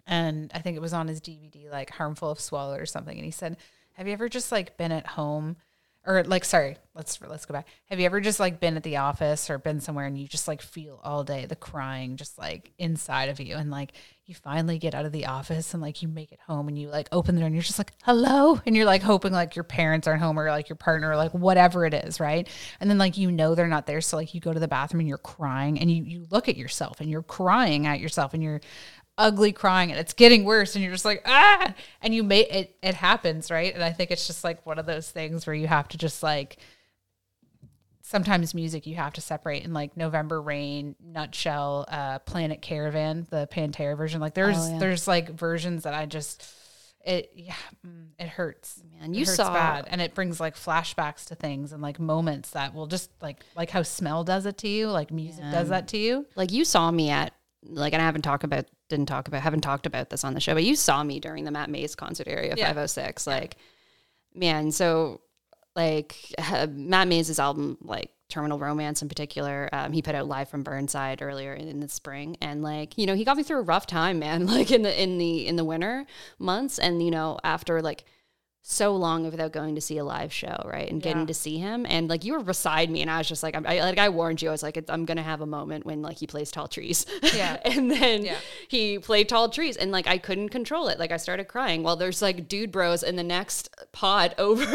And 0.07 0.51
I 0.55 0.59
think 0.59 0.75
it 0.75 0.81
was 0.81 0.93
on 0.93 1.07
his 1.07 1.21
DVD, 1.21 1.69
like 1.69 1.91
Harmful 1.91 2.31
of 2.31 2.39
Swallow 2.39 2.75
or 2.75 2.85
something. 2.87 3.15
And 3.15 3.25
he 3.25 3.31
said, 3.31 3.57
Have 3.93 4.07
you 4.07 4.13
ever 4.13 4.27
just 4.27 4.51
like 4.51 4.75
been 4.77 4.91
at 4.91 5.05
home 5.05 5.57
or 6.05 6.23
like 6.23 6.45
sorry, 6.45 6.77
let's 6.95 7.19
let's 7.21 7.45
go 7.45 7.53
back. 7.53 7.67
Have 7.85 7.99
you 7.99 8.05
ever 8.05 8.21
just 8.21 8.39
like 8.39 8.59
been 8.59 8.77
at 8.77 8.83
the 8.83 8.97
office 8.97 9.49
or 9.49 9.57
been 9.57 9.79
somewhere 9.79 10.05
and 10.05 10.17
you 10.17 10.27
just 10.27 10.47
like 10.47 10.61
feel 10.61 10.99
all 11.03 11.23
day 11.23 11.45
the 11.45 11.55
crying 11.55 12.15
just 12.15 12.37
like 12.37 12.71
inside 12.77 13.29
of 13.29 13.39
you 13.39 13.55
and 13.55 13.69
like 13.69 13.91
you 14.25 14.35
finally 14.35 14.77
get 14.77 14.95
out 14.95 15.05
of 15.05 15.11
the 15.11 15.25
office 15.25 15.73
and 15.73 15.81
like 15.81 16.01
you 16.01 16.07
make 16.07 16.31
it 16.31 16.39
home 16.47 16.67
and 16.67 16.77
you 16.77 16.87
like 16.87 17.09
open 17.11 17.35
the 17.35 17.41
door 17.41 17.47
and 17.47 17.55
you're 17.55 17.63
just 17.63 17.79
like 17.79 17.91
hello? 18.03 18.59
And 18.65 18.75
you're 18.75 18.85
like 18.85 19.01
hoping 19.01 19.33
like 19.33 19.55
your 19.55 19.63
parents 19.63 20.07
aren't 20.07 20.21
home 20.21 20.39
or 20.39 20.49
like 20.49 20.69
your 20.69 20.77
partner 20.77 21.11
or 21.11 21.15
like 21.15 21.33
whatever 21.33 21.85
it 21.85 21.93
is 21.93 22.19
right? 22.19 22.47
And 22.79 22.89
then 22.89 22.97
like 22.97 23.17
you 23.17 23.31
know 23.31 23.55
they're 23.55 23.67
not 23.67 23.85
there. 23.85 24.01
So 24.01 24.17
like 24.17 24.33
you 24.33 24.39
go 24.39 24.53
to 24.53 24.59
the 24.59 24.67
bathroom 24.67 25.01
and 25.01 25.09
you're 25.09 25.17
crying 25.17 25.79
and 25.79 25.91
you 25.91 26.03
you 26.03 26.27
look 26.31 26.47
at 26.47 26.57
yourself 26.57 27.01
and 27.01 27.09
you're 27.09 27.23
crying 27.23 27.87
at 27.87 27.99
yourself 27.99 28.33
and 28.33 28.41
you're 28.41 28.61
ugly 29.19 29.51
crying 29.51 29.91
and 29.91 29.99
it's 29.99 30.13
getting 30.13 30.43
worse 30.45 30.73
and 30.75 30.83
you're 30.83 30.93
just 30.93 31.05
like 31.05 31.21
ah 31.25 31.73
and 32.01 32.15
you 32.15 32.23
may 32.23 32.39
it 32.41 32.75
it 32.81 32.95
happens 32.95 33.51
right 33.51 33.75
and 33.75 33.83
i 33.83 33.91
think 33.91 34.09
it's 34.11 34.25
just 34.25 34.43
like 34.43 34.65
one 34.65 34.79
of 34.79 34.85
those 34.85 35.11
things 35.11 35.45
where 35.45 35.53
you 35.53 35.67
have 35.67 35.87
to 35.89 35.97
just 35.97 36.23
like 36.23 36.57
sometimes 38.01 38.53
music 38.55 38.87
you 38.87 38.95
have 38.95 39.13
to 39.13 39.21
separate 39.21 39.63
in 39.63 39.71
like 39.73 39.95
November 39.95 40.41
Rain, 40.41 40.95
Nutshell, 41.03 41.85
uh, 41.89 42.17
Planet 42.19 42.59
Caravan, 42.61 43.27
the 43.29 43.47
Pantera 43.51 43.95
version. 43.95 44.19
Like 44.19 44.33
there's 44.33 44.57
Oh, 44.57 44.71
yeah. 44.71 44.79
there's 44.79 45.07
like 45.07 45.29
versions 45.29 45.83
that 45.83 45.93
I 45.93 46.05
just 46.07 46.43
it 47.05 47.31
yeah 47.35 47.53
mm, 47.85 48.07
it 48.17 48.27
hurts. 48.27 48.81
Man, 48.99 49.13
It 49.13 49.19
you 49.19 49.25
hurts 49.25 49.35
saw- 49.35 49.53
bad 49.53 49.87
and 49.91 50.01
it 50.01 50.15
brings 50.15 50.39
like 50.39 50.55
flashbacks 50.55 51.25
to 51.25 51.35
things 51.35 51.71
and 51.71 51.81
like 51.83 51.99
moments 51.99 52.49
that 52.51 52.73
will 52.73 52.87
just 52.87 53.11
like 53.21 53.45
like 53.55 53.69
how 53.69 53.83
smell 53.83 54.23
does 54.23 54.45
it 54.47 54.57
to 54.59 54.67
you, 54.67 54.87
like 54.87 55.11
music 55.11 55.43
does 55.51 55.69
that 55.69 55.87
to 55.89 55.97
you. 55.97 56.25
like 56.35 56.51
you 56.51 56.65
saw 56.65 56.89
me 56.89 57.09
at 57.11 57.31
like 57.63 57.93
and 57.93 58.01
I 58.01 58.05
haven't 58.05 58.23
talked 58.23 58.43
about 58.43 58.65
didn't 58.89 59.05
talk 59.05 59.27
about 59.27 59.41
haven't 59.41 59.61
talked 59.61 59.85
about 59.85 60.09
this 60.09 60.23
on 60.23 60.33
the 60.33 60.39
show, 60.39 60.53
but 60.53 60.63
you 60.63 60.75
saw 60.75 61.03
me 61.03 61.19
during 61.19 61.45
the 61.45 61.51
Matt 61.51 61.69
Mays 61.69 61.95
concert 61.95 62.27
area 62.27 62.53
Yeah. 62.57 62.67
506. 62.67 63.25
Like 63.25 63.55
man, 64.33 64.71
so 64.71 65.21
like 65.75 66.15
uh, 66.37 66.67
Matt 66.71 67.07
Mays's 67.07 67.39
album 67.39 67.77
like 67.81 68.11
Terminal 68.29 68.59
Romance 68.59 69.01
in 69.01 69.07
particular, 69.07 69.69
um, 69.71 69.91
he 69.91 70.01
put 70.01 70.13
out 70.13 70.27
live 70.27 70.49
from 70.49 70.61
Burnside 70.63 71.21
earlier 71.21 71.53
in, 71.53 71.67
in 71.67 71.79
the 71.79 71.89
spring, 71.89 72.37
and 72.41 72.61
like 72.61 72.97
you 72.97 73.05
know 73.05 73.15
he 73.15 73.23
got 73.23 73.37
me 73.37 73.43
through 73.43 73.59
a 73.59 73.63
rough 73.63 73.87
time, 73.87 74.19
man. 74.19 74.45
Like 74.47 74.71
in 74.71 74.81
the 74.81 75.01
in 75.01 75.17
the 75.17 75.47
in 75.47 75.55
the 75.55 75.63
winter 75.65 76.05
months, 76.37 76.77
and 76.79 77.01
you 77.01 77.11
know 77.11 77.39
after 77.43 77.81
like 77.81 78.03
so 78.61 78.93
long 78.95 79.23
without 79.23 79.51
going 79.53 79.73
to 79.75 79.81
see 79.81 79.97
a 79.97 80.03
live 80.03 80.31
show, 80.33 80.61
right? 80.65 80.91
And 80.91 81.01
getting 81.01 81.21
Yeah. 81.21 81.27
to 81.27 81.33
see 81.33 81.57
him, 81.57 81.85
and 81.89 82.07
like 82.09 82.23
you 82.25 82.33
were 82.33 82.43
beside 82.43 82.89
me, 82.91 83.01
and 83.01 83.09
I 83.09 83.17
was 83.17 83.27
just 83.27 83.41
like, 83.41 83.55
I, 83.55 83.79
like 83.81 83.97
I 83.97 84.09
warned 84.09 84.41
you, 84.41 84.49
I 84.49 84.51
was 84.51 84.61
like, 84.61 84.77
I'm 84.89 85.05
gonna 85.05 85.23
have 85.23 85.41
a 85.41 85.45
moment 85.45 85.85
when 85.85 86.01
like 86.01 86.17
he 86.17 86.27
plays 86.27 86.51
Tall 86.51 86.67
Trees, 86.67 87.05
Yeah. 87.33 87.57
and 87.65 87.89
then 87.89 88.25
Yeah. 88.25 88.35
he 88.67 88.99
played 88.99 89.29
Tall 89.29 89.49
Trees, 89.49 89.75
and 89.77 89.91
like 89.91 90.07
I 90.07 90.17
couldn't 90.17 90.49
control 90.49 90.87
it, 90.89 90.99
like 90.99 91.11
I 91.11 91.17
started 91.17 91.45
crying. 91.47 91.83
While 91.83 91.95
there's 91.95 92.21
like 92.21 92.47
dude 92.47 92.71
bros 92.71 93.01
in 93.01 93.15
the 93.15 93.23
next 93.23 93.69
pod 93.93 94.35
over, 94.37 94.65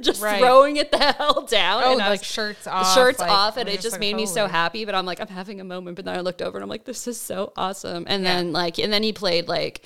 just 0.00 0.22
Right. 0.22 0.38
throwing 0.38 0.76
it 0.76 0.92
the 0.92 0.98
hell 0.98 1.42
down, 1.46 1.82
Oh, 1.84 1.90
and 1.92 1.98
like 2.00 2.20
was- 2.20 2.24
shirts 2.24 2.66
off. 2.66 2.94
shirts 2.94 3.18
like, 3.18 3.30
off 3.30 3.56
and 3.56 3.68
it 3.68 3.80
just 3.80 3.92
like, 3.92 4.00
made 4.00 4.14
me 4.14 4.26
so 4.26 4.46
happy 4.46 4.84
but 4.84 4.94
i'm 4.94 5.06
like 5.06 5.20
i'm 5.20 5.28
having 5.28 5.60
a 5.60 5.64
moment 5.64 5.96
but 5.96 6.04
then 6.04 6.14
i 6.16 6.20
looked 6.20 6.42
over 6.42 6.58
and 6.58 6.62
i'm 6.62 6.68
like 6.68 6.84
this 6.84 7.06
is 7.06 7.20
so 7.20 7.52
awesome 7.56 8.04
and 8.08 8.24
then 8.26 8.52
like 8.52 8.78
and 8.78 8.92
then 8.92 9.02
he 9.02 9.12
played 9.12 9.48
like 9.48 9.82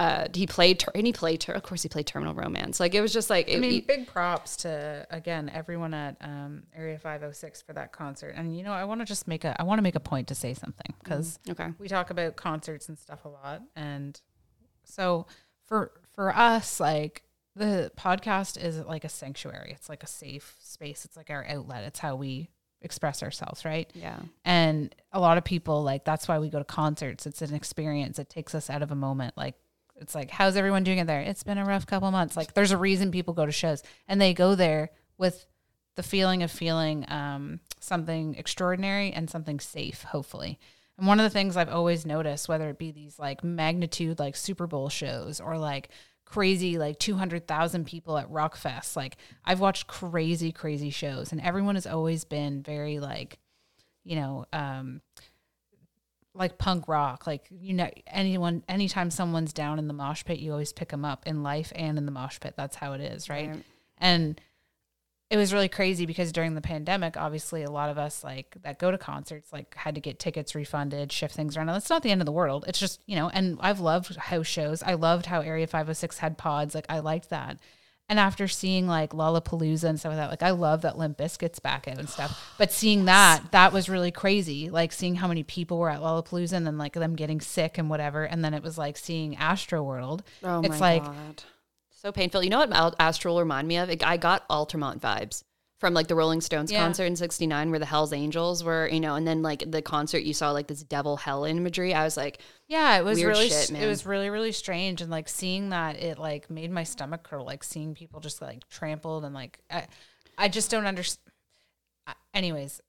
uh 0.00 0.26
he 0.34 0.46
played 0.46 0.78
ter- 0.80 0.92
and 0.94 1.06
he 1.06 1.12
played 1.12 1.40
ter- 1.40 1.52
of 1.52 1.62
course 1.62 1.82
he 1.82 1.88
played 1.88 2.06
terminal 2.06 2.34
romance 2.34 2.80
like 2.80 2.94
it 2.94 3.00
was 3.00 3.12
just 3.12 3.28
like 3.28 3.48
it, 3.48 3.56
I 3.56 3.60
mean, 3.60 3.70
he- 3.70 3.80
big 3.82 4.06
props 4.06 4.56
to 4.58 5.06
again 5.10 5.50
everyone 5.52 5.92
at 5.94 6.16
um, 6.20 6.62
Area 6.74 6.98
506 6.98 7.62
for 7.62 7.72
that 7.74 7.92
concert. 7.92 8.34
And 8.36 8.56
you 8.56 8.64
know, 8.64 8.72
I 8.72 8.84
want 8.84 9.00
to 9.00 9.04
just 9.04 9.28
make 9.28 9.44
a 9.44 9.54
I 9.60 9.64
want 9.64 9.78
to 9.78 9.82
make 9.82 9.94
a 9.96 10.00
point 10.00 10.28
to 10.28 10.34
say 10.34 10.54
something 10.54 10.94
because 11.02 11.38
okay 11.50 11.68
we 11.78 11.86
talk 11.86 12.10
about 12.10 12.36
concerts 12.36 12.88
and 12.88 12.98
stuff 12.98 13.24
a 13.24 13.28
lot, 13.28 13.62
and 13.76 14.20
so 14.84 15.26
for 15.66 15.92
for 16.14 16.34
us, 16.34 16.80
like 16.80 17.22
the 17.54 17.92
podcast 17.96 18.62
is 18.62 18.78
like 18.78 19.04
a 19.04 19.08
sanctuary. 19.08 19.72
It's 19.76 19.88
like 19.88 20.02
a 20.02 20.06
safe 20.06 20.56
space. 20.60 21.04
It's 21.04 21.16
like 21.16 21.30
our 21.30 21.44
outlet. 21.46 21.84
It's 21.84 21.98
how 21.98 22.16
we 22.16 22.48
express 22.82 23.22
ourselves, 23.22 23.64
right? 23.66 23.90
yeah 23.94 24.18
And 24.44 24.94
a 25.12 25.20
lot 25.20 25.36
of 25.36 25.44
people 25.44 25.82
like 25.82 26.04
that's 26.04 26.26
why 26.28 26.38
we 26.38 26.48
go 26.48 26.58
to 26.58 26.64
concerts. 26.64 27.26
It's 27.26 27.42
an 27.42 27.54
experience. 27.54 28.18
It 28.18 28.30
takes 28.30 28.54
us 28.54 28.70
out 28.70 28.82
of 28.82 28.90
a 28.90 28.94
moment. 28.94 29.36
Like 29.36 29.56
it's 30.00 30.14
like, 30.14 30.30
how's 30.30 30.56
everyone 30.56 30.84
doing 30.84 30.98
it 30.98 31.06
there? 31.06 31.20
It's 31.20 31.42
been 31.42 31.58
a 31.58 31.64
rough 31.64 31.86
couple 31.86 32.10
months. 32.10 32.36
Like 32.36 32.54
there's 32.54 32.72
a 32.72 32.76
reason 32.76 33.10
people 33.10 33.34
go 33.34 33.46
to 33.46 33.52
shows 33.52 33.82
and 34.08 34.20
they 34.20 34.34
go 34.34 34.54
there 34.54 34.90
with 35.18 35.46
the 35.96 36.02
feeling 36.02 36.42
of 36.42 36.50
feeling 36.50 37.04
um, 37.08 37.60
something 37.78 38.34
extraordinary 38.36 39.12
and 39.12 39.28
something 39.28 39.60
safe, 39.60 40.02
hopefully. 40.02 40.58
And 40.96 41.06
one 41.06 41.20
of 41.20 41.24
the 41.24 41.30
things 41.30 41.56
I've 41.56 41.68
always 41.68 42.06
noticed, 42.06 42.48
whether 42.48 42.68
it 42.70 42.78
be 42.78 42.92
these 42.92 43.18
like 43.18 43.44
magnitude 43.44 44.18
like 44.18 44.36
Super 44.36 44.66
Bowl 44.66 44.88
shows 44.88 45.40
or 45.40 45.58
like 45.58 45.90
crazy 46.24 46.78
like 46.78 46.98
200,000 46.98 47.86
people 47.86 48.16
at 48.16 48.30
Rockfest, 48.30 48.96
like 48.96 49.16
I've 49.44 49.60
watched 49.60 49.86
crazy, 49.86 50.52
crazy 50.52 50.90
shows 50.90 51.32
and 51.32 51.40
everyone 51.40 51.74
has 51.74 51.86
always 51.86 52.24
been 52.24 52.62
very 52.62 53.00
like, 53.00 53.38
you 54.04 54.16
know, 54.16 54.46
um, 54.52 55.02
like 56.34 56.58
punk 56.58 56.88
rock, 56.88 57.26
like 57.26 57.46
you 57.50 57.74
know, 57.74 57.90
anyone, 58.06 58.62
anytime 58.68 59.10
someone's 59.10 59.52
down 59.52 59.78
in 59.78 59.88
the 59.88 59.94
mosh 59.94 60.24
pit, 60.24 60.38
you 60.38 60.52
always 60.52 60.72
pick 60.72 60.90
them 60.90 61.04
up 61.04 61.26
in 61.26 61.42
life 61.42 61.72
and 61.74 61.98
in 61.98 62.06
the 62.06 62.12
mosh 62.12 62.38
pit. 62.40 62.54
That's 62.56 62.76
how 62.76 62.92
it 62.92 63.00
is, 63.00 63.28
right? 63.28 63.48
Right. 63.48 63.64
And 63.98 64.40
it 65.30 65.36
was 65.36 65.52
really 65.52 65.68
crazy 65.68 66.06
because 66.06 66.32
during 66.32 66.54
the 66.54 66.60
pandemic, 66.60 67.16
obviously, 67.16 67.62
a 67.62 67.70
lot 67.70 67.88
of 67.90 67.98
us 67.98 68.24
like 68.24 68.56
that 68.62 68.78
go 68.78 68.90
to 68.90 68.98
concerts 68.98 69.52
like 69.52 69.74
had 69.76 69.94
to 69.94 70.00
get 70.00 70.18
tickets 70.18 70.54
refunded, 70.54 71.12
shift 71.12 71.34
things 71.34 71.56
around. 71.56 71.68
And 71.68 71.76
that's 71.76 71.90
not 71.90 72.02
the 72.02 72.10
end 72.10 72.20
of 72.20 72.26
the 72.26 72.32
world. 72.32 72.64
It's 72.66 72.80
just 72.80 73.00
you 73.06 73.16
know, 73.16 73.28
and 73.28 73.58
I've 73.60 73.80
loved 73.80 74.16
house 74.16 74.46
shows. 74.46 74.82
I 74.82 74.94
loved 74.94 75.26
how 75.26 75.40
Area 75.40 75.66
Five 75.66 75.86
Hundred 75.86 75.94
Six 75.94 76.18
had 76.18 76.38
pods. 76.38 76.74
Like 76.74 76.86
I 76.88 76.98
liked 76.98 77.30
that. 77.30 77.58
And 78.10 78.18
after 78.18 78.46
seeing 78.48 78.86
like 78.88 79.12
Lollapalooza 79.12 79.84
and 79.84 79.98
stuff 79.98 80.10
like 80.10 80.18
that, 80.18 80.30
like 80.30 80.42
I 80.42 80.50
love 80.50 80.82
that 80.82 80.98
Limp 80.98 81.16
Bizkit's 81.16 81.60
back 81.60 81.86
out 81.88 81.96
and 81.98 82.08
stuff. 82.08 82.54
But 82.58 82.72
seeing 82.72 83.04
that, 83.04 83.52
that 83.52 83.72
was 83.72 83.88
really 83.88 84.10
crazy. 84.10 84.68
Like 84.68 84.92
seeing 84.92 85.14
how 85.14 85.28
many 85.28 85.44
people 85.44 85.78
were 85.78 85.88
at 85.88 86.00
Lollapalooza 86.00 86.52
and 86.54 86.66
then 86.66 86.76
like 86.76 86.94
them 86.94 87.14
getting 87.14 87.40
sick 87.40 87.78
and 87.78 87.88
whatever. 87.88 88.24
And 88.24 88.44
then 88.44 88.52
it 88.52 88.62
was 88.64 88.76
like 88.76 88.98
seeing 88.98 89.36
Astroworld. 89.36 90.22
oh 90.44 90.60
it's 90.60 90.80
my 90.80 90.94
like 90.94 91.04
god 91.04 91.42
so 91.90 92.10
painful 92.10 92.42
you 92.42 92.48
know 92.48 92.58
what 92.58 92.72
Al- 92.72 92.94
astral 92.98 93.38
remind 93.38 93.68
me 93.68 93.76
of 93.76 93.90
i 94.02 94.16
got 94.16 94.44
altamont 94.48 95.02
vibes 95.02 95.44
from 95.80 95.94
like 95.94 96.06
the 96.08 96.14
rolling 96.14 96.40
stones 96.40 96.70
Yeah. 96.70 96.82
concert 96.84 97.06
in 97.06 97.16
69 97.16 97.70
where 97.70 97.78
the 97.78 97.86
hells 97.86 98.12
angels 98.12 98.62
were 98.62 98.86
you 98.88 99.00
know 99.00 99.14
and 99.16 99.26
then 99.26 99.42
like 99.42 99.68
the 99.70 99.80
concert 99.82 100.18
you 100.18 100.34
saw 100.34 100.50
like 100.52 100.66
this 100.68 100.82
devil 100.84 101.16
hell 101.16 101.44
imagery 101.44 101.94
i 101.94 102.04
was 102.04 102.16
like 102.16 102.38
Yeah, 102.68 102.98
it 102.98 103.04
was 103.04 103.16
Weird 103.18 103.28
really 103.30 103.48
shit, 103.48 103.70
it 103.72 103.86
was 103.86 104.04
really 104.06 104.30
really 104.30 104.52
strange. 104.52 105.00
And 105.00 105.10
like 105.10 105.28
seeing 105.28 105.70
that 105.70 105.96
it 105.96 106.18
like 106.18 106.48
made 106.50 106.70
my 106.70 106.84
stomach 106.84 107.22
curl 107.24 107.44
like 107.44 107.64
seeing 107.64 107.94
people 107.94 108.20
just 108.20 108.40
like 108.40 108.68
trampled 108.68 109.24
and 109.24 109.34
like 109.34 109.58
I 109.70 109.86
I 110.38 110.48
just 110.48 110.70
don't 110.70 110.86
understand 110.86 111.24
anyways 112.34 112.80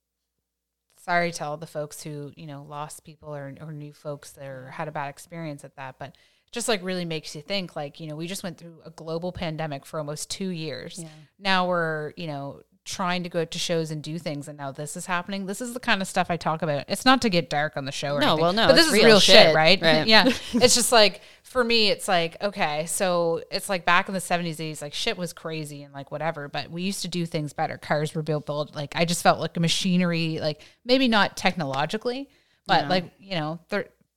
sorry 0.97 1.32
to 1.32 1.43
all 1.45 1.58
the 1.58 1.65
folks 1.67 2.04
who, 2.04 2.32
you 2.36 2.45
know, 2.45 2.63
lost 2.63 3.04
people 3.04 3.34
or 3.36 3.54
or 3.60 3.71
new 3.71 3.93
folks 3.93 4.32
that 4.34 4.45
or 4.45 4.69
had 4.69 4.88
a 4.88 4.91
bad 4.91 5.10
experience 5.10 5.63
at 5.63 5.75
that, 5.75 5.95
but 5.97 6.15
just 6.51 6.67
like 6.67 6.84
really 6.84 7.06
makes 7.06 7.36
you 7.36 7.41
think 7.41 7.75
like, 7.75 7.99
you 7.99 8.08
know, 8.08 8.15
we 8.15 8.27
just 8.27 8.43
went 8.43 8.58
through 8.58 8.80
a 8.86 8.89
global 8.91 9.32
pandemic 9.32 9.86
for 9.86 9.97
almost 9.99 10.30
2 10.30 10.49
years. 10.49 11.04
Now 11.39 11.67
we're, 11.67 12.13
you 12.17 12.27
know, 12.27 12.62
trying 12.84 13.22
to 13.24 13.30
go 13.30 13.46
to 13.46 13.60
shows 13.60 13.91
and 13.91 14.02
do 14.02 14.17
things 14.17 14.48
and 14.48 14.58
now 14.58 14.72
this 14.72 14.98
is 14.98 15.06
happening. 15.06 15.46
This 15.46 15.62
is 15.62 15.74
the 15.74 15.80
kind 15.80 16.02
of 16.02 16.08
stuff 16.08 16.28
I 16.32 16.38
talk 16.38 16.62
about. 16.62 16.86
It's 16.88 17.06
not 17.06 17.22
to 17.22 17.30
get 17.30 17.50
dark 17.50 17.78
on 17.78 17.86
the 17.86 17.91
show 17.91 18.15
or 18.15 18.20
No, 18.20 18.28
anything, 18.28 18.41
well, 18.41 18.54
no, 18.54 18.67
but 18.67 18.76
this 18.76 18.88
is 18.88 18.94
real 18.94 19.06
real 19.06 19.20
shit, 19.20 19.36
shit, 19.36 19.56
right? 19.56 19.82
right. 19.82 20.08
yeah. 20.08 20.32
It's 20.54 20.74
just 20.76 20.91
like 20.91 21.22
for 21.44 21.63
me 21.63 21.89
it's 21.89 22.08
like 22.08 22.41
okay, 22.41 22.86
so 22.88 23.44
it's 23.52 23.70
like 23.70 23.86
back 23.86 24.08
in 24.08 24.13
the 24.13 24.20
70s 24.20 24.56
80s 24.58 24.82
like 24.82 24.94
shit 24.94 25.17
was 25.17 25.32
crazy 25.34 25.84
and 25.84 25.94
like 25.94 26.12
whatever, 26.12 26.48
but 26.48 26.72
we 26.72 26.82
used 26.82 27.04
to 27.04 27.08
do 27.08 27.26
things 27.26 27.54
better. 27.54 27.78
Cars 27.78 28.15
were 28.15 28.24
built 28.24 28.46
built 28.46 28.76
like 28.76 28.94
I 28.96 29.06
just 29.06 29.22
felt 29.22 29.39
like 29.39 29.56
a 29.58 29.60
machinery 29.60 30.39
like 30.39 30.62
maybe 30.84 31.08
not 31.08 31.38
technologically, 31.38 32.30
but 32.65 32.88
like, 32.88 33.12
you 33.20 33.36
know, 33.36 33.60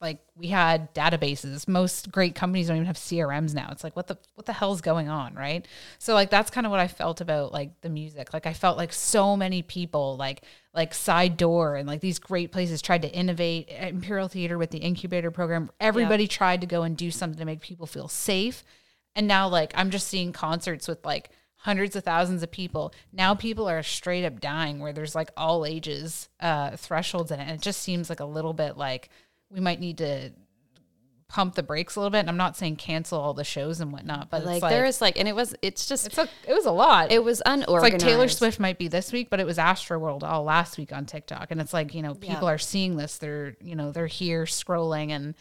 like 0.04 0.18
we 0.36 0.48
had 0.48 0.94
databases. 0.94 1.66
Most 1.66 2.12
great 2.12 2.34
companies 2.34 2.68
don't 2.68 2.76
even 2.76 2.86
have 2.86 2.96
CRMs 2.96 3.54
now. 3.54 3.70
It's 3.72 3.82
like 3.82 3.96
what 3.96 4.06
the 4.06 4.18
what 4.34 4.44
the 4.44 4.52
hell's 4.52 4.82
going 4.82 5.08
on, 5.08 5.34
right? 5.34 5.66
So 5.98 6.12
like 6.12 6.28
that's 6.28 6.50
kind 6.50 6.66
of 6.66 6.70
what 6.70 6.78
I 6.78 6.88
felt 6.88 7.22
about 7.22 7.52
like 7.52 7.80
the 7.80 7.88
music. 7.88 8.34
Like 8.34 8.46
I 8.46 8.52
felt 8.52 8.76
like 8.76 8.92
so 8.92 9.34
many 9.34 9.62
people 9.62 10.18
like 10.18 10.42
like 10.74 10.92
Side 10.92 11.38
Door 11.38 11.76
and 11.76 11.88
like 11.88 12.02
these 12.02 12.18
great 12.18 12.52
places 12.52 12.82
tried 12.82 13.00
to 13.02 13.12
innovate 13.12 13.70
Imperial 13.70 14.28
Theater 14.28 14.58
with 14.58 14.70
the 14.70 14.78
incubator 14.78 15.30
program. 15.30 15.70
Everybody 15.80 16.28
tried 16.28 16.60
to 16.60 16.66
go 16.66 16.82
and 16.82 16.98
do 16.98 17.10
something 17.10 17.38
to 17.38 17.46
make 17.46 17.62
people 17.62 17.86
feel 17.86 18.08
safe. 18.08 18.62
And 19.16 19.26
now 19.26 19.48
like 19.48 19.72
I'm 19.74 19.90
just 19.90 20.06
seeing 20.08 20.32
concerts 20.32 20.86
with 20.86 21.02
like 21.06 21.30
hundreds 21.56 21.96
of 21.96 22.04
thousands 22.04 22.42
of 22.42 22.50
people. 22.50 22.92
Now 23.10 23.34
people 23.34 23.66
are 23.70 23.82
straight 23.82 24.26
up 24.26 24.38
dying 24.38 24.80
where 24.80 24.92
there's 24.92 25.14
like 25.14 25.30
all 25.34 25.64
ages 25.64 26.28
uh 26.40 26.76
thresholds 26.76 27.30
in 27.30 27.40
it. 27.40 27.44
And 27.44 27.52
it 27.52 27.62
just 27.62 27.80
seems 27.80 28.10
like 28.10 28.20
a 28.20 28.26
little 28.26 28.52
bit 28.52 28.76
like 28.76 29.08
we 29.54 29.60
might 29.60 29.78
need 29.80 29.98
to 29.98 30.32
pump 31.28 31.54
the 31.54 31.62
brakes 31.62 31.96
a 31.96 32.00
little 32.00 32.10
bit. 32.10 32.18
And 32.20 32.28
I'm 32.28 32.36
not 32.36 32.56
saying 32.56 32.76
cancel 32.76 33.20
all 33.20 33.34
the 33.34 33.44
shows 33.44 33.80
and 33.80 33.92
whatnot, 33.92 34.30
but 34.30 34.44
like, 34.44 34.56
it's 34.56 34.62
like 34.62 34.70
there 34.70 34.84
is 34.84 35.00
like 35.00 35.18
and 35.18 35.26
it 35.26 35.34
was 35.34 35.54
it's 35.62 35.86
just 35.86 36.06
it's 36.06 36.18
a, 36.18 36.28
it 36.46 36.52
was 36.52 36.66
a 36.66 36.70
lot. 36.70 37.10
it 37.10 37.22
was 37.22 37.40
It's 37.40 37.48
unorganized 37.48 37.82
like 37.82 37.98
Taylor 37.98 38.28
Swift 38.28 38.60
might 38.60 38.78
be 38.78 38.88
this 38.88 39.12
week, 39.12 39.30
but 39.30 39.40
it 39.40 39.46
was 39.46 39.58
Astroworld 39.58 40.22
all 40.22 40.44
last 40.44 40.76
week 40.76 40.92
on 40.92 41.06
TikTok. 41.06 41.50
And 41.50 41.60
it's 41.60 41.72
like, 41.72 41.94
you 41.94 42.02
know, 42.02 42.14
people 42.14 42.46
Yeah. 42.48 42.54
are 42.54 42.58
seeing 42.58 42.96
this. 42.96 43.18
They're, 43.18 43.56
you 43.60 43.74
know, 43.74 43.90
they're 43.90 44.06
here 44.06 44.44
scrolling 44.44 45.10
and, 45.10 45.34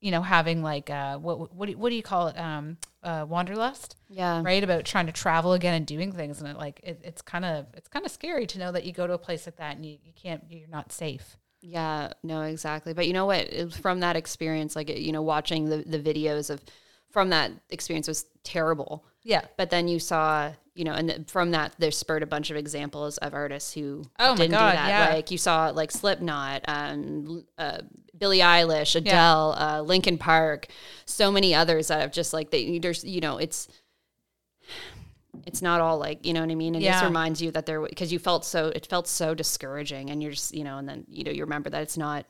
you 0.00 0.10
know, 0.10 0.22
having 0.22 0.62
like, 0.62 0.88
uh, 0.90 1.18
what, 1.18 1.54
what, 1.54 1.66
do 1.66 1.72
you, 1.72 1.78
what 1.78 1.90
do 1.90 1.96
you 1.96 2.02
call 2.02 2.28
it? 2.28 2.38
Um, 2.38 2.76
uh, 3.02 3.24
wanderlust, 3.26 3.96
yeah 4.10 4.42
right? 4.44 4.62
About 4.62 4.84
trying 4.84 5.06
to 5.06 5.12
travel 5.12 5.54
again 5.54 5.74
and 5.74 5.86
doing 5.86 6.12
things. 6.12 6.40
And 6.40 6.48
it 6.48 6.56
like, 6.56 6.80
it, 6.82 7.00
it's 7.02 7.22
kind 7.22 7.44
of, 7.44 7.66
it's 7.74 7.88
kind 7.88 8.04
of 8.04 8.12
scary 8.12 8.46
to 8.46 8.58
know 8.58 8.72
that 8.72 8.84
you 8.84 8.92
go 8.92 9.06
to 9.06 9.14
a 9.14 9.18
place 9.18 9.46
like 9.46 9.56
that 9.56 9.76
and 9.76 9.86
you, 9.86 9.96
you 10.04 10.12
can't, 10.14 10.44
you're 10.48 10.68
not 10.68 10.92
safe. 10.92 11.38
Yeah, 11.62 12.12
no, 12.22 12.42
exactly. 12.42 12.92
But 12.94 13.06
you 13.06 13.12
know 13.12 13.26
what? 13.26 13.72
From 13.74 14.00
that 14.00 14.16
experience, 14.16 14.74
like 14.76 14.88
you 14.88 15.12
know, 15.12 15.22
watching 15.22 15.68
the 15.68 15.78
the 15.78 15.98
videos 15.98 16.50
of 16.50 16.62
from 17.10 17.30
that 17.30 17.50
experience 17.70 18.08
was 18.08 18.24
terrible. 18.44 19.04
Yeah. 19.22 19.42
But 19.58 19.68
then 19.70 19.86
you 19.88 19.98
saw, 19.98 20.52
you 20.74 20.84
know, 20.84 20.92
and 20.92 21.08
th- 21.10 21.28
from 21.30 21.50
that 21.50 21.74
there 21.78 21.90
spurred 21.90 22.22
a 22.22 22.26
bunch 22.26 22.50
of 22.50 22.56
examples 22.56 23.18
of 23.18 23.34
artists 23.34 23.72
who 23.74 24.04
Oh 24.18 24.30
my 24.30 24.36
didn't 24.36 24.52
God, 24.52 24.70
do 24.70 24.76
that. 24.76 24.88
yeah. 24.88 25.14
Like 25.14 25.30
you 25.30 25.36
saw 25.36 25.68
like 25.70 25.90
Slipknot, 25.90 26.62
um, 26.68 27.44
uh, 27.58 27.80
Billie 28.16 28.38
Eilish, 28.38 28.96
Adele, 28.96 29.54
uh, 29.58 29.82
Linkin 29.82 30.16
Park, 30.18 30.68
so 31.04 31.30
many 31.30 31.54
others 31.54 31.88
that 31.88 32.00
have 32.00 32.12
just 32.12 32.32
like 32.32 32.50
they 32.50 32.78
there's 32.78 33.04
you 33.04 33.20
know 33.20 33.36
it's 33.38 33.68
it's 35.46 35.62
not 35.62 35.80
all 35.80 35.98
like 35.98 36.24
you 36.26 36.32
know 36.32 36.40
what 36.40 36.50
I 36.50 36.54
mean. 36.54 36.74
It 36.74 36.80
just 36.80 37.00
Yeah. 37.02 37.06
reminds 37.06 37.40
you 37.42 37.50
that 37.52 37.66
there 37.66 37.80
because 37.80 38.12
you 38.12 38.18
felt 38.18 38.44
so 38.44 38.68
it 38.68 38.86
felt 38.86 39.06
so 39.08 39.34
discouraging, 39.34 40.10
and 40.10 40.22
you're 40.22 40.32
just 40.32 40.54
you 40.54 40.64
know, 40.64 40.78
and 40.78 40.88
then 40.88 41.04
you 41.08 41.24
know 41.24 41.30
you 41.30 41.42
remember 41.44 41.70
that 41.70 41.82
it's 41.82 41.96
not 41.98 42.26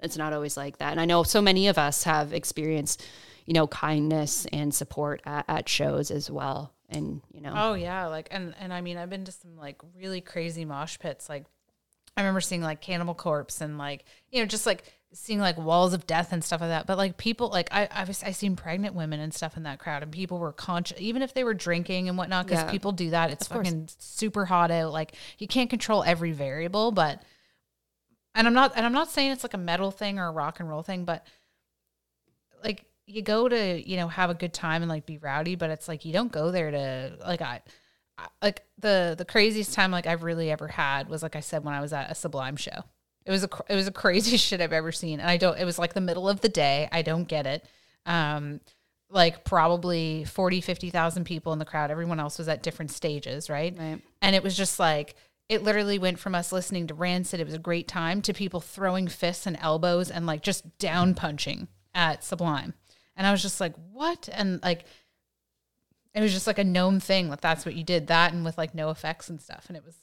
it's 0.00 0.16
not 0.16 0.32
always 0.32 0.56
like 0.56 0.78
that. 0.78 0.90
And 0.92 1.00
I 1.00 1.04
know 1.04 1.22
so 1.22 1.40
many 1.40 1.68
of 1.68 1.78
us 1.78 2.04
have 2.04 2.32
experienced 2.32 3.06
you 3.46 3.54
know 3.54 3.66
kindness 3.66 4.46
and 4.52 4.74
support 4.74 5.20
at, 5.24 5.44
at 5.48 5.68
shows 5.68 6.10
as 6.10 6.30
well, 6.30 6.72
and 6.88 7.20
you 7.32 7.40
know 7.40 7.52
Oh 7.54 7.74
yeah, 7.74 8.06
like 8.06 8.28
and 8.30 8.54
and 8.58 8.72
I 8.72 8.80
mean 8.80 8.96
I've 8.96 9.10
been 9.10 9.24
to 9.24 9.32
some 9.32 9.56
like 9.56 9.80
really 9.96 10.20
crazy 10.20 10.64
mosh 10.64 10.98
pits. 10.98 11.28
Like 11.28 11.44
I 12.16 12.20
remember 12.20 12.40
seeing 12.40 12.62
like 12.62 12.80
Cannibal 12.80 13.14
Corpse 13.14 13.60
and 13.60 13.76
like 13.78 14.04
you 14.30 14.40
know 14.40 14.46
just 14.46 14.66
like 14.66 14.84
seeing 15.14 15.38
like 15.40 15.56
walls 15.56 15.94
of 15.94 16.06
death 16.06 16.32
and 16.32 16.44
stuff 16.44 16.60
like 16.60 16.70
that. 16.70 16.86
But 16.86 16.98
like 16.98 17.16
people 17.16 17.48
like 17.48 17.68
I 17.72 17.88
I 17.90 18.04
was 18.04 18.22
I 18.22 18.32
seen 18.32 18.56
pregnant 18.56 18.94
women 18.94 19.20
and 19.20 19.32
stuff 19.32 19.56
in 19.56 19.62
that 19.62 19.78
crowd, 19.78 20.02
and 20.02 20.12
people 20.12 20.38
were 20.38 20.52
conscious 20.52 21.00
even 21.00 21.22
if 21.22 21.32
they 21.32 21.44
were 21.44 21.54
drinking 21.54 22.08
and 22.08 22.18
whatnot 22.18 22.46
because 22.46 22.64
Yeah. 22.64 22.70
people 22.70 22.92
do 22.92 23.10
that. 23.10 23.30
It's 23.30 23.48
course. 23.48 23.66
fucking 23.66 23.88
super 23.98 24.44
hot 24.44 24.70
out. 24.70 24.92
Like 24.92 25.14
you 25.38 25.46
can't 25.46 25.70
control 25.70 26.02
every 26.04 26.32
variable, 26.32 26.90
but 26.92 27.22
and 28.34 28.46
I'm 28.46 28.54
not 28.54 28.72
and 28.76 28.84
I'm 28.84 28.92
not 28.92 29.08
saying 29.10 29.30
it's 29.30 29.44
like 29.44 29.54
a 29.54 29.58
metal 29.58 29.90
thing 29.90 30.18
or 30.18 30.26
a 30.26 30.32
rock 30.32 30.60
and 30.60 30.68
roll 30.68 30.82
thing, 30.82 31.04
but 31.04 31.26
like 32.62 32.84
you 33.06 33.22
go 33.22 33.48
to 33.48 33.88
you 33.88 33.96
know 33.96 34.08
have 34.08 34.30
a 34.30 34.34
good 34.34 34.52
time 34.52 34.82
and 34.82 34.88
like 34.88 35.06
be 35.06 35.18
rowdy, 35.18 35.54
but 35.54 35.70
it's 35.70 35.88
like 35.88 36.04
you 36.04 36.12
don't 36.12 36.32
go 36.32 36.50
there 36.50 36.70
to 36.70 37.16
like. 37.26 37.40
I- 37.42 37.62
Like 38.40 38.62
the 38.78 39.16
the 39.18 39.24
craziest 39.24 39.74
time 39.74 39.90
like 39.90 40.06
I've 40.06 40.22
really 40.22 40.48
ever 40.50 40.68
had 40.68 41.08
was 41.08 41.20
like 41.22 41.34
I 41.34 41.40
said 41.40 41.64
when 41.64 41.74
I 41.74 41.80
was 41.80 41.92
at 41.92 42.10
a 42.12 42.14
Sublime 42.14 42.54
show. 42.56 42.84
It 43.26 43.30
was 43.30 43.44
a 43.44 43.48
it 43.68 43.74
was 43.74 43.86
a 43.86 43.92
crazy 43.92 44.36
shit 44.38 44.60
I've 44.60 44.72
ever 44.72 44.92
seen, 44.92 45.20
and 45.20 45.28
I 45.28 45.36
don't. 45.36 45.58
It 45.58 45.64
was 45.64 45.78
like 45.78 45.94
the 45.94 46.00
middle 46.00 46.28
of 46.28 46.40
the 46.40 46.48
day. 46.48 46.88
I 46.92 47.02
don't 47.02 47.24
get 47.24 47.46
it. 47.46 47.64
Um, 48.06 48.60
like 49.10 49.44
probably 49.44 50.24
40, 50.24 50.60
50,000 50.60 51.24
people 51.24 51.52
in 51.52 51.58
the 51.58 51.64
crowd. 51.64 51.90
Everyone 51.90 52.18
else 52.20 52.38
was 52.38 52.48
at 52.48 52.62
different 52.62 52.90
stages, 52.90 53.48
right? 53.48 53.74
Right. 53.78 54.00
And 54.20 54.34
it 54.34 54.42
was 54.42 54.56
just 54.56 54.78
like, 54.78 55.14
it 55.48 55.62
literally 55.62 55.98
went 55.98 56.18
from 56.18 56.34
us 56.34 56.52
listening 56.52 56.88
to 56.88 56.94
Rancid, 56.94 57.38
it 57.38 57.46
was 57.46 57.54
a 57.54 57.58
great 57.58 57.86
time, 57.86 58.22
to 58.22 58.32
people 58.32 58.60
throwing 58.60 59.08
fists 59.08 59.46
and 59.46 59.56
elbows 59.60 60.10
and 60.10 60.26
like 60.26 60.42
just 60.42 60.78
down 60.78 61.14
punching 61.14 61.68
at 61.94 62.24
Sublime. 62.24 62.74
And 63.16 63.26
I 63.26 63.30
was 63.30 63.42
just 63.42 63.60
like, 63.60 63.74
what? 63.92 64.28
And 64.32 64.60
like, 64.62 64.84
it 66.14 66.20
was 66.20 66.32
just 66.32 66.46
like 66.46 66.58
a 66.58 66.64
known 66.64 66.98
thing 66.98 67.30
that 67.30 67.40
that's 67.40 67.64
what 67.64 67.74
you 67.74 67.84
did 67.84 68.08
that 68.08 68.32
and 68.32 68.44
with 68.44 68.58
like 68.58 68.74
no 68.74 68.90
effects 68.90 69.28
and 69.28 69.40
stuff. 69.40 69.66
And 69.68 69.76
it 69.76 69.84
was 69.84 69.96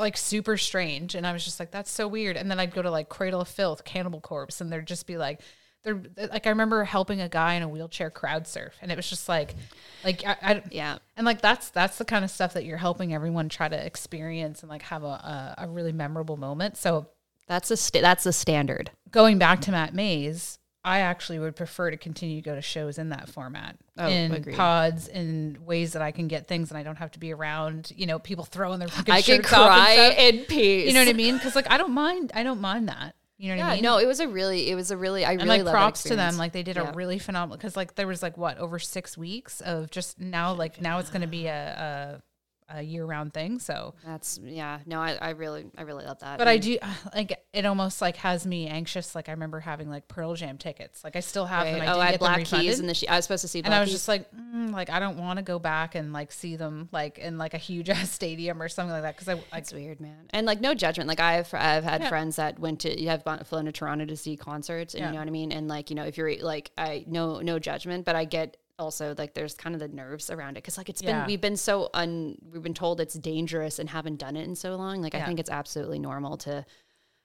like 0.00 0.16
super 0.16 0.56
strange. 0.56 1.14
And 1.14 1.26
I 1.26 1.32
was 1.32 1.44
just 1.44 1.60
like, 1.60 1.70
that's 1.70 1.90
so 1.90 2.08
weird. 2.08 2.36
And 2.36 2.50
then 2.50 2.58
I'd 2.60 2.74
go 2.74 2.82
to 2.82 2.90
like 2.90 3.08
Cradle 3.08 3.40
of 3.40 3.48
Filth, 3.48 3.84
Cannibal 3.84 4.20
Corpse, 4.20 4.60
and 4.60 4.70
there'd 4.72 4.86
just 4.86 5.06
be 5.06 5.16
like, 5.16 5.40
they're 5.82 6.00
like, 6.16 6.46
I 6.46 6.50
remember 6.50 6.82
helping 6.84 7.20
a 7.20 7.28
guy 7.28 7.54
in 7.54 7.62
a 7.62 7.68
wheelchair 7.68 8.10
crowd 8.10 8.46
surf. 8.46 8.74
And 8.80 8.90
it 8.90 8.96
was 8.96 9.08
just 9.08 9.28
like, 9.28 9.54
like, 10.02 10.24
I, 10.26 10.36
I 10.42 10.62
Yeah. 10.70 10.98
and 11.16 11.26
like 11.26 11.42
that's 11.42 11.68
that's 11.70 11.98
the 11.98 12.04
kind 12.06 12.24
of 12.24 12.30
stuff 12.30 12.54
that 12.54 12.64
you're 12.64 12.78
helping 12.78 13.12
everyone 13.14 13.48
try 13.50 13.68
to 13.68 13.86
experience 13.86 14.62
and 14.62 14.70
like 14.70 14.82
have 14.82 15.02
a, 15.04 15.06
a, 15.06 15.54
a 15.58 15.68
really 15.68 15.92
memorable 15.92 16.38
moment. 16.38 16.76
So 16.78 17.06
That's 17.48 17.70
a 17.70 17.76
sta- 17.76 18.00
that's 18.00 18.24
a 18.24 18.32
standard. 18.32 18.90
going 19.10 19.38
back 19.38 19.60
to 19.62 19.70
Matt 19.72 19.92
Mays, 19.94 20.58
I 20.84 21.00
actually 21.00 21.38
would 21.38 21.56
prefer 21.56 21.90
to 21.90 21.96
continue 21.96 22.36
to 22.36 22.42
go 22.42 22.54
to 22.54 22.60
shows 22.60 22.98
in 22.98 23.08
that 23.08 23.28
format, 23.30 23.76
Oh, 23.96 24.06
in 24.06 24.32
agreed. 24.32 24.54
pods, 24.56 25.08
in 25.08 25.58
ways 25.64 25.94
that 25.94 26.02
I 26.02 26.10
can 26.12 26.28
get 26.28 26.46
things 26.46 26.70
and 26.70 26.76
I 26.76 26.82
don't 26.82 26.96
have 26.96 27.10
to 27.12 27.18
be 27.18 27.32
around. 27.32 27.90
You 27.96 28.06
know, 28.06 28.18
people 28.18 28.44
throwing 28.44 28.78
their 28.80 28.88
fucking 28.88 29.12
I 29.14 29.18
could 29.22 29.24
shirts 29.36 29.52
off 29.52 29.70
and 29.70 29.82
cry 29.86 29.94
stuff. 29.94 30.18
in 30.18 30.38
peace. 30.44 30.86
You 30.86 30.92
know 30.92 31.00
what 31.00 31.08
I 31.08 31.14
mean? 31.14 31.34
Because 31.36 31.56
like 31.56 31.70
I 31.70 31.78
don't 31.78 31.92
mind. 31.94 32.32
I 32.34 32.42
don't 32.42 32.60
mind 32.60 32.88
that. 32.88 33.14
You 33.36 33.48
know 33.48 33.54
what 33.56 33.58
Yeah, 33.64 33.68
I 33.68 33.74
mean? 33.74 33.82
no, 33.82 33.98
it 33.98 34.06
was 34.06 34.20
a 34.20 34.28
really, 34.28 34.70
it 34.70 34.74
was 34.76 34.90
a 34.92 34.96
really, 34.96 35.24
I 35.24 35.32
and 35.32 35.42
really 35.42 35.62
like 35.62 35.72
props 35.72 36.04
to 36.04 36.14
them 36.16 36.36
like 36.36 36.52
they 36.52 36.62
did 36.62 36.76
Yeah. 36.76 36.90
a 36.90 36.92
really 36.92 37.18
phenomenal 37.18 37.56
because 37.56 37.76
like 37.76 37.94
there 37.96 38.06
was 38.06 38.22
like 38.22 38.36
what 38.38 38.58
over 38.58 38.78
six 38.78 39.18
weeks 39.18 39.60
of 39.62 39.90
just 39.90 40.20
now 40.20 40.52
like 40.52 40.80
now 40.80 40.98
it's 41.00 41.10
going 41.10 41.22
to 41.22 41.26
be 41.26 41.46
a, 41.48 42.20
a, 42.20 42.22
a 42.68 42.80
year-round 42.82 43.34
thing 43.34 43.58
so 43.58 43.94
That's 44.06 44.40
yeah, 44.42 44.78
no, 44.86 44.98
I, 45.00 45.18
I 45.20 45.30
really, 45.30 45.66
I 45.76 45.82
really 45.82 46.04
love 46.04 46.18
that. 46.20 46.38
but 46.38 46.48
I 46.48 46.56
do 46.58 46.78
like 47.14 47.38
it 47.52 47.66
almost 47.66 48.00
like 48.00 48.16
has 48.16 48.46
me 48.46 48.68
anxious 48.68 49.14
like 49.14 49.28
I 49.28 49.32
remember 49.32 49.60
having 49.60 49.90
like 49.90 50.08
Pearl 50.08 50.34
Jam 50.34 50.56
tickets 50.58 51.04
like 51.04 51.14
I 51.16 51.20
still 51.20 51.46
have 51.46 51.66
them 51.66 51.80
I 51.82 51.86
oh, 51.88 51.98
I 52.00 52.04
get 52.04 52.10
had 52.12 52.20
Black 52.20 52.44
Keys 52.44 52.80
and 52.80 52.88
the 52.88 52.94
she- 52.94 53.08
I 53.08 53.16
was 53.16 53.24
supposed 53.26 53.42
to 53.42 53.48
see 53.48 53.60
Black 53.60 53.66
and 53.66 53.74
I 53.74 53.80
was 53.80 53.88
Keys. 53.90 53.96
just 53.96 54.08
like 54.08 54.30
mm, 54.34 54.72
like 54.72 54.88
I 54.90 54.98
don't 54.98 55.18
want 55.18 55.38
to 55.38 55.42
go 55.42 55.58
back 55.58 55.94
and 55.94 56.12
like 56.12 56.32
see 56.32 56.56
them 56.56 56.88
like 56.92 57.18
in 57.18 57.36
like 57.38 57.54
a 57.54 57.58
huge 57.58 57.90
ass 57.90 58.10
stadium 58.10 58.60
or 58.62 58.68
something 58.68 58.92
like 58.92 59.02
that 59.02 59.14
because 59.16 59.28
I 59.28 59.34
like 59.34 59.44
It's 59.64 59.72
weird, 59.72 60.00
man. 60.00 60.26
And 60.30 60.46
like 60.46 60.60
no 60.60 60.74
judgment. 60.74 61.06
Like 61.08 61.20
I've 61.20 61.52
I've 61.52 61.84
had 61.84 62.02
Yeah. 62.02 62.08
friends 62.08 62.36
that 62.36 62.58
went 62.58 62.80
to 62.80 63.00
you 63.00 63.08
have 63.10 63.22
flown 63.46 63.66
to 63.66 63.72
Toronto 63.72 64.06
to 64.06 64.16
see 64.16 64.36
concerts, 64.36 64.94
and 64.94 65.00
Yeah. 65.02 65.06
you 65.08 65.12
know 65.14 65.18
what 65.20 65.28
I 65.28 65.32
mean. 65.32 65.52
And 65.52 65.68
like 65.68 65.90
you 65.90 65.96
know 65.96 66.04
if 66.04 66.16
you're 66.16 66.34
like 66.42 66.70
I 66.78 67.04
no 67.06 67.40
no 67.40 67.58
judgment, 67.58 68.04
but 68.04 68.16
I 68.16 68.24
get 68.24 68.56
also 68.78 69.14
like 69.16 69.34
there's 69.34 69.54
kind 69.54 69.74
of 69.74 69.80
the 69.80 69.88
nerves 69.88 70.30
around 70.30 70.52
it 70.52 70.54
because 70.62 70.76
like 70.76 70.88
it's 70.88 71.02
Yeah. 71.02 71.20
been 71.20 71.26
we've 71.26 71.40
been 71.40 71.56
so 71.56 71.90
un 71.94 72.36
we've 72.52 72.62
been 72.62 72.74
told 72.74 73.00
it's 73.00 73.14
dangerous 73.14 73.78
and 73.78 73.88
haven't 73.88 74.16
done 74.16 74.36
it 74.36 74.46
in 74.48 74.54
so 74.56 74.74
long. 74.76 75.00
Like 75.02 75.14
I 75.14 75.24
think 75.24 75.38
it's 75.40 75.50
absolutely 75.50 75.98
normal 75.98 76.36
to 76.38 76.64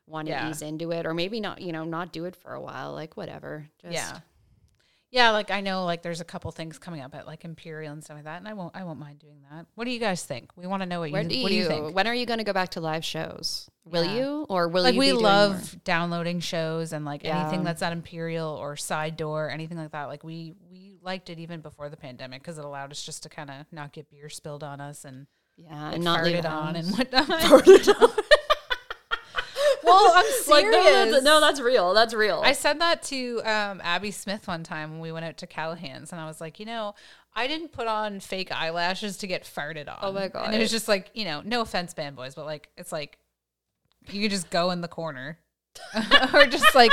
want 0.07 0.27
to 0.27 0.31
Yeah. 0.31 0.49
ease 0.49 0.61
into 0.61 0.91
it 0.91 1.05
or 1.05 1.13
maybe 1.13 1.39
not 1.39 1.61
you 1.61 1.71
know 1.71 1.83
not 1.85 2.11
do 2.13 2.25
it 2.25 2.35
for 2.35 2.53
a 2.53 2.61
while. 2.61 2.93
Like 2.93 3.17
whatever. 3.17 3.67
Just, 3.81 3.93
yeah 3.93 4.19
yeah 5.11 5.31
like 5.31 5.49
I 5.49 5.61
know 5.61 5.85
like 5.85 6.03
there's 6.03 6.21
a 6.21 6.23
couple 6.23 6.51
things 6.51 6.77
coming 6.77 7.01
up 7.01 7.15
at 7.15 7.25
like 7.25 7.43
Imperial 7.43 7.91
and 7.93 8.03
stuff 8.03 8.17
like 8.17 8.25
that 8.25 8.37
and 8.37 8.47
I 8.47 8.53
won't 8.53 8.75
I 8.75 8.83
won't 8.83 8.99
mind 8.99 9.17
doing 9.17 9.41
that 9.49 9.65
what 9.73 9.85
do 9.85 9.91
you 9.91 9.99
guys 9.99 10.23
think 10.23 10.51
we 10.55 10.67
want 10.67 10.83
to 10.83 10.85
know 10.85 10.99
what 10.99 11.11
Where 11.11 11.23
you 11.23 11.29
do 11.29 11.41
what 11.41 11.49
do 11.49 11.55
you, 11.55 11.61
you 11.63 11.67
think 11.67 11.95
when 11.95 12.05
are 12.05 12.13
you 12.13 12.27
going 12.27 12.37
to 12.37 12.43
go 12.43 12.53
back 12.53 12.69
to 12.71 12.79
live 12.79 13.03
shows? 13.03 13.67
Will 13.85 14.05
Yeah. 14.05 14.17
you 14.17 14.45
or 14.49 14.67
will 14.67 14.81
you 14.81 14.83
like 14.83 14.93
you 14.93 14.99
we 14.99 15.11
love 15.13 15.83
downloading 15.83 16.41
shows 16.41 16.93
and 16.93 17.05
like 17.05 17.25
anything 17.25 17.63
that's 17.63 17.81
at 17.81 17.91
imperial 17.91 18.49
or 18.49 18.77
side 18.77 19.17
door 19.17 19.49
anything 19.49 19.77
like 19.79 19.91
that 19.93 20.09
like 20.09 20.23
we 20.23 20.53
we 20.69 20.88
liked 21.09 21.31
it 21.31 21.39
even 21.39 21.59
before 21.59 21.89
the 21.89 21.97
pandemic 21.97 22.39
because 22.39 22.59
it 22.59 22.65
allowed 22.65 22.91
us 22.91 23.03
just 23.03 23.23
to 23.23 23.29
kind 23.29 23.49
of 23.49 23.65
not 23.71 23.91
get 23.91 24.11
beer 24.11 24.29
spilled 24.29 24.63
on 24.63 24.79
us 24.79 25.05
and 25.05 25.25
yeah 25.57 25.85
like, 25.85 25.95
and 25.95 26.03
not 26.03 26.23
leave 26.23 26.35
it 26.35 26.45
on 26.45 26.75
and 26.75 26.87
whatnot 26.89 27.27
well 29.83 30.11
i'm 30.13 30.23
serious 30.23 30.39
Like 30.47 30.65
no, 30.65 30.83
that's, 30.83 31.23
no, 31.23 31.41
that's 31.41 31.59
real. 31.59 31.95
That's 31.95 32.13
real. 32.13 32.41
I 32.43 32.53
said 32.53 32.79
that 32.79 33.01
to 33.03 33.41
um, 33.43 33.81
Abby 33.83 34.11
Smith 34.11 34.47
one 34.47 34.63
time 34.63 34.91
when 34.91 34.99
we 34.99 35.11
went 35.11 35.25
out 35.25 35.37
to 35.37 35.47
Callahan's, 35.47 36.11
and 36.11 36.21
I 36.21 36.27
was 36.27 36.39
like, 36.39 36.59
you 36.59 36.65
know, 36.65 36.95
I 37.35 37.47
didn't 37.47 37.71
put 37.71 37.87
on 37.87 38.19
fake 38.19 38.51
eyelashes 38.51 39.17
to 39.17 39.27
get 39.27 39.43
farted 39.43 39.87
on. 39.87 39.97
Oh 40.01 40.11
my 40.11 40.27
god! 40.27 40.45
And 40.45 40.55
it 40.55 40.59
was 40.59 40.71
just 40.71 40.87
like, 40.87 41.09
you 41.13 41.25
know, 41.25 41.41
no 41.43 41.61
offense, 41.61 41.93
band 41.93 42.15
boys, 42.15 42.35
but 42.35 42.45
like, 42.45 42.69
it's 42.77 42.91
like 42.91 43.17
you 44.09 44.21
could 44.21 44.31
just 44.31 44.49
go 44.49 44.71
in 44.71 44.81
the 44.81 44.87
corner, 44.87 45.39
or 46.33 46.45
just 46.45 46.75
like, 46.75 46.91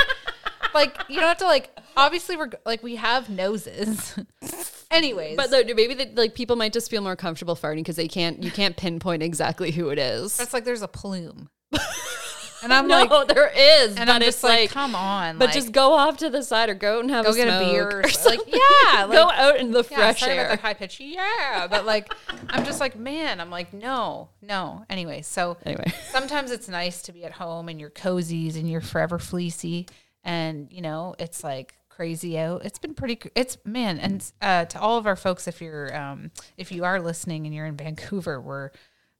like 0.73 0.97
you 1.09 1.15
don't 1.19 1.27
have 1.29 1.37
to 1.37 1.45
like. 1.45 1.69
Obviously, 1.95 2.37
we're 2.37 2.49
like 2.65 2.83
we 2.83 2.95
have 2.97 3.29
noses. 3.29 4.15
Anyways, 4.91 5.35
But 5.35 5.51
though, 5.51 5.63
maybe 5.75 5.93
the, 5.95 6.09
like 6.15 6.33
people 6.33 6.55
might 6.55 6.71
just 6.73 6.89
feel 6.89 7.01
more 7.01 7.15
comfortable 7.17 7.55
farting 7.55 7.77
because 7.77 7.95
they 7.97 8.07
can't 8.07 8.41
you 8.43 8.51
can't 8.51 8.77
pinpoint 8.77 9.21
exactly 9.23 9.71
who 9.71 9.89
it 9.89 9.99
is. 9.99 10.39
it's 10.39 10.53
like 10.53 10.63
there's 10.63 10.81
a 10.81 10.87
plume, 10.87 11.49
and 12.63 12.71
I'm 12.73 12.87
no, 12.87 13.03
like, 13.03 13.27
there 13.27 13.51
is, 13.53 13.97
and 13.97 14.07
but 14.07 14.09
I'm 14.09 14.21
it's 14.21 14.37
just 14.37 14.43
like, 14.45 14.59
like, 14.61 14.69
come 14.71 14.95
on, 14.95 15.37
but 15.37 15.45
like, 15.47 15.53
just 15.53 15.71
go 15.73 15.91
off 15.93 16.17
to 16.17 16.29
the 16.29 16.41
side 16.41 16.69
or 16.69 16.73
go 16.73 16.97
out 16.97 17.01
and 17.01 17.11
have 17.11 17.25
go 17.25 17.31
a 17.31 17.35
get 17.35 17.47
a 17.49 17.65
beer, 17.65 17.87
or 17.89 17.99
or 18.05 18.09
something. 18.09 18.39
like 18.39 18.39
something. 18.39 18.61
yeah, 18.93 19.07
go 19.11 19.29
out 19.29 19.57
in 19.59 19.71
the 19.71 19.83
Yeah, 19.91 19.97
fresh 19.97 20.23
air. 20.23 20.55
the 20.55 20.61
high 20.61 20.73
pitch. 20.73 20.99
Yeah, 21.01 21.67
but 21.69 21.85
like, 21.85 22.11
I'm 22.49 22.63
just 22.65 22.79
like, 22.79 22.95
man, 22.95 23.41
I'm 23.41 23.49
like, 23.51 23.73
no, 23.73 24.29
no. 24.41 24.85
Anyway, 24.89 25.21
so 25.21 25.57
Anyway, 25.65 25.91
sometimes 26.11 26.49
it's 26.51 26.69
nice 26.69 27.01
to 27.03 27.11
be 27.11 27.25
at 27.25 27.33
home 27.33 27.67
and 27.69 27.79
you're 27.79 27.89
cozies 27.91 28.55
and 28.55 28.69
you're 28.71 28.81
forever 28.81 29.19
fleecy, 29.19 29.85
and 30.23 30.71
you 30.71 30.81
know, 30.81 31.15
it's 31.19 31.43
like 31.43 31.75
crazy 31.89 32.37
out. 32.37 32.65
It's 32.65 32.79
been 32.79 32.93
pretty. 32.93 33.19
It's 33.35 33.57
man, 33.65 33.99
and 33.99 34.31
uh, 34.41 34.65
to 34.65 34.79
all 34.79 34.97
of 34.97 35.07
our 35.07 35.15
folks, 35.15 35.47
if 35.47 35.61
you're, 35.61 35.95
um, 35.95 36.31
if 36.57 36.71
you 36.71 36.83
are 36.83 36.99
listening 36.99 37.45
and 37.45 37.55
you're 37.55 37.65
in 37.65 37.77
Vancouver, 37.77 38.39
we're 38.41 38.71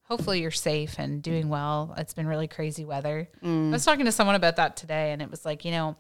hopefully 0.04 0.42
you're 0.42 0.52
safe 0.52 0.96
and 1.00 1.22
doing 1.22 1.50
well. 1.50 1.94
It's 1.98 2.14
been 2.14 2.28
really 2.28 2.48
crazy 2.48 2.86
weather. 2.86 3.30
I 3.70 3.74
was 3.74 3.86
talking 3.86 4.06
to 4.06 4.12
someone 4.12 4.36
about 4.36 4.56
that 4.58 4.78
today, 4.78 5.12
and 5.12 5.22
it 5.22 5.30
was 5.30 5.46
like, 5.46 5.66
you 5.66 5.72
know 5.72 5.98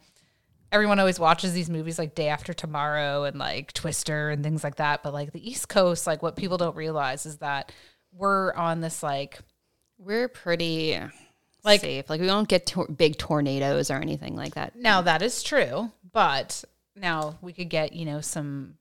everyone 0.72 1.00
always 1.00 1.20
watches 1.20 1.54
these 1.54 1.70
movies 1.70 1.98
like 1.98 2.16
Day 2.16 2.28
After 2.28 2.54
Tomorrow 2.54 3.24
and 3.24 3.38
like 3.38 3.72
Twister 3.74 4.30
and 4.30 4.44
things 4.44 4.64
like 4.64 4.76
that. 4.76 5.04
But 5.04 5.14
like 5.14 5.32
the 5.32 5.50
East 5.50 5.70
Coast, 5.70 6.08
like 6.08 6.22
what 6.22 6.36
people 6.36 6.58
don't 6.58 6.76
realize 6.76 7.26
is 7.26 7.38
that 7.38 7.72
we're 8.12 8.54
on 8.54 8.82
this 8.82 9.04
like 9.04 9.40
we're 9.98 10.28
pretty 10.28 10.98
Like- 11.63 11.82
safe. 11.82 12.10
Like 12.10 12.22
we 12.22 12.28
don't 12.28 12.48
get 12.48 12.65
tor- 12.67 12.88
big 12.88 13.17
tornadoes 13.17 13.89
or 13.91 13.96
anything 13.98 14.36
like 14.36 14.56
that. 14.56 14.76
now 14.76 15.02
that 15.02 15.22
is 15.22 15.43
true, 15.43 15.91
but 16.12 16.63
now 16.96 17.38
we 17.41 17.54
could 17.54 17.70
get 17.70 17.93
you 17.93 18.06
know 18.06 18.22
some 18.22 18.76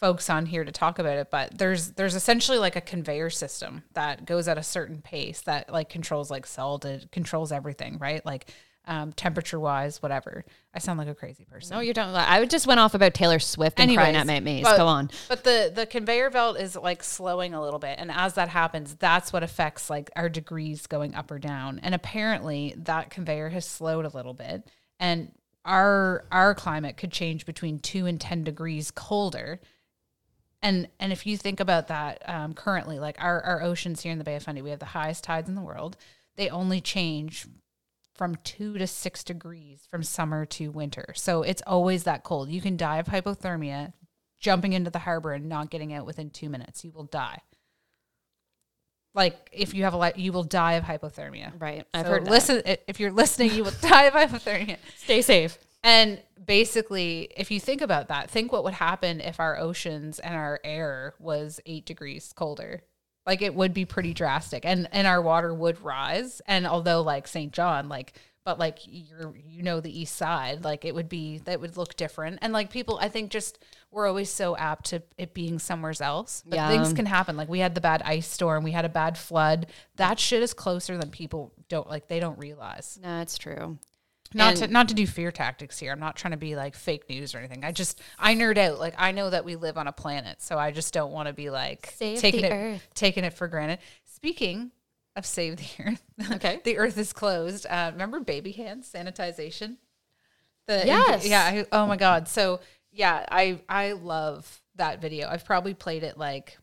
folks 0.00 0.28
on 0.30 0.46
here 0.46 0.62
to 0.64 0.70
talk 0.70 1.00
about 1.00 1.18
it 1.18 1.28
but 1.28 1.58
there's 1.58 1.90
there's 1.92 2.14
essentially 2.14 2.56
like 2.56 2.76
a 2.76 2.80
conveyor 2.80 3.30
system 3.30 3.82
that 3.94 4.24
goes 4.24 4.46
at 4.46 4.56
a 4.56 4.62
certain 4.62 5.02
pace 5.02 5.40
that 5.40 5.72
like 5.72 5.88
controls 5.88 6.30
like 6.30 6.46
salt 6.46 6.84
it 6.84 7.10
controls 7.10 7.50
everything 7.50 7.98
right 7.98 8.24
like 8.24 8.48
um, 8.88 9.12
temperature 9.12 9.60
wise 9.60 10.02
whatever 10.02 10.44
i 10.74 10.78
sound 10.80 10.98
like 10.98 11.06
a 11.08 11.14
crazy 11.14 11.44
person 11.44 11.76
No, 11.76 11.80
you're 11.80 11.94
don't. 11.94 12.14
I 12.14 12.44
just 12.46 12.66
went 12.66 12.80
off 12.80 12.94
about 12.94 13.14
Taylor 13.14 13.38
Swift 13.38 13.78
and 13.78 13.92
crying 13.94 14.16
Anyways, 14.16 14.20
at 14.20 14.26
Matt 14.26 14.42
Mays. 14.42 14.64
but- 14.64 14.76
Go 14.76 14.86
on. 14.86 15.10
But 15.28 15.44
the 15.44 15.70
the 15.74 15.86
conveyor 15.86 16.30
belt 16.30 16.58
is 16.58 16.74
like 16.74 17.02
slowing 17.02 17.54
a 17.54 17.60
little 17.62 17.78
bit, 17.78 17.96
and 17.98 18.10
as 18.10 18.34
that 18.34 18.48
happens, 18.48 18.94
that's 18.96 19.32
what 19.32 19.42
affects 19.42 19.88
like 19.90 20.10
our 20.16 20.28
degrees 20.28 20.86
going 20.86 21.14
up 21.14 21.30
or 21.30 21.38
down. 21.38 21.78
And 21.82 21.94
apparently, 21.94 22.74
that 22.78 23.10
conveyor 23.10 23.50
has 23.50 23.64
slowed 23.66 24.04
a 24.04 24.08
little 24.08 24.34
bit, 24.34 24.68
and 24.98 25.32
our 25.64 26.24
our 26.32 26.54
climate 26.54 26.96
could 26.96 27.12
change 27.12 27.44
between 27.44 27.78
two 27.78 28.06
and 28.06 28.20
ten 28.20 28.42
degrees 28.44 28.90
colder. 28.90 29.60
And 30.62 30.88
and 30.98 31.12
if 31.12 31.26
you 31.26 31.36
think 31.36 31.60
about 31.60 31.88
that, 31.88 32.22
um, 32.28 32.54
currently, 32.54 32.98
like 32.98 33.16
our 33.20 33.40
our 33.42 33.62
oceans 33.62 34.02
here 34.02 34.12
in 34.12 34.18
the 34.18 34.24
Bay 34.24 34.36
of 34.36 34.42
Fundy, 34.42 34.62
we 34.62 34.70
have 34.70 34.80
the 34.80 34.86
highest 34.86 35.24
tides 35.24 35.48
in 35.48 35.54
the 35.54 35.60
world. 35.60 35.96
They 36.36 36.48
only 36.48 36.80
change 36.80 37.46
from 38.18 38.34
two 38.42 38.76
to 38.76 38.86
six 38.86 39.22
degrees 39.24 39.86
from 39.90 40.02
summer 40.02 40.44
to 40.44 40.70
winter. 40.70 41.06
So 41.14 41.42
it's 41.42 41.62
always 41.66 42.02
that 42.04 42.24
cold. 42.24 42.50
You 42.50 42.60
can 42.60 42.76
die 42.76 42.98
of 42.98 43.06
hypothermia 43.06 43.92
jumping 44.40 44.72
into 44.72 44.90
the 44.90 44.98
harbor 44.98 45.32
and 45.32 45.48
not 45.48 45.70
getting 45.70 45.94
out 45.94 46.04
within 46.04 46.28
two 46.30 46.50
minutes. 46.50 46.84
You 46.84 46.90
will 46.90 47.04
die. 47.04 47.38
Like 49.14 49.48
if 49.52 49.72
you 49.72 49.84
have 49.84 49.94
a 49.94 49.96
lot, 49.96 50.18
you 50.18 50.32
will 50.32 50.42
die 50.44 50.74
of 50.74 50.84
hypothermia. 50.84 51.52
Right. 51.58 51.86
I've 51.94 52.06
So 52.06 52.12
heard 52.12 52.24
that. 52.26 52.30
listen, 52.30 52.62
if 52.86 53.00
you're 53.00 53.12
listening, 53.12 53.52
you 53.52 53.64
will 53.64 53.72
die 53.80 54.04
of 54.04 54.14
hypothermia. 54.14 54.76
Stay 54.96 55.22
safe. 55.22 55.56
And 55.84 56.20
basically, 56.44 57.28
if 57.36 57.50
you 57.50 57.60
think 57.60 57.80
about 57.80 58.08
that, 58.08 58.30
think 58.30 58.50
what 58.52 58.64
would 58.64 58.74
happen 58.74 59.20
if 59.20 59.38
our 59.38 59.56
oceans 59.58 60.18
and 60.18 60.34
our 60.34 60.60
air 60.64 61.14
was 61.20 61.60
eight 61.66 61.86
degrees 61.86 62.32
colder. 62.34 62.82
Like 63.28 63.42
it 63.42 63.54
would 63.54 63.74
be 63.74 63.84
pretty 63.84 64.14
drastic, 64.14 64.64
and 64.64 64.88
and 64.90 65.06
our 65.06 65.22
water 65.22 65.52
would 65.54 65.80
rise. 65.84 66.40
And 66.46 66.66
although 66.66 67.02
like 67.02 67.28
St. 67.28 67.52
John, 67.52 67.88
like 67.88 68.14
but 68.44 68.58
like 68.58 68.78
you're 68.86 69.34
you 69.36 69.62
know 69.62 69.78
the 69.80 70.00
east 70.00 70.16
side 70.16 70.64
like 70.64 70.86
it 70.86 70.94
would 70.94 71.10
be 71.10 71.36
that 71.44 71.60
would 71.60 71.76
look 71.76 71.94
different 71.96 72.38
and 72.40 72.50
like 72.50 72.70
people 72.70 72.98
i 73.02 73.06
think 73.06 73.30
just 73.30 73.58
we're 73.90 74.06
always 74.08 74.30
so 74.30 74.56
apt 74.56 74.86
to 74.86 75.02
it 75.18 75.34
being 75.34 75.58
somewhere 75.58 75.92
else 76.00 76.42
but 76.46 76.56
Yeah. 76.56 76.68
things 76.70 76.94
can 76.94 77.04
happen 77.04 77.36
like 77.36 77.50
we 77.50 77.58
had 77.58 77.74
the 77.74 77.82
bad 77.82 78.00
ice 78.06 78.26
storm 78.26 78.64
we 78.64 78.70
had 78.72 78.86
a 78.86 78.88
bad 78.88 79.18
flood 79.18 79.66
that 79.96 80.18
shit 80.18 80.42
is 80.42 80.54
closer 80.54 80.96
than 80.96 81.10
people 81.10 81.52
don't 81.68 81.90
like 81.90 82.08
they 82.08 82.20
don't 82.20 82.38
realize 82.38 82.98
No, 83.02 83.20
it's 83.20 83.36
true. 83.36 83.78
Not 84.34 84.50
And- 84.50 84.58
to 84.58 84.66
not 84.68 84.88
to 84.88 84.94
do 84.94 85.06
fear 85.06 85.30
tactics 85.32 85.78
here. 85.78 85.92
I'm 85.92 86.00
not 86.00 86.16
trying 86.16 86.32
to 86.32 86.36
be 86.38 86.54
like 86.56 86.74
fake 86.74 87.08
news 87.08 87.34
or 87.34 87.38
anything. 87.38 87.64
I 87.64 87.72
just 87.72 88.00
i 88.18 88.34
nerd 88.34 88.58
out. 88.58 88.78
Like 88.78 88.94
i 88.98 89.12
know 89.12 89.30
that 89.30 89.44
we 89.44 89.56
live 89.56 89.78
on 89.78 89.86
a 89.86 89.92
planet 89.92 90.42
so 90.42 90.58
i 90.58 90.70
just 90.70 90.92
don't 90.94 91.12
want 91.12 91.28
to 91.28 91.32
be 91.32 91.50
like 91.50 91.96
taking 91.98 92.44
it 92.44 92.52
Earth. 92.52 92.88
taking 92.94 93.24
it 93.24 93.32
for 93.34 93.48
granted. 93.48 93.78
Speaking 94.04 94.70
of 95.16 95.24
save 95.26 95.56
the 95.56 95.68
earth 95.86 96.02
Okay. 96.32 96.60
the 96.64 96.78
earth 96.78 96.98
is 96.98 97.12
closed. 97.12 97.66
Uh, 97.66 97.90
remember 97.92 98.20
baby 98.20 98.52
hands 98.52 98.90
sanitization? 98.92 99.76
The 100.66 100.82
Yes. 100.86 101.26
yeah 101.26 101.42
I, 101.42 101.66
oh 101.72 101.86
my 101.86 101.96
god. 101.96 102.28
So 102.28 102.60
yeah 102.92 103.24
i 103.30 103.60
i 103.68 103.92
love 103.92 104.60
that 104.76 105.00
video. 105.00 105.28
I've 105.28 105.44
probably 105.44 105.74
played 105.74 106.02
it 106.04 106.18
like 106.18 106.56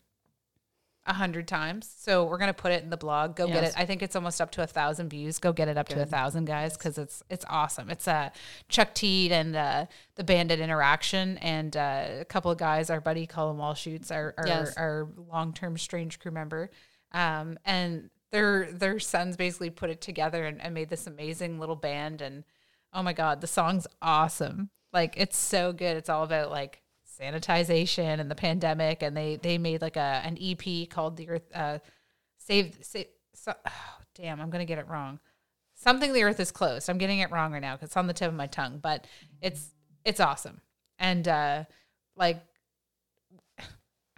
a 1.07 1.13
hundred 1.13 1.47
times. 1.47 1.93
So 1.97 2.25
we're 2.25 2.37
gonna 2.39 2.53
put 2.53 2.71
it 2.71 2.83
in 2.83 2.89
the 2.89 2.97
blog. 2.97 3.35
Go 3.35 3.47
get 3.47 3.63
it. 3.63 3.73
I 3.77 3.85
think 3.85 4.01
it's 4.01 4.15
almost 4.15 4.41
up 4.41 4.51
to 4.51 4.63
a 4.63 4.67
thousand 4.67 5.09
views. 5.09 5.37
Go 5.37 5.53
get 5.53 5.67
it 5.67 5.77
up 5.77 5.87
to 5.89 6.01
a 6.01 6.05
thousand 6.05 6.45
guys 6.45 6.75
because 6.75 6.97
it's 6.97 7.21
it's 7.29 7.45
awesome. 7.47 7.89
It's 7.89 8.07
uh 8.07 8.29
chuck 8.69 8.93
teed 8.95 9.31
and 9.31 9.55
uh 9.55 9.85
the 10.15 10.23
bandit 10.23 10.59
interaction 10.59 11.37
and 11.39 11.75
uh, 11.77 12.05
a 12.21 12.25
couple 12.25 12.49
of 12.49 12.57
guys 12.57 12.89
our 12.89 12.99
buddy 13.01 13.27
colin 13.27 13.57
wall 13.57 13.73
shoots 13.75 14.09
our 14.09 14.33
our, 14.37 14.47
Yes. 14.47 14.73
our 14.77 15.07
long-term 15.31 15.77
strange 15.77 16.19
crew 16.19 16.31
member. 16.31 16.71
Um 17.11 17.59
and 17.65 18.09
their 18.31 18.71
their 18.71 18.99
sons 18.99 19.37
basically 19.37 19.69
put 19.69 19.89
it 19.91 20.01
together 20.01 20.45
and, 20.45 20.59
and 20.61 20.73
made 20.73 20.89
this 20.89 21.05
amazing 21.07 21.59
little 21.59 21.75
band 21.75 22.21
and 22.21 22.43
oh 22.93 23.03
my 23.03 23.13
god 23.13 23.41
the 23.41 23.47
song's 23.47 23.85
awesome. 24.01 24.69
Like 24.91 25.13
it's 25.17 25.37
so 25.37 25.71
good. 25.71 25.97
It's 25.97 26.09
all 26.09 26.23
about 26.23 26.49
like 26.49 26.81
sanitization 27.19 28.19
and 28.19 28.29
the 28.29 28.35
pandemic 28.35 29.03
and 29.03 29.15
they 29.15 29.37
they 29.37 29.57
made 29.57 29.81
like 29.81 29.97
a 29.97 30.21
an 30.23 30.37
ep 30.41 30.89
called 30.89 31.17
the 31.17 31.29
earth 31.29 31.43
uh 31.53 31.79
save 32.37 32.77
save 32.81 33.07
so, 33.33 33.53
oh, 33.65 33.97
damn 34.15 34.39
i'm 34.39 34.49
gonna 34.49 34.65
get 34.65 34.77
it 34.79 34.87
wrong. 34.87 35.19
Something 35.77 36.13
the 36.13 36.23
earth 36.23 36.39
is 36.39 36.51
closed. 36.51 36.89
I'm 36.89 36.97
getting 36.97 37.19
it 37.19 37.31
wrong 37.31 37.51
right 37.51 37.61
now 37.61 37.75
because 37.75 37.89
it's 37.89 37.97
on 37.97 38.07
the 38.07 38.13
tip 38.13 38.29
of 38.29 38.33
my 38.33 38.47
tongue 38.47 38.79
but 38.81 39.05
it's 39.41 39.71
it's 40.03 40.19
awesome. 40.19 40.61
And 40.99 41.27
uh 41.27 41.65
like 42.15 42.41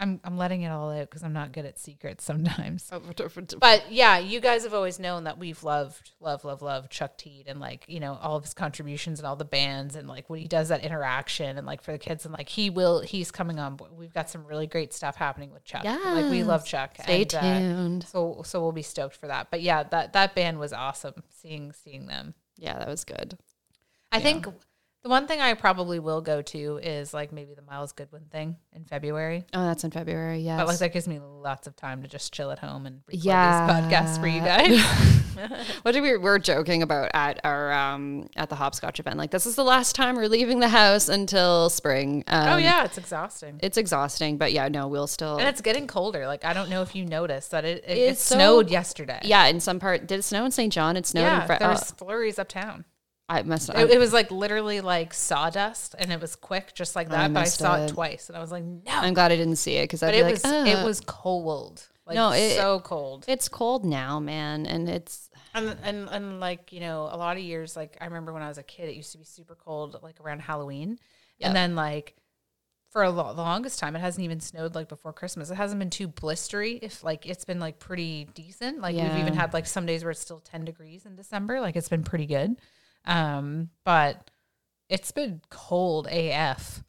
i'm 0.00 0.20
i'm 0.24 0.36
letting 0.36 0.62
it 0.62 0.68
all 0.68 0.90
out 0.90 1.08
because 1.08 1.22
i'm 1.22 1.32
not 1.32 1.52
good 1.52 1.64
at 1.64 1.78
secrets 1.78 2.24
sometimes 2.24 2.88
but 3.60 3.90
yeah, 3.90 4.18
you 4.18 4.40
guys 4.40 4.64
have 4.64 4.74
always 4.74 4.98
known 4.98 5.24
that 5.24 5.38
we've 5.38 5.62
loved, 5.64 6.12
love, 6.20 6.44
love, 6.44 6.62
love 6.62 6.88
Chuck 6.88 7.16
Teed 7.16 7.46
and 7.48 7.60
like, 7.60 7.84
you 7.88 8.00
know, 8.00 8.18
all 8.20 8.36
of 8.36 8.44
his 8.44 8.54
contributions 8.54 9.18
and 9.18 9.26
all 9.26 9.36
the 9.36 9.44
bands 9.44 9.96
and 9.96 10.08
like 10.08 10.28
when 10.30 10.40
he 10.40 10.46
does 10.46 10.68
that 10.68 10.84
interaction 10.84 11.56
and 11.58 11.66
like 11.66 11.82
for 11.82 11.92
the 11.92 11.98
kids 11.98 12.24
and 12.24 12.32
like 12.34 12.48
he 12.48 12.70
will, 12.70 13.00
he's 13.00 13.30
coming 13.30 13.58
on. 13.58 13.76
board. 13.76 13.90
We've 13.96 14.12
got 14.12 14.30
some 14.30 14.44
really 14.46 14.66
great 14.66 14.92
stuff 14.92 15.16
happening 15.16 15.52
with 15.52 15.64
Chuck. 15.64 15.84
Yeah, 15.84 15.96
Like 15.96 16.30
we 16.30 16.42
love 16.42 16.64
Chuck. 16.64 16.94
Stay 17.02 17.22
and, 17.22 17.34
uh, 17.34 17.40
tuned. 17.40 18.04
so, 18.04 18.42
so 18.44 18.60
we'll 18.62 18.72
be 18.72 18.82
stoked 18.82 19.16
for 19.16 19.26
that. 19.28 19.50
But 19.50 19.62
yeah, 19.62 19.82
that, 19.84 20.12
that 20.12 20.34
band 20.34 20.58
was 20.58 20.72
awesome 20.72 21.22
seeing, 21.30 21.72
seeing 21.72 22.06
them. 22.06 22.34
yeah, 22.56 22.78
that 22.78 22.88
was 22.88 23.04
good. 23.04 23.38
I 24.10 24.20
think 24.20 24.44
the 24.44 24.54
one 25.08 25.26
thing 25.26 25.40
I 25.40 25.54
probably 25.54 25.98
will 25.98 26.20
go 26.20 26.42
to 26.42 26.78
is 26.82 27.12
like 27.14 27.32
maybe 27.32 27.54
the 27.54 27.62
Myles 27.62 27.92
Goodwyn 27.92 28.30
thing 28.30 28.56
in 28.72 28.84
February. 28.84 29.44
Oh, 29.54 29.64
that's 29.64 29.82
in 29.84 29.90
February. 29.90 30.40
Yes. 30.40 30.60
But 30.60 30.66
like 30.68 30.78
that 30.78 30.92
gives 30.92 31.08
me 31.08 31.18
lots 31.18 31.66
of 31.66 31.74
time 31.76 32.02
to 32.02 32.08
just 32.08 32.32
chill 32.32 32.50
at 32.50 32.58
home 32.58 32.86
and 32.86 33.00
record 33.06 33.24
Yeah. 33.24 33.66
these 33.66 33.90
podcasts 33.92 34.20
for 34.20 34.26
you 34.28 34.40
guys. 34.42 35.66
what 35.82 35.92
did 35.92 36.02
we 36.02 36.12
we 36.12 36.18
were 36.18 36.38
joking 36.38 36.82
about 36.82 37.10
at 37.14 37.40
our 37.44 37.72
um 37.72 38.28
at 38.36 38.48
the 38.50 38.56
hopscotch 38.56 39.00
event? 39.00 39.16
Like 39.18 39.30
this 39.30 39.46
is 39.46 39.56
the 39.56 39.64
last 39.64 39.94
time 39.94 40.16
we're 40.16 40.28
leaving 40.28 40.60
the 40.60 40.68
house 40.68 41.08
until 41.08 41.70
spring. 41.70 42.24
Um, 42.26 42.48
oh 42.50 42.56
yeah, 42.56 42.84
it's 42.84 42.98
exhausting. 42.98 43.58
it's 43.62 43.76
exhausting, 43.76 44.36
but 44.38 44.52
yeah, 44.52 44.68
no, 44.68 44.88
we'll 44.88 45.06
still. 45.06 45.38
And 45.38 45.48
it's 45.48 45.60
getting 45.60 45.86
colder. 45.86 46.26
Like 46.26 46.44
I 46.44 46.52
don't 46.52 46.68
know 46.70 46.82
if 46.82 46.94
you 46.94 47.04
noticed 47.04 47.50
that 47.52 47.64
it, 47.64 47.84
it, 47.86 47.90
it 47.96 48.10
It's 48.10 48.22
so- 48.22 48.34
snowed 48.36 48.70
yesterday. 48.70 49.20
yeah, 49.22 49.46
in 49.46 49.60
some 49.60 49.80
part, 49.80 50.06
did 50.06 50.18
it 50.20 50.22
snow 50.22 50.44
in 50.44 50.50
St. 50.50 50.72
John? 50.72 50.96
It 50.96 51.06
snowed 51.06 51.22
yeah. 51.22 51.40
in 51.42 51.46
Fre- 51.46 51.54
there 51.58 51.68
oh, 51.68 51.72
was 51.72 51.90
flurries 51.92 52.38
uptown. 52.38 52.84
I 53.28 53.42
must. 53.42 53.68
It, 53.70 53.90
it 53.90 53.98
was 53.98 54.12
like 54.12 54.30
literally 54.30 54.80
like 54.80 55.12
sawdust, 55.12 55.94
and 55.98 56.10
it 56.12 56.20
was 56.20 56.34
quick, 56.36 56.72
just 56.74 56.96
like 56.96 57.10
that. 57.10 57.32
but 57.32 57.40
I 57.40 57.44
saw 57.44 57.76
it 57.82 57.84
it. 57.86 57.92
twice, 57.94 58.28
and 58.28 58.36
I 58.36 58.40
was 58.40 58.50
like, 58.50 58.64
no. 58.64 58.80
I'm 58.86 59.12
glad 59.14 59.32
I 59.32 59.36
didn't 59.36 59.56
see 59.56 59.76
it 59.76 59.84
because 59.84 60.02
I'd 60.02 60.08
but 60.08 60.12
be 60.12 60.18
it 60.18 60.22
like, 60.24 60.32
was 60.34 60.44
"Ugh." 60.46 60.66
it 60.68 60.84
was 60.84 61.00
cold. 61.00 61.86
Like 62.06 62.14
No, 62.14 62.30
it- 62.32 62.56
so 62.56 62.80
cold. 62.80 63.26
It's 63.28 63.48
cold 63.48 63.84
now, 63.84 64.18
man, 64.18 64.64
and 64.64 64.88
it's 64.88 65.28
And, 65.54 65.76
and 65.82 66.08
and 66.10 66.40
like 66.40 66.72
you 66.72 66.80
know, 66.80 67.02
a 67.12 67.16
lot 67.18 67.36
of 67.36 67.42
years, 67.42 67.76
like 67.76 67.98
I 68.00 68.06
remember 68.06 68.32
when 68.32 68.42
I 68.42 68.48
was 68.48 68.56
a 68.58 68.62
kid, 68.62 68.88
it 68.88 68.94
used 68.96 69.12
to 69.12 69.18
be 69.18 69.24
super 69.24 69.54
cold, 69.54 69.98
like 70.02 70.18
around 70.20 70.40
Halloween, 70.40 70.98
Yeah. 71.38 71.48
and 71.48 71.56
then 71.56 71.76
like 71.76 72.14
for 72.90 73.02
a 73.02 73.10
lo- 73.10 73.34
the 73.34 73.42
longest 73.42 73.78
time, 73.78 73.94
it 73.94 73.98
hasn't 73.98 74.24
even 74.24 74.40
snowed 74.40 74.74
like 74.74 74.88
before 74.88 75.12
Christmas. 75.12 75.50
It 75.50 75.56
hasn't 75.56 75.78
been 75.78 75.90
too 75.90 76.08
blistery. 76.08 76.78
If 76.80 77.04
like 77.04 77.26
it's 77.26 77.44
been 77.44 77.60
like 77.60 77.78
pretty 77.78 78.24
decent. 78.32 78.80
Like 78.80 78.96
we've 78.96 79.18
even 79.18 79.34
had 79.34 79.52
like 79.52 79.66
some 79.66 79.84
days 79.84 80.02
where 80.02 80.10
it's 80.12 80.20
still 80.20 80.40
ten 80.40 80.64
degrees 80.64 81.04
in 81.04 81.14
December. 81.14 81.60
Like 81.60 81.76
it's 81.76 81.90
been 81.90 82.02
pretty 82.04 82.24
good, 82.24 82.56
um, 83.04 83.70
but 83.84 84.30
it's 84.88 85.12
been 85.12 85.40
cold 85.50 86.06
AF. 86.10 86.82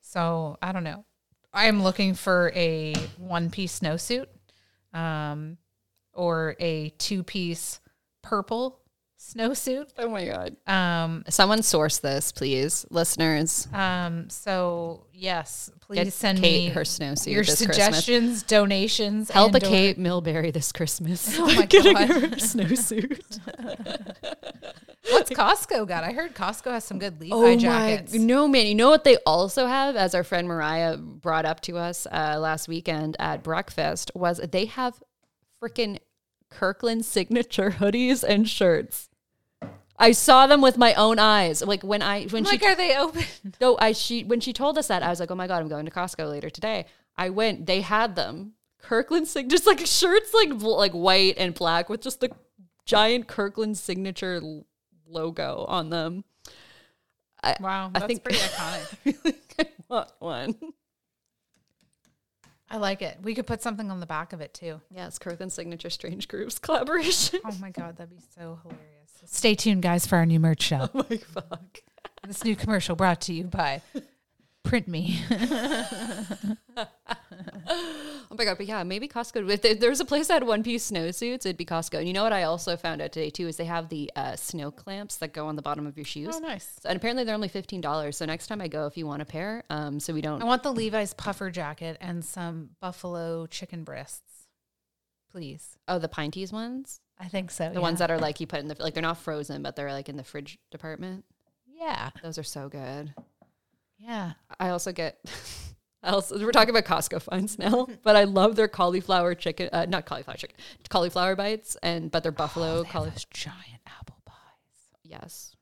So 0.00 0.56
I 0.62 0.72
don't 0.72 0.84
know. 0.84 1.04
I 1.52 1.66
am 1.66 1.82
looking 1.82 2.14
for 2.14 2.50
a 2.54 2.94
one 3.18 3.50
piece 3.50 3.78
snowsuit, 3.80 4.26
um, 4.92 5.56
or 6.12 6.56
a 6.58 6.90
two 6.98 7.22
piece 7.22 7.80
purple 8.22 8.80
snowsuit. 9.18 9.90
oh 9.98 10.08
my 10.08 10.26
god. 10.26 10.56
Um, 10.66 11.24
Someone 11.28 11.62
source 11.62 11.98
this, 11.98 12.32
please, 12.32 12.84
listeners. 12.90 13.66
um, 13.72 14.28
so 14.28 15.06
yes, 15.12 15.70
please 15.80 16.04
Get 16.04 16.12
send 16.12 16.40
Kate 16.40 16.68
me 16.68 16.74
her 16.74 16.82
snowsuit 16.82 17.32
your 17.32 17.44
this 17.44 17.56
Christmas. 17.64 17.76
suggestions, 17.76 18.42
donations. 18.42 19.30
Help 19.30 19.52
a 19.52 19.56
and 19.56 19.64
or- 19.64 19.68
Kate 19.68 19.98
Milbury 19.98 20.52
this 20.52 20.72
Christmas. 20.72 21.38
Oh 21.38 21.46
my 21.54 21.66
Getting 21.66 21.94
God. 21.94 22.08
her 22.08 22.16
a 22.26 22.30
snowsuit. 22.30 23.38
What's 25.10 25.30
Costco 25.30 25.86
got? 25.86 26.04
I 26.04 26.12
heard 26.12 26.34
Costco 26.34 26.70
has 26.70 26.84
some 26.84 26.98
good 26.98 27.20
Levi 27.20 27.34
Oh 27.34 27.56
jackets. 27.56 28.12
my 28.12 28.18
no 28.18 28.48
man! 28.48 28.66
You 28.66 28.74
know 28.74 28.90
what 28.90 29.04
they 29.04 29.16
also 29.26 29.66
have, 29.66 29.96
as 29.96 30.14
our 30.14 30.24
friend 30.24 30.48
Mariah 30.48 30.96
brought 30.96 31.44
up 31.44 31.60
to 31.62 31.76
us 31.76 32.06
uh, 32.10 32.38
last 32.38 32.68
weekend 32.68 33.16
at 33.18 33.42
breakfast, 33.42 34.10
was 34.14 34.38
they 34.38 34.64
have 34.66 35.02
freaking 35.62 35.98
Kirkland 36.50 37.04
signature 37.04 37.70
hoodies 37.78 38.22
and 38.22 38.48
shirts. 38.48 39.08
I 39.98 40.12
saw 40.12 40.46
them 40.46 40.60
with 40.60 40.76
my 40.76 40.94
own 40.94 41.18
eyes. 41.18 41.62
Like 41.62 41.82
when 41.82 42.02
I 42.02 42.24
when 42.24 42.46
I'm 42.46 42.52
she 42.52 42.58
like, 42.58 42.64
are 42.64 42.74
they 42.74 42.96
open? 42.96 43.24
no, 43.60 43.76
I 43.78 43.92
she 43.92 44.24
when 44.24 44.40
she 44.40 44.52
told 44.52 44.78
us 44.78 44.88
that, 44.88 45.02
I 45.02 45.10
was 45.10 45.20
like, 45.20 45.30
oh 45.30 45.36
my 45.36 45.46
god, 45.46 45.60
I'm 45.62 45.68
going 45.68 45.84
to 45.84 45.92
Costco 45.92 46.28
later 46.30 46.50
today. 46.50 46.86
I 47.16 47.30
went. 47.30 47.66
They 47.66 47.80
had 47.82 48.16
them. 48.16 48.54
Kirkland 48.82 49.26
sig 49.28 49.48
just 49.48 49.66
like 49.66 49.80
shirts 49.86 50.34
like 50.34 50.50
like 50.60 50.92
white 50.92 51.36
and 51.38 51.54
black 51.54 51.88
with 51.88 52.02
just 52.02 52.20
the 52.20 52.30
giant 52.84 53.28
Kirkland 53.28 53.78
signature 53.78 54.42
logo 55.14 55.64
on 55.68 55.88
them. 55.90 56.24
Wow, 57.60 57.90
I 57.94 57.98
that's 57.98 58.06
think- 58.06 58.24
pretty 58.24 58.38
iconic. 58.40 59.16
I 59.58 59.62
I 59.62 59.66
want 59.88 60.10
one. 60.18 60.54
I 62.70 62.78
like 62.78 63.02
it. 63.02 63.18
We 63.22 63.34
could 63.34 63.46
put 63.46 63.62
something 63.62 63.90
on 63.90 64.00
the 64.00 64.06
back 64.06 64.32
of 64.32 64.40
it 64.40 64.52
too. 64.54 64.80
Yes, 64.90 65.18
Kirkland 65.18 65.52
signature 65.52 65.90
Strange 65.90 66.26
Grooves 66.28 66.58
collaboration. 66.60 67.40
Oh 67.44 67.56
my 67.60 67.70
god, 67.70 67.96
that'd 67.96 68.10
be 68.10 68.22
so 68.34 68.58
hilarious. 68.62 68.90
Stay 69.26 69.54
tuned, 69.54 69.82
guys, 69.82 70.06
for 70.06 70.16
our 70.16 70.26
new 70.26 70.40
merch 70.40 70.62
show. 70.62 70.88
oh 70.94 71.06
my 71.08 71.16
fuck. 71.18 71.78
this 72.26 72.42
new 72.44 72.56
commercial 72.56 72.96
brought 72.96 73.20
to 73.22 73.32
you 73.34 73.44
by 73.44 73.80
Print 74.64 74.88
Me. 74.88 75.20
Oh 78.30 78.36
my 78.36 78.44
god, 78.44 78.56
but 78.56 78.66
yeah, 78.66 78.82
maybe 78.82 79.06
Costco. 79.06 79.48
If 79.48 79.62
there- 79.62 79.74
there's 79.74 80.00
a 80.00 80.04
place 80.04 80.26
that 80.28 80.34
had 80.34 80.44
one 80.44 80.62
piece 80.64 80.90
snowsuits, 80.90 81.40
it'd 81.46 81.56
be 81.56 81.64
Costco. 81.64 81.98
And 81.98 82.06
you 82.08 82.12
know 82.12 82.22
what 82.24 82.32
I 82.32 82.42
also 82.44 82.76
found 82.76 83.00
out 83.00 83.12
today 83.12 83.30
too 83.30 83.46
is 83.46 83.56
they 83.56 83.64
have 83.64 83.88
the 83.90 84.10
uh, 84.16 84.34
snow 84.34 84.70
clamps 84.72 85.16
that 85.18 85.32
go 85.32 85.46
on 85.46 85.54
the 85.56 85.62
bottom 85.62 85.86
of 85.86 85.96
your 85.96 86.04
shoes. 86.04 86.34
Oh, 86.34 86.38
nice. 86.40 86.76
So- 86.82 86.88
and 86.88 86.96
apparently 86.96 87.22
they're 87.24 87.34
only 87.34 87.48
fifteen 87.48 87.80
dollars. 87.80 88.16
So 88.16 88.24
next 88.26 88.48
time 88.48 88.60
I 88.60 88.66
go, 88.68 88.86
if 88.86 88.96
you 88.96 89.06
want 89.06 89.22
a 89.22 89.24
pair, 89.24 89.62
um, 89.70 90.00
so 90.00 90.12
we 90.12 90.20
don't. 90.20 90.42
I 90.42 90.46
want 90.46 90.62
the 90.64 90.72
Levi's 90.72 91.14
puffer 91.14 91.48
jacket 91.50 91.96
and 92.00 92.24
some 92.24 92.70
buffalo 92.80 93.46
chicken 93.46 93.84
breasts. 93.84 94.48
Please. 95.30 95.76
Oh, 95.86 95.98
the 95.98 96.08
Pinty's 96.08 96.52
ones, 96.52 97.00
I 97.20 97.26
think 97.28 97.50
so. 97.50 97.70
the 97.72 97.80
ones 97.80 97.98
that 98.00 98.10
are 98.10 98.18
like 98.18 98.40
you 98.40 98.46
put 98.46 98.60
in 98.60 98.68
the 98.68 98.76
like 98.80 98.94
they're 98.94 99.02
not 99.02 99.18
frozen, 99.18 99.62
but 99.62 99.76
they're 99.76 99.92
like 99.92 100.08
in 100.08 100.16
the 100.16 100.24
fridge 100.24 100.58
department. 100.72 101.24
Yeah. 101.72 102.10
Those 102.22 102.38
are 102.38 102.42
so 102.44 102.68
good. 102.68 103.12
Yeah. 104.04 104.32
I 104.60 104.68
also 104.70 104.92
get. 104.92 105.18
I 106.02 106.10
also, 106.10 106.38
we're 106.38 106.52
talking 106.52 106.76
about 106.76 106.84
Costco 106.84 107.22
finds 107.22 107.58
now, 107.58 107.86
but 108.02 108.14
I 108.14 108.24
love 108.24 108.56
their 108.56 108.68
cauliflower 108.68 109.34
chicken, 109.34 109.70
uh, 109.72 109.86
not 109.88 110.04
cauliflower 110.04 110.36
chicken, 110.36 110.54
cauliflower 110.90 111.34
bites, 111.34 111.78
and 111.82 112.10
but 112.10 112.22
they're 112.22 112.30
buffalo 112.30 112.82
They 112.82 112.88
have 112.88 112.92
cauliflower. 112.92 113.24
giant 113.32 113.80
apple 113.86 114.20
pies. 114.26 114.36
Yes, 115.02 115.56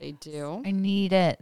they 0.00 0.10
do. 0.10 0.62
I 0.66 0.72
need 0.72 1.12
it. 1.12 1.40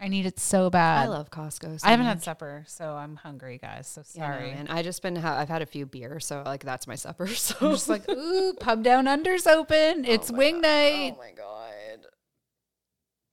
I 0.00 0.08
need 0.08 0.26
it 0.26 0.40
so 0.40 0.68
bad. 0.68 1.04
I 1.04 1.06
love 1.06 1.30
Costco. 1.30 1.80
So 1.80 1.86
I 1.86 1.90
haven't 1.92 2.06
much. 2.06 2.14
had 2.16 2.22
supper, 2.24 2.64
so 2.66 2.94
I'm 2.96 3.14
hungry, 3.16 3.56
guys. 3.58 3.86
So 3.86 4.02
Yeah, 4.14 4.32
sorry. 4.32 4.50
man. 4.52 4.66
I 4.68 4.82
just 4.82 5.00
been. 5.00 5.14
Ha- 5.14 5.38
I've 5.38 5.48
had 5.48 5.62
a 5.62 5.66
few 5.66 5.86
beers, 5.86 6.26
so 6.26 6.42
like 6.44 6.64
that's 6.64 6.88
my 6.88 6.96
supper. 6.96 7.26
So 7.36 7.54
I'm 7.60 7.70
just 7.72 7.88
like, 7.88 8.08
ooh, 8.10 8.52
pub 8.58 8.82
down 8.82 9.06
under's 9.06 9.46
open. 9.46 10.04
It's 10.04 10.30
wing 10.32 10.60
night. 10.60 11.12
Oh 11.14 11.18
my 11.18 11.30
god. 11.30 12.06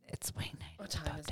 It's 0.10 0.34
wing 0.36 0.56
night. 0.60 0.78
What 0.78 0.92
time 0.92 1.20
is. 1.20 1.26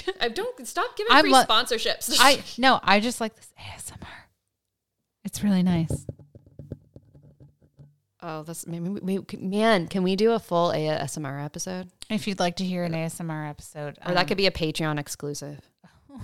I 0.20 0.28
don't 0.28 0.66
stop 0.66 0.96
giving 0.96 1.12
I'm 1.12 1.22
free 1.24 1.32
lo- 1.32 1.44
sponsorships. 1.44 2.16
I 2.18 2.42
no, 2.58 2.80
I 2.82 3.00
just 3.00 3.20
like 3.20 3.34
this 3.34 3.52
ASMR. 3.58 4.06
It's 5.24 5.42
really 5.44 5.62
nice. 5.62 6.06
oh, 8.22 8.42
that's 8.42 8.66
maybe 8.66 8.88
we, 8.88 9.18
we- 9.18 9.38
man. 9.38 9.86
Can 9.86 10.02
we 10.02 10.16
do 10.16 10.32
a 10.32 10.38
full 10.38 10.70
ASMR 10.70 11.44
episode, 11.44 11.88
If 12.10 12.26
you'd 12.26 12.40
like 12.40 12.56
to 12.56 12.64
hear 12.64 12.84
an 12.84 12.92
ASMR 12.92 13.48
episode, 13.48 13.98
or 14.06 14.14
that 14.14 14.22
um, 14.22 14.26
could 14.26 14.36
be 14.36 14.46
a 14.46 14.50
Patreon 14.50 14.98
exclusive? 14.98 15.60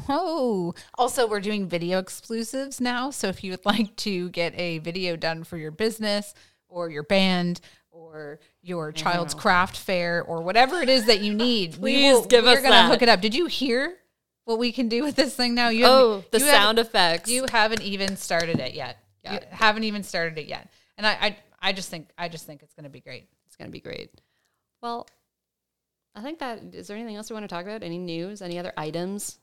Oh, 0.08 0.74
also, 0.98 1.26
we're 1.26 1.40
doing 1.40 1.66
video 1.66 1.98
exclusives 1.98 2.80
now. 2.80 3.10
So 3.10 3.28
if 3.28 3.42
you 3.42 3.52
would 3.52 3.64
like 3.64 3.96
to 3.96 4.28
get 4.30 4.52
a 4.58 4.78
video 4.78 5.16
done 5.16 5.44
for 5.44 5.56
your 5.56 5.70
business 5.70 6.34
or 6.68 6.90
your 6.90 7.02
band 7.04 7.60
or 8.12 8.40
your 8.62 8.92
child's 8.92 9.34
craft 9.34 9.76
fair 9.76 10.22
or 10.22 10.42
whatever 10.42 10.80
it 10.80 10.88
is 10.88 11.06
that 11.06 11.20
you 11.20 11.34
need, 11.34 11.76
we 11.76 11.94
Please 11.94 12.12
will, 12.14 12.24
give 12.26 12.44
we're 12.44 12.56
gonna 12.56 12.70
that. 12.70 12.90
hook 12.90 13.02
it 13.02 13.08
up. 13.08 13.20
Did 13.20 13.34
you 13.34 13.46
hear 13.46 13.96
what 14.44 14.58
we 14.58 14.72
can 14.72 14.88
do 14.88 15.02
with 15.04 15.14
this 15.16 15.34
thing 15.34 15.54
now? 15.54 15.68
You 15.68 15.84
Oh, 15.86 16.24
the 16.30 16.38
you 16.38 16.44
sound 16.46 16.78
effects. 16.78 17.30
You 17.30 17.46
haven't 17.50 17.82
even 17.82 18.16
started 18.16 18.60
it 18.60 18.74
yet. 18.74 18.98
Got 19.24 19.32
you 19.32 19.48
haven't 19.50 19.84
even 19.84 20.02
started 20.02 20.38
it 20.38 20.46
yet. 20.46 20.68
And 20.96 21.06
I, 21.06 21.10
I, 21.20 21.36
I 21.60 21.72
just 21.72 21.90
think, 21.90 22.08
I 22.16 22.28
just 22.28 22.46
think 22.46 22.62
it's 22.62 22.74
going 22.74 22.84
to 22.84 22.90
be 22.90 23.00
great. 23.00 23.28
It's 23.46 23.56
gonna 23.56 23.70
be 23.70 23.80
great. 23.80 24.10
Well, 24.82 25.06
I 26.14 26.22
think 26.22 26.38
that 26.40 26.60
is 26.74 26.88
there 26.88 26.96
anything 26.96 27.16
else 27.16 27.30
we 27.30 27.34
want 27.34 27.44
to 27.44 27.48
talk 27.54 27.64
about? 27.64 27.82
Any 27.82 27.98
news? 27.98 28.42
Any 28.42 28.58
other 28.58 28.72
items? 28.76 29.38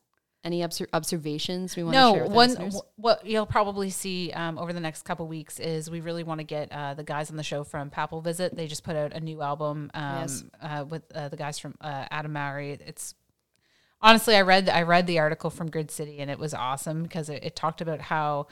Any 0.45 0.61
obser- 0.61 0.87
observations 0.93 1.75
we 1.75 1.83
want 1.83 1.95
to 1.95 1.99
no 1.99 2.13
share 2.13 2.23
with 2.23 2.31
one 2.31 2.49
listeners? 2.49 2.81
what 2.97 3.25
you'll 3.25 3.45
probably 3.47 3.89
see 3.89 4.31
um, 4.31 4.57
over 4.59 4.71
the 4.73 4.79
next 4.79 5.01
couple 5.03 5.27
weeks 5.27 5.59
is 5.59 5.89
we 5.89 5.99
really 6.01 6.23
want 6.23 6.39
to 6.39 6.43
get 6.45 6.71
uh, 6.71 6.93
the 6.93 7.03
guys 7.03 7.31
on 7.31 7.35
the 7.35 7.43
show 7.43 7.63
from 7.63 7.89
Papal 7.89 8.21
Visit. 8.21 8.55
They 8.55 8.67
just 8.67 8.83
put 8.83 8.95
out 8.95 9.11
a 9.13 9.19
new 9.19 9.41
album 9.41 9.89
um, 9.95 10.03
Yes. 10.21 10.43
uh, 10.61 10.85
with 10.87 11.01
uh, 11.15 11.29
the 11.29 11.35
guys 11.35 11.57
from 11.57 11.73
uh, 11.81 12.05
Adam 12.11 12.31
Mowry. 12.33 12.77
It's 12.85 13.15
honestly, 14.01 14.35
I 14.35 14.41
read 14.41 14.69
I 14.69 14.83
read 14.83 15.07
the 15.07 15.17
article 15.19 15.49
from 15.49 15.71
Grid 15.71 15.89
City 15.89 16.19
and 16.19 16.29
it 16.29 16.37
was 16.37 16.53
awesome 16.53 17.01
because 17.03 17.27
it, 17.27 17.43
it 17.43 17.55
talked 17.55 17.81
about 17.81 17.99
how 18.01 18.45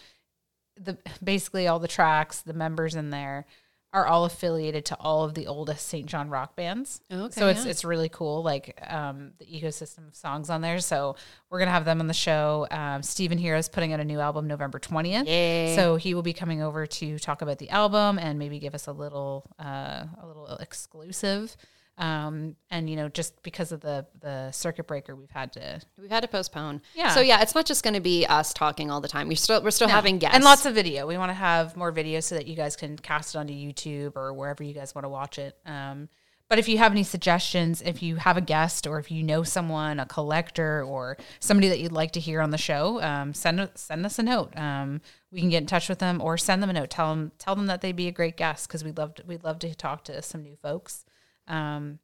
the 0.75 0.97
basically 1.23 1.67
all 1.67 1.77
the 1.77 1.87
tracks, 1.87 2.41
the 2.41 2.53
members 2.53 2.95
in 2.95 3.11
there 3.11 3.45
are 3.93 4.07
all 4.07 4.25
affiliated 4.25 4.85
to 4.85 4.95
all 4.95 5.23
of 5.23 5.35
the 5.35 5.45
oldest 5.45 5.87
St. 5.87 6.07
John 6.07 6.29
rock 6.29 6.55
bands. 6.55 6.99
Okay, 7.11 7.39
so 7.39 7.47
it's 7.47 7.63
yeah. 7.63 7.71
it's 7.71 7.85
really 7.85 8.09
cool, 8.09 8.41
like 8.41 8.77
um, 8.87 9.33
the 9.37 9.45
ecosystem 9.45 10.07
of 10.07 10.15
songs 10.15 10.49
on 10.49 10.61
there. 10.61 10.79
So 10.79 11.15
we're 11.49 11.59
gonna 11.59 11.71
have 11.71 11.85
them 11.85 11.99
on 11.99 12.07
the 12.07 12.13
show. 12.13 12.67
Um, 12.71 13.03
Stephen 13.03 13.37
Hero's 13.37 13.69
putting 13.69 13.93
out 13.93 13.99
a 13.99 14.03
new 14.05 14.19
album 14.19 14.47
November 14.47 14.79
twentieth. 14.79 15.27
So 15.75 15.95
he 15.95 16.15
will 16.15 16.23
be 16.23 16.33
coming 16.33 16.63
over 16.63 16.87
to 16.87 17.19
talk 17.19 17.43
about 17.43 17.59
the 17.59 17.69
album 17.69 18.17
and 18.17 18.39
maybe 18.39 18.57
give 18.57 18.73
us 18.73 18.87
a 18.87 18.91
little 18.91 19.45
uh, 19.63 20.05
a 20.21 20.25
little 20.25 20.47
exclusive. 20.59 21.55
Um, 21.97 22.55
and 22.71 22.89
you 22.89 22.95
know, 22.95 23.07
just 23.07 23.41
because 23.43 23.71
of 23.71 23.81
the 23.81 24.05
the 24.19 24.51
circuit 24.51 24.87
breaker, 24.87 25.15
we've 25.15 25.29
had 25.29 25.53
to 25.53 25.79
We've 25.99 26.09
had 26.09 26.21
to 26.21 26.27
postpone. 26.27 26.81
Yeah. 26.95 27.09
So 27.13 27.21
yeah, 27.21 27.41
it's 27.41 27.53
not 27.53 27.65
just 27.65 27.83
going 27.83 27.93
to 27.93 28.01
be 28.01 28.25
us 28.25 28.51
talking 28.53 28.89
all 28.89 28.99
the 28.99 29.07
time. 29.07 29.27
We 29.27 29.35
still 29.35 29.61
we're 29.63 29.71
still 29.71 29.87
No. 29.87 29.93
having 29.93 30.17
guests 30.17 30.35
and 30.35 30.43
lots 30.43 30.65
of 30.65 30.73
video. 30.73 31.05
We 31.05 31.17
want 31.17 31.29
to 31.29 31.35
have 31.35 31.77
more 31.77 31.91
video 31.91 32.19
so 32.19 32.35
that 32.35 32.47
you 32.47 32.55
guys 32.55 32.75
can 32.75 32.97
cast 32.97 33.35
it 33.35 33.37
onto 33.37 33.53
YouTube 33.53 34.15
or 34.15 34.33
wherever 34.33 34.63
you 34.63 34.73
guys 34.73 34.95
want 34.95 35.05
to 35.05 35.09
watch 35.09 35.37
it. 35.37 35.55
Um, 35.67 36.09
but 36.49 36.59
if 36.59 36.67
you 36.67 36.77
have 36.77 36.91
any 36.91 37.03
suggestions, 37.03 37.81
if 37.81 38.03
you 38.03 38.17
have 38.17 38.37
a 38.37 38.41
guest 38.41 38.85
or 38.85 38.99
if 38.99 39.09
you 39.11 39.23
know 39.23 39.43
someone, 39.43 39.99
a 39.99 40.05
collector 40.05 40.83
or 40.83 41.17
somebody 41.39 41.69
that 41.69 41.79
you'd 41.79 41.91
like 41.91 42.11
to 42.11 42.19
hear 42.19 42.41
on 42.41 42.49
the 42.49 42.57
show, 42.57 43.01
um, 43.01 43.33
send 43.35 43.69
send 43.75 44.03
us 44.05 44.17
a 44.17 44.23
note. 44.23 44.55
Um, 44.57 44.99
we 45.31 45.39
can 45.41 45.49
get 45.49 45.61
in 45.61 45.67
touch 45.67 45.89
with 45.89 45.99
them 45.99 46.21
or 46.21 46.37
send 46.37 46.61
them 46.63 46.69
a 46.71 46.73
note. 46.73 46.89
Tell 46.89 47.09
them 47.09 47.31
tell 47.37 47.55
them 47.55 47.67
that 47.67 47.81
they'd 47.81 47.95
be 47.95 48.07
a 48.07 48.11
great 48.11 48.35
guest 48.35 48.67
because 48.67 48.83
we'd 48.83 48.97
love 48.97 49.13
to, 49.15 49.23
we'd 49.27 49.43
love 49.43 49.59
to 49.59 49.75
talk 49.75 50.03
to 50.05 50.21
some 50.23 50.41
new 50.41 50.55
folks. 50.55 51.05
Um, 51.47 51.99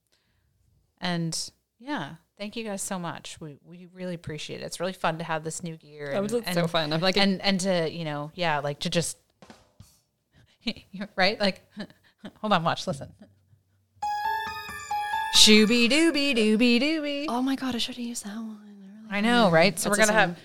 and 1.02 1.52
yeah, 1.80 2.16
thank 2.38 2.56
you 2.56 2.64
guys 2.64 2.82
so 2.82 3.00
much. 3.00 3.38
We 3.40 3.58
we 3.64 3.88
really 3.94 4.16
appreciate 4.16 4.62
it. 4.62 4.66
It's 4.66 4.80
really 4.80 4.94
fun 4.94 5.18
to 5.20 5.24
have 5.24 5.44
this 5.44 5.64
new 5.64 5.78
gear. 5.78 6.12
That 6.12 6.22
was 6.22 6.34
and- 6.34 6.46
so 6.54 6.62
and- 6.62 6.72
fun. 6.72 6.94
I'm 6.94 7.02
like, 7.02 7.18
and 7.18 7.42
and 7.42 7.60
to 7.62 7.90
you 7.90 8.06
know 8.06 8.32
yeah 8.36 8.60
like 8.60 8.80
to 8.80 8.90
just 8.90 9.18
right 11.16 11.40
like 11.40 11.64
hold 12.42 12.54
on 12.54 12.64
watch 12.64 12.86
listen 12.86 13.10
shooby 15.36 15.90
dooby 15.90 16.36
dooby 16.36 16.82
dooby 16.82 17.26
oh 17.30 17.42
my 17.42 17.56
god, 17.56 17.76
I 17.76 17.78
should 17.78 17.96
have 17.96 18.06
used 18.06 18.26
that 18.26 18.36
one. 18.36 19.08
I 19.10 19.22
know 19.22 19.50
right 19.50 19.80
so 19.80 19.90
What's 19.90 20.00
we're 20.00 20.06
gonna 20.08 20.20
have 20.20 20.38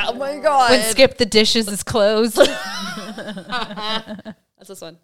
Oh 0.00 0.14
my 0.18 0.38
god, 0.38 0.70
when 0.70 0.82
skip 0.84 1.18
the 1.18 1.26
dishes 1.26 1.68
is 1.68 1.82
closed 1.82 2.36
that's 3.16 4.68
this 4.68 4.80
one. 4.80 4.96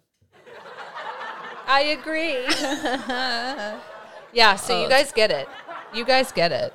I 1.67 1.81
agree. 1.99 2.45
Yeah 4.33 4.55
so 4.57 4.81
you 4.83 4.89
guys 4.89 5.11
get 5.11 5.31
it. 5.31 5.47
You 5.93 6.03
guys 6.05 6.31
get 6.31 6.51
it. 6.51 6.73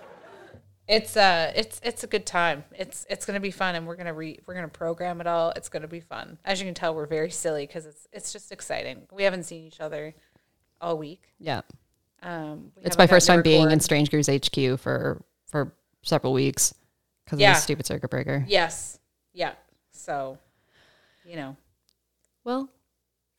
It's 0.88 1.16
uh 1.16 1.52
it's 1.54 1.80
it's 1.84 2.02
a 2.04 2.06
good 2.06 2.24
time. 2.26 2.64
It's 2.76 3.06
it's 3.10 3.24
gonna 3.26 3.38
be 3.40 3.50
fun 3.50 3.74
and 3.74 3.86
we're 3.86 3.96
gonna 3.96 4.14
re 4.14 4.38
we're 4.46 4.54
gonna 4.54 4.68
program 4.68 5.20
it 5.20 5.26
all. 5.26 5.50
It's 5.50 5.68
gonna 5.68 5.86
be 5.88 6.00
fun. 6.00 6.38
As 6.44 6.58
you 6.60 6.66
can 6.66 6.74
tell 6.74 6.94
we're 6.94 7.06
very 7.06 7.30
silly 7.30 7.66
because 7.66 7.86
it's 7.86 8.06
it's 8.12 8.32
just 8.32 8.50
exciting. 8.50 9.02
We 9.12 9.24
haven't 9.24 9.44
seen 9.44 9.64
each 9.66 9.80
other 9.80 10.14
all 10.80 10.96
week. 10.98 11.22
Yeah, 11.38 11.60
Um, 12.22 12.72
we 12.76 12.82
it's 12.84 12.96
my 12.98 13.06
first 13.06 13.26
to 13.26 13.32
time 13.32 13.42
being 13.42 13.70
in. 13.70 13.78
Strange 13.80 14.10
Grooves 14.10 14.28
HQ 14.28 14.78
for 14.80 15.22
for 15.46 15.74
several 16.02 16.32
weeks 16.32 16.74
because 17.24 17.38
Yeah. 17.38 17.50
of 17.50 17.56
the 17.58 17.62
stupid 17.62 17.86
circuit 17.86 18.08
breaker. 18.10 18.44
Yes. 18.48 18.98
Yeah. 19.34 19.52
So, 19.92 20.38
you 21.24 21.36
know, 21.36 21.56
Well, 22.42 22.70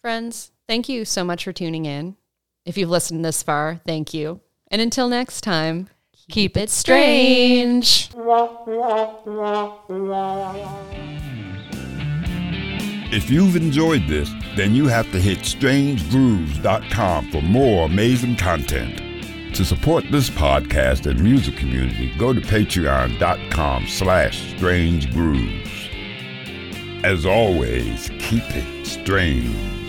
friends, 0.01 0.51
thank 0.71 0.87
you 0.87 1.03
so 1.03 1.25
much 1.25 1.43
for 1.43 1.51
tuning 1.51 1.85
in. 1.85 2.15
If 2.63 2.77
you've 2.77 2.89
listened 2.89 3.25
this 3.25 3.43
far, 3.43 3.81
thank 3.85 4.13
you. 4.13 4.39
And 4.69 4.81
until 4.81 5.09
next 5.09 5.41
time, 5.41 5.89
keep 6.29 6.55
it 6.55 6.69
strange. 6.69 8.09
If 13.11 13.29
you've 13.29 13.57
enjoyed 13.57 14.07
this, 14.07 14.31
then 14.55 14.73
you 14.73 14.87
have 14.87 15.11
to 15.11 15.19
hit 15.19 15.39
strangegrooves.com 15.39 17.31
for 17.31 17.41
more 17.41 17.87
amazing 17.87 18.37
content. 18.37 19.01
To 19.55 19.65
support 19.65 20.05
this 20.09 20.29
podcast 20.29 21.05
and 21.05 21.21
music 21.21 21.57
community, 21.57 22.13
go 22.17 22.31
to 22.31 22.39
patreon.com 22.39 23.87
slash 23.87 24.53
strangegrooves. 24.53 25.89
As 27.03 27.25
always, 27.25 28.09
keep 28.19 28.43
it 28.55 28.87
strange. 28.87 29.80